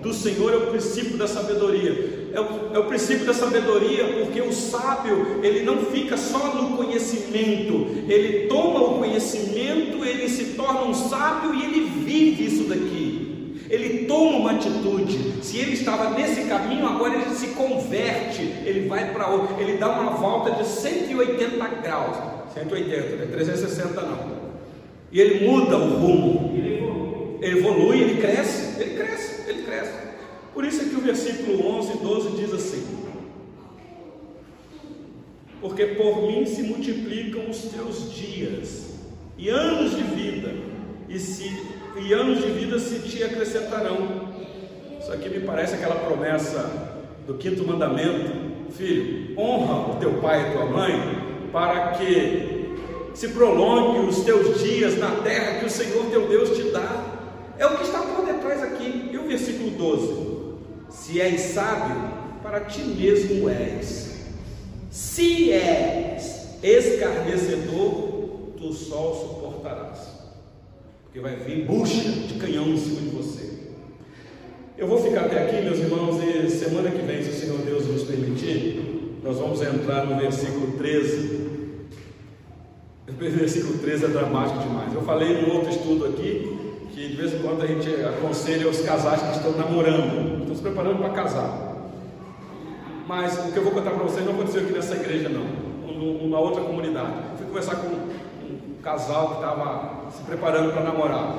do 0.00 0.14
Senhor 0.14 0.52
é 0.52 0.56
o 0.56 0.66
princípio 0.68 1.16
da 1.16 1.26
sabedoria. 1.26 2.11
É 2.34 2.40
o, 2.40 2.74
é 2.74 2.78
o, 2.78 2.84
princípio 2.84 3.26
da 3.26 3.34
sabedoria, 3.34 4.04
porque 4.04 4.40
o 4.40 4.52
sábio 4.52 5.40
ele 5.42 5.64
não 5.64 5.78
fica 5.86 6.16
só 6.16 6.54
no 6.54 6.76
conhecimento, 6.76 8.04
ele 8.08 8.46
toma 8.46 8.80
o 8.80 8.98
conhecimento, 8.98 10.04
ele 10.04 10.28
se 10.28 10.54
torna 10.54 10.84
um 10.84 10.94
sábio 10.94 11.54
e 11.54 11.64
ele 11.64 11.90
vive 12.04 12.46
isso 12.46 12.64
daqui 12.64 13.22
ele 13.72 14.04
toma 14.04 14.36
uma 14.36 14.50
atitude. 14.52 15.42
Se 15.42 15.56
ele 15.56 15.72
estava 15.72 16.10
nesse 16.10 16.42
caminho, 16.42 16.86
agora 16.86 17.14
ele 17.14 17.34
se 17.34 17.48
converte, 17.48 18.42
ele 18.66 18.86
vai 18.86 19.14
para 19.14 19.28
outro, 19.28 19.58
ele 19.58 19.78
dá 19.78 19.88
uma 19.88 20.10
volta 20.10 20.50
de 20.50 20.68
180 20.68 21.68
graus. 21.82 22.16
180, 22.52 23.16
não 23.16 23.22
é 23.22 23.26
360 23.28 24.02
não. 24.02 24.42
E 25.10 25.18
ele 25.18 25.48
muda 25.48 25.78
o 25.78 25.88
rumo. 25.88 26.52
Ele 27.40 27.58
evolui, 27.58 28.02
ele 28.02 28.20
cresce, 28.20 28.78
ele 28.78 28.94
cresce, 28.94 29.48
ele 29.48 29.62
cresce. 29.62 30.01
Por 30.54 30.64
isso 30.64 30.82
é 30.82 30.84
que 30.84 30.96
o 30.96 31.00
versículo 31.00 31.66
11 31.78 31.92
e 31.92 31.96
12 31.98 32.30
diz 32.36 32.52
assim: 32.52 32.86
Porque 35.60 35.86
por 35.86 36.22
mim 36.22 36.44
se 36.44 36.62
multiplicam 36.62 37.48
os 37.48 37.62
teus 37.62 38.12
dias 38.12 38.92
e 39.38 39.48
anos 39.48 39.96
de 39.96 40.02
vida, 40.02 40.54
e 41.08 41.18
se 41.18 41.50
e 41.96 42.12
anos 42.12 42.42
de 42.42 42.50
vida 42.50 42.78
se 42.78 43.00
te 43.00 43.22
acrescentarão. 43.22 44.32
Isso 45.00 45.12
aqui 45.12 45.28
me 45.28 45.40
parece 45.40 45.74
aquela 45.74 45.96
promessa 45.96 46.98
do 47.26 47.34
quinto 47.34 47.66
mandamento: 47.66 48.32
Filho, 48.72 49.38
honra 49.38 49.92
o 49.92 49.96
teu 49.96 50.14
pai 50.14 50.48
e 50.48 50.52
tua 50.52 50.66
mãe, 50.66 50.92
para 51.52 51.92
que 51.92 52.76
se 53.14 53.28
prolongue 53.28 54.06
os 54.06 54.20
teus 54.20 54.62
dias 54.62 54.98
na 54.98 55.10
terra 55.22 55.60
que 55.60 55.66
o 55.66 55.70
Senhor 55.70 56.06
teu 56.06 56.28
Deus 56.28 56.56
te 56.56 56.70
dá. 56.70 57.04
É 57.58 57.66
o 57.66 57.76
que 57.76 57.84
está 57.84 58.00
por 58.00 58.24
detrás 58.24 58.62
aqui. 58.62 59.10
E 59.12 59.18
o 59.18 59.28
versículo 59.28 59.70
12: 59.70 60.31
Se 61.02 61.20
és 61.20 61.40
sábio, 61.40 61.96
para 62.42 62.60
ti 62.60 62.82
mesmo 62.82 63.48
és. 63.50 64.12
Se 64.90 65.52
és 65.52 66.58
escarnecedor, 66.62 68.54
tu 68.56 68.72
só 68.72 69.12
suportarás 69.12 70.12
porque 71.12 71.20
vai 71.20 71.36
vir 71.36 71.66
bucha 71.66 72.08
de 72.08 72.34
canhão 72.38 72.68
em 72.68 72.76
cima 72.78 73.02
de 73.02 73.08
você. 73.08 73.50
Eu 74.78 74.86
vou 74.86 74.98
ficar 75.02 75.26
até 75.26 75.42
aqui, 75.42 75.60
meus 75.60 75.78
irmãos, 75.78 76.16
e 76.22 76.48
semana 76.48 76.90
que 76.90 77.02
vem, 77.02 77.22
se 77.22 77.28
o 77.28 77.34
Senhor 77.34 77.58
Deus 77.58 77.86
nos 77.86 78.04
permitir, 78.04 79.18
nós 79.22 79.36
vamos 79.36 79.60
entrar 79.60 80.06
no 80.06 80.18
versículo 80.18 80.72
13. 80.78 81.42
O 83.08 83.14
versículo 83.14 83.78
13 83.78 84.06
é 84.06 84.08
dramático 84.08 84.60
demais. 84.60 84.94
Eu 84.94 85.02
falei 85.02 85.42
num 85.42 85.54
outro 85.54 85.70
estudo 85.70 86.06
aqui 86.06 86.61
de 87.12 87.18
vez 87.18 87.34
em 87.34 87.38
quando 87.40 87.60
a 87.60 87.66
gente 87.66 87.90
aconselha 88.06 88.66
os 88.66 88.80
casais 88.80 89.20
que 89.20 89.36
estão 89.36 89.52
namorando, 89.52 90.40
estão 90.40 90.54
se 90.54 90.62
preparando 90.62 90.96
para 90.96 91.10
casar. 91.10 91.76
Mas 93.06 93.36
o 93.36 93.52
que 93.52 93.58
eu 93.58 93.64
vou 93.64 93.72
contar 93.72 93.90
para 93.90 94.02
vocês 94.02 94.24
não 94.24 94.32
aconteceu 94.32 94.62
aqui 94.62 94.72
nessa 94.72 94.94
igreja, 94.94 95.28
não, 95.28 95.44
numa 95.94 96.40
outra 96.40 96.62
comunidade. 96.62 97.12
Eu 97.32 97.36
fui 97.36 97.46
conversar 97.48 97.76
com 97.76 97.88
um 97.88 98.76
casal 98.82 99.28
que 99.28 99.34
estava 99.34 100.10
se 100.10 100.22
preparando 100.22 100.72
para 100.72 100.84
namorar. 100.84 101.36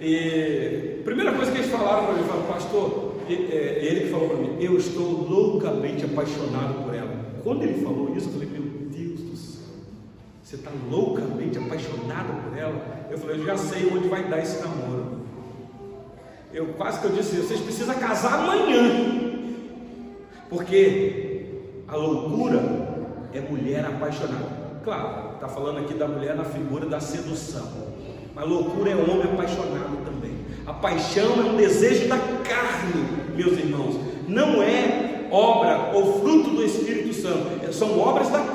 E 0.00 0.96
a 1.02 1.04
primeira 1.04 1.32
coisa 1.34 1.52
que 1.52 1.58
eles 1.58 1.70
falaram 1.70 2.06
para 2.06 2.14
mim, 2.14 2.24
falaram, 2.24 2.46
pastor, 2.48 3.14
é, 3.30 3.78
ele 3.80 4.00
que 4.00 4.10
falou 4.10 4.28
para 4.28 4.38
mim, 4.38 4.56
eu 4.58 4.76
estou 4.76 5.24
loucamente 5.30 6.04
apaixonado 6.04 6.84
por 6.84 6.92
ela. 6.92 7.14
Quando 7.44 7.62
ele 7.62 7.80
falou 7.80 8.12
isso, 8.16 8.26
eu 8.26 8.32
falei, 8.32 8.48
meu 8.48 8.83
você 10.44 10.56
está 10.56 10.70
loucamente 10.90 11.56
apaixonado 11.56 12.42
por 12.44 12.58
ela? 12.58 12.74
Eu 13.10 13.16
falei, 13.16 13.40
eu 13.40 13.46
já 13.46 13.56
sei 13.56 13.90
onde 13.90 14.08
vai 14.08 14.24
dar 14.24 14.40
esse 14.40 14.60
namoro. 14.60 15.22
Eu 16.52 16.66
quase 16.74 17.00
que 17.00 17.06
eu 17.06 17.12
disse, 17.12 17.36
vocês 17.36 17.60
precisam 17.60 17.94
casar 17.94 18.40
amanhã. 18.40 19.40
Porque 20.50 21.46
a 21.88 21.96
loucura 21.96 22.60
é 23.32 23.40
mulher 23.40 23.86
apaixonada. 23.86 24.64
Claro, 24.84 25.34
está 25.36 25.48
falando 25.48 25.78
aqui 25.78 25.94
da 25.94 26.06
mulher 26.06 26.36
na 26.36 26.44
figura 26.44 26.84
da 26.84 27.00
sedução. 27.00 27.66
Mas 28.34 28.46
loucura 28.46 28.90
é 28.90 28.96
homem 28.96 29.22
apaixonado 29.22 30.04
também. 30.04 30.34
A 30.66 30.74
paixão 30.74 31.40
é 31.40 31.44
um 31.52 31.56
desejo 31.56 32.06
da 32.06 32.18
carne, 32.18 33.34
meus 33.34 33.52
irmãos. 33.58 33.98
Não 34.28 34.62
é 34.62 35.26
obra 35.30 35.90
ou 35.94 36.20
fruto 36.20 36.50
do 36.50 36.62
Espírito 36.62 37.14
Santo. 37.14 37.72
São 37.72 37.98
obras 37.98 38.28
da. 38.28 38.53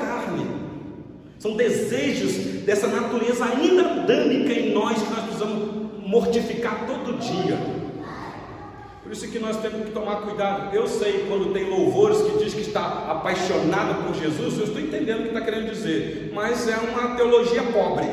São 1.40 1.56
desejos 1.56 2.64
dessa 2.66 2.86
natureza 2.86 3.46
ainda 3.46 3.82
adâmica 3.82 4.52
em 4.52 4.74
nós 4.74 5.02
que 5.02 5.08
nós 5.08 5.24
precisamos 5.24 5.70
mortificar 6.06 6.86
todo 6.86 7.18
dia. 7.18 7.56
Por 9.02 9.10
isso 9.10 9.26
que 9.26 9.38
nós 9.38 9.56
temos 9.56 9.86
que 9.86 9.90
tomar 9.90 10.16
cuidado. 10.16 10.76
Eu 10.76 10.86
sei 10.86 11.24
quando 11.26 11.50
tem 11.54 11.64
louvores 11.64 12.20
que 12.20 12.44
diz 12.44 12.52
que 12.52 12.60
está 12.60 13.06
apaixonado 13.10 14.04
por 14.04 14.14
Jesus, 14.14 14.58
eu 14.58 14.64
estou 14.64 14.82
entendendo 14.82 15.20
o 15.20 15.22
que 15.22 15.28
está 15.28 15.40
querendo 15.40 15.70
dizer, 15.70 16.30
mas 16.34 16.68
é 16.68 16.76
uma 16.76 17.16
teologia 17.16 17.62
pobre. 17.72 18.06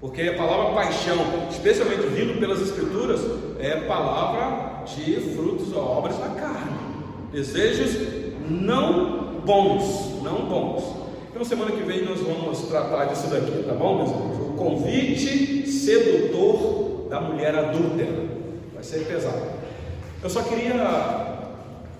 Porque 0.00 0.22
a 0.22 0.34
palavra 0.34 0.74
paixão, 0.74 1.18
especialmente 1.50 2.06
vindo 2.06 2.40
pelas 2.40 2.62
Escrituras, 2.62 3.20
é 3.58 3.76
palavra 3.82 4.84
de 4.86 5.20
frutos 5.34 5.70
ou 5.74 5.82
obras 5.82 6.16
da 6.16 6.28
carne, 6.28 6.78
desejos 7.30 7.94
não 8.48 9.42
bons, 9.44 10.22
não 10.22 10.46
bons. 10.46 11.01
Então, 11.32 11.46
semana 11.46 11.72
que 11.72 11.82
vem 11.82 12.04
nós 12.04 12.20
vamos 12.20 12.60
tratar 12.68 13.06
disso 13.06 13.26
daqui, 13.28 13.64
tá 13.66 13.72
bom, 13.72 13.96
meus 13.96 14.10
irmãos? 14.10 14.50
O 14.50 14.52
convite 14.52 15.66
sedutor 15.66 17.08
da 17.08 17.22
mulher 17.22 17.54
adúltera 17.54 18.28
vai 18.74 18.84
ser 18.84 19.06
pesado. 19.06 19.40
Eu 20.22 20.28
só 20.28 20.42
queria 20.42 21.48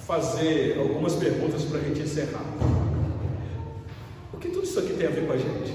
fazer 0.00 0.78
algumas 0.78 1.14
perguntas 1.14 1.64
para 1.64 1.78
a 1.78 1.82
gente 1.82 2.02
encerrar. 2.02 2.44
O 4.34 4.36
que 4.36 4.50
tudo 4.50 4.64
isso 4.64 4.78
aqui 4.78 4.92
tem 4.92 5.06
a 5.06 5.10
ver 5.10 5.26
com 5.26 5.32
a 5.32 5.38
gente? 5.38 5.72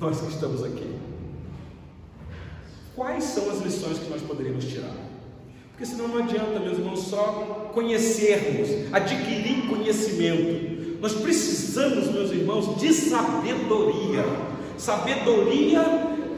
Nós 0.00 0.20
que 0.20 0.32
estamos 0.32 0.64
aqui. 0.64 0.96
Quais 2.96 3.22
são 3.22 3.50
as 3.50 3.60
lições 3.60 3.98
que 4.00 4.10
nós 4.10 4.20
poderíamos 4.20 4.64
tirar? 4.64 4.96
Porque 5.70 5.86
senão 5.86 6.08
não 6.08 6.18
adianta, 6.18 6.58
meus 6.58 6.78
irmãos, 6.78 7.02
só 7.02 7.70
conhecermos, 7.72 8.92
adquirir 8.92 9.68
conhecimento. 9.68 10.73
Nós 11.04 11.12
precisamos, 11.12 12.10
meus 12.10 12.30
irmãos, 12.30 12.80
de 12.80 12.90
sabedoria. 12.90 14.24
Sabedoria 14.78 15.82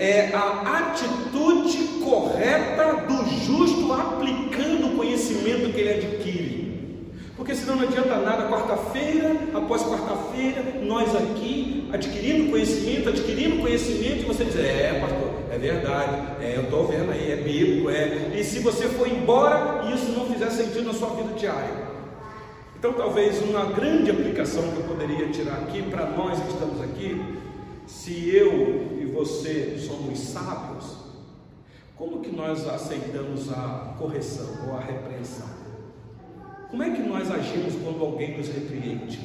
é 0.00 0.32
a 0.34 0.90
atitude 0.90 2.00
correta 2.02 3.04
do 3.06 3.30
justo 3.44 3.92
aplicando 3.92 4.88
o 4.88 4.96
conhecimento 4.96 5.72
que 5.72 5.80
ele 5.80 5.90
adquire. 5.90 7.12
Porque 7.36 7.54
senão 7.54 7.76
não 7.76 7.84
adianta 7.84 8.16
nada, 8.16 8.48
quarta-feira, 8.48 9.36
após 9.54 9.84
quarta-feira, 9.84 10.80
nós 10.82 11.14
aqui 11.14 11.88
adquirindo 11.92 12.50
conhecimento, 12.50 13.10
adquirindo 13.10 13.58
conhecimento, 13.58 14.22
e 14.22 14.24
você 14.24 14.44
diz, 14.46 14.56
é 14.56 14.98
pastor, 15.00 15.30
é 15.48 15.58
verdade, 15.58 16.22
é, 16.40 16.56
eu 16.56 16.62
estou 16.62 16.88
vendo 16.88 17.12
aí, 17.12 17.30
é 17.30 17.36
bíblico, 17.36 17.88
é. 17.88 18.32
E 18.34 18.42
se 18.42 18.58
você 18.58 18.88
for 18.88 19.06
embora 19.06 19.84
e 19.86 19.94
isso 19.94 20.10
não 20.10 20.26
fizer 20.26 20.50
sentido 20.50 20.86
na 20.86 20.92
sua 20.92 21.10
vida 21.10 21.34
diária. 21.38 21.85
Então 22.86 22.98
talvez 22.98 23.42
uma 23.42 23.64
grande 23.64 24.12
aplicação 24.12 24.62
que 24.62 24.76
eu 24.76 24.84
poderia 24.84 25.28
tirar 25.30 25.54
aqui 25.54 25.82
para 25.82 26.06
nós 26.10 26.38
que 26.38 26.50
estamos 26.50 26.80
aqui, 26.80 27.20
se 27.84 28.32
eu 28.32 29.10
você 29.12 29.76
somos 29.76 30.20
sábios, 30.20 30.94
como 31.96 32.20
que 32.20 32.30
nós 32.30 32.64
aceitamos 32.68 33.50
a 33.50 33.96
correção 33.98 34.46
ou 34.68 34.76
a 34.76 34.80
repreensão? 34.80 35.48
Como 36.70 36.80
é 36.80 36.90
que 36.90 37.02
nós 37.02 37.28
agimos 37.28 37.74
quando 37.82 38.04
alguém 38.04 38.38
nos 38.38 38.46
repreende? 38.46 39.18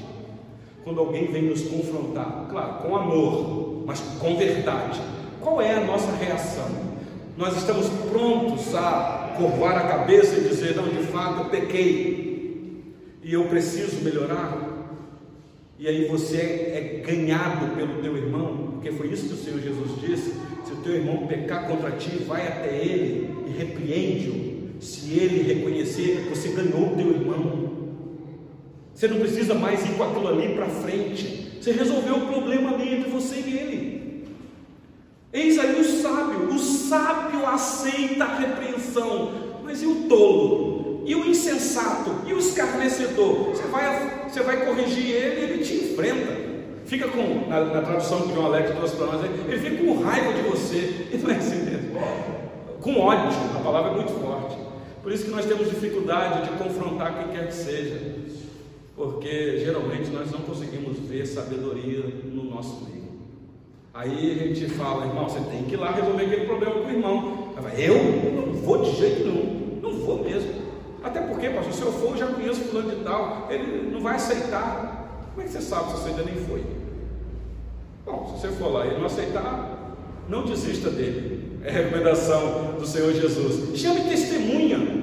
Quando 0.83 0.99
alguém 0.99 1.27
vem 1.27 1.43
nos 1.43 1.61
confrontar? 1.61 2.47
Claro, 2.49 2.81
com 2.81 2.95
amor, 2.95 3.83
mas 3.85 3.99
com 4.19 4.37
verdade. 4.37 4.99
Qual 5.39 5.61
é 5.61 5.75
a 5.75 5.85
nossa 5.85 6.11
reação? 6.13 6.67
Nós 7.37 7.55
estamos 7.57 7.87
prontos 8.09 8.73
a 8.73 9.35
curvar 9.37 9.77
a 9.77 9.87
cabeça 9.87 10.35
e 10.37 10.47
dizer: 10.49 10.75
não, 10.75 10.89
de 10.89 11.03
fato 11.03 11.43
eu 11.43 11.49
pequei 11.49 12.20
e 13.31 13.33
eu 13.33 13.45
preciso 13.45 14.03
melhorar? 14.03 14.67
E 15.79 15.87
aí 15.87 16.05
você 16.09 16.35
é 16.35 17.01
ganhado 17.05 17.73
pelo 17.77 18.01
teu 18.01 18.17
irmão, 18.17 18.71
porque 18.73 18.91
foi 18.91 19.07
isso 19.07 19.29
que 19.29 19.33
o 19.33 19.37
Senhor 19.37 19.61
Jesus 19.61 20.01
disse: 20.01 20.33
se 20.65 20.73
o 20.73 20.81
teu 20.83 20.95
irmão 20.95 21.25
pecar 21.27 21.65
contra 21.65 21.91
ti, 21.91 22.09
vai 22.27 22.45
até 22.45 22.75
ele 22.75 23.29
e 23.47 23.57
repreende-o. 23.57 24.81
Se 24.81 25.13
ele 25.13 25.43
reconhecer, 25.43 26.27
você 26.29 26.49
ganhou 26.49 26.91
o 26.91 26.95
teu 26.97 27.09
irmão. 27.09 27.71
Você 28.93 29.07
não 29.07 29.21
precisa 29.21 29.53
mais 29.53 29.81
ir 29.85 29.93
com 29.93 30.03
aquilo 30.03 30.27
ali 30.27 30.53
para 30.53 30.67
frente. 30.67 31.53
Você 31.61 31.71
resolveu 31.71 32.17
o 32.17 32.27
problema 32.27 32.73
ali 32.73 32.95
entre 32.95 33.09
você 33.11 33.35
e 33.35 33.57
ele. 33.57 34.25
Eis 35.31 35.57
aí 35.57 35.79
o 35.79 35.85
sábio. 35.85 36.49
O 36.49 36.59
sábio 36.59 37.47
aceita 37.47 38.25
a 38.25 38.39
repreensão. 38.39 39.61
Mas 39.63 39.81
e 39.81 39.85
o 39.85 40.03
tolo? 40.09 40.70
E 41.05 41.15
o 41.15 41.25
insensato? 41.25 42.11
E 42.27 42.33
o 42.33 42.37
escarnecedor? 42.37 43.49
Você 43.49 43.63
vai, 43.63 44.29
você 44.29 44.41
vai 44.41 44.65
corrigir 44.65 45.09
ele 45.09 45.41
e 45.41 45.43
ele 45.43 45.63
te 45.63 45.73
enfrenta. 45.75 46.51
Fica 46.85 47.07
com, 47.07 47.47
na, 47.47 47.65
na 47.65 47.81
tradução 47.81 48.27
que 48.27 48.37
o 48.37 48.45
Alex 48.45 48.71
trouxe 48.71 48.95
para 48.95 49.05
nós, 49.07 49.23
ele 49.23 49.59
fica 49.59 49.83
com 49.83 50.01
raiva 50.01 50.33
de 50.33 50.41
você. 50.41 51.07
E 51.11 51.17
não 51.21 51.31
é 51.31 51.35
assim 51.37 51.63
mesmo. 51.63 51.91
Com 52.81 52.99
ódio. 52.99 53.29
A 53.55 53.59
palavra 53.59 53.91
é 53.91 53.95
muito 53.95 54.11
forte. 54.21 54.57
Por 55.01 55.11
isso 55.11 55.25
que 55.25 55.31
nós 55.31 55.45
temos 55.45 55.69
dificuldade 55.69 56.49
de 56.49 56.57
confrontar 56.57 57.17
quem 57.17 57.35
quer 57.35 57.47
que 57.47 57.53
seja 57.53 58.21
porque 59.01 59.57
geralmente 59.57 60.11
nós 60.11 60.31
não 60.31 60.41
conseguimos 60.41 60.95
ver 60.99 61.25
sabedoria 61.25 62.03
no 62.23 62.43
nosso 62.43 62.85
meio. 62.85 63.01
Aí 63.91 64.39
a 64.39 64.47
gente 64.47 64.67
fala, 64.75 65.07
irmão, 65.07 65.27
você 65.27 65.39
tem 65.49 65.63
que 65.63 65.73
ir 65.73 65.77
lá 65.77 65.89
resolver 65.91 66.23
aquele 66.23 66.45
problema 66.45 66.75
com 66.75 66.87
o 66.87 66.91
irmão. 66.91 67.53
Eu 67.75 67.95
não 68.31 68.53
vou 68.53 68.83
de 68.83 68.95
jeito 68.95 69.25
nenhum, 69.25 69.79
não 69.81 69.93
vou 70.05 70.23
mesmo. 70.23 70.60
Até 71.03 71.21
porque, 71.21 71.49
pastor, 71.49 71.73
se 71.73 71.81
eu 71.81 71.91
for, 71.91 72.11
eu 72.11 72.17
já 72.17 72.27
conheço 72.27 72.61
fulano 72.61 72.89
de 72.91 73.03
tal, 73.03 73.47
ele 73.49 73.89
não 73.91 74.01
vai 74.01 74.15
aceitar. 74.15 75.23
Como 75.33 75.41
é 75.41 75.45
que 75.45 75.51
você 75.51 75.61
sabe 75.61 75.91
se 75.91 75.97
você 75.97 76.09
ainda 76.09 76.23
nem 76.23 76.35
foi? 76.35 76.63
Bom, 78.05 78.35
se 78.35 78.41
você 78.41 78.53
for 78.55 78.71
lá 78.71 78.85
e 78.85 78.89
ele 78.89 78.99
não 78.99 79.05
aceitar, 79.05 79.95
não 80.29 80.43
desista 80.43 80.89
dele. 80.89 81.59
É 81.63 81.69
a 81.69 81.73
recomendação 81.73 82.75
do 82.79 82.85
Senhor 82.85 83.13
Jesus. 83.13 83.79
Chame 83.79 84.01
testemunha. 84.01 85.01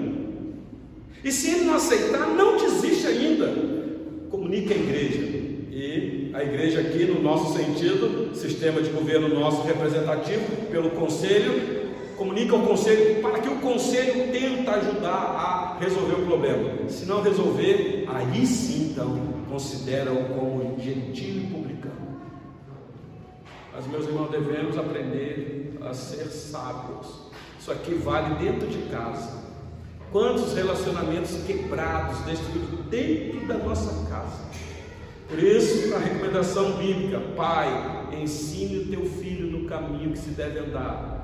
E 1.25 1.33
se 1.33 1.51
ele 1.51 1.65
não 1.65 1.75
aceitar, 1.75 2.29
não 2.29 2.57
desista 2.57 3.09
ainda 3.09 3.69
comunica 4.31 4.73
a 4.73 4.77
igreja. 4.77 5.21
E 5.71 6.31
a 6.35 6.43
igreja 6.43 6.81
aqui, 6.81 7.05
no 7.05 7.21
nosso 7.21 7.57
sentido, 7.57 8.35
sistema 8.35 8.81
de 8.81 8.91
governo 8.91 9.29
nosso 9.29 9.63
representativo, 9.63 10.67
pelo 10.71 10.91
conselho, 10.91 11.78
comunica 12.19 12.55
ao 12.55 12.63
conselho 12.63 13.23
para 13.23 13.39
que 13.39 13.49
o 13.49 13.61
conselho 13.61 14.33
tenta 14.33 14.73
ajudar 14.73 15.09
a 15.09 15.79
resolver 15.79 16.15
o 16.15 16.27
problema. 16.27 16.89
Se 16.89 17.07
não 17.07 17.23
resolver, 17.23 18.05
aí 18.09 18.45
sim 18.45 18.91
então 18.91 19.17
considera-o 19.49 20.25
como 20.35 20.79
gentil 20.81 21.37
e 21.37 21.47
publicano. 21.47 22.19
Mas 23.73 23.87
meus 23.87 24.07
irmãos, 24.07 24.31
devemos 24.31 24.77
aprender 24.77 25.79
a 25.81 25.95
ser 25.95 26.27
sábios. 26.27 27.31
Isso 27.59 27.71
aqui 27.71 27.95
vale 27.95 28.35
dentro 28.35 28.67
de 28.67 28.79
casa. 28.91 29.47
Quantos 30.11 30.55
relacionamentos 30.55 31.37
quebrados, 31.47 32.19
destruídos 32.21 32.87
dentro 32.91 33.47
da 33.47 33.59
nossa 33.59 34.09
casa. 34.09 34.49
Por 35.29 35.39
isso, 35.39 35.95
a 35.95 35.99
recomendação 35.99 36.73
bíblica, 36.73 37.21
pai, 37.37 37.69
ensine 38.21 38.79
o 38.79 38.87
teu 38.89 39.05
filho 39.05 39.47
no 39.59 39.69
caminho 39.69 40.13
que 40.13 40.19
se 40.19 40.31
deve 40.31 40.59
andar, 40.59 41.18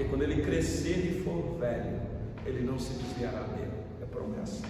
porque 0.00 0.04
quando 0.08 0.22
ele 0.22 0.42
crescer 0.42 0.96
e 0.98 1.22
for 1.22 1.58
velho, 1.58 2.00
ele 2.46 2.64
não 2.64 2.78
se 2.78 2.94
desviará 2.94 3.42
dele. 3.42 3.70
É 4.00 4.06
promessa. 4.06 4.62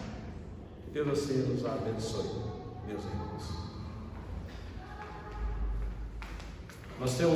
Deus 0.92 1.08
assim 1.08 1.38
nos 1.46 1.64
abençoe, 1.64 2.30
meus 2.86 3.04
irmãos. 3.04 3.70
Nós 6.98 7.16
temos 7.16 7.28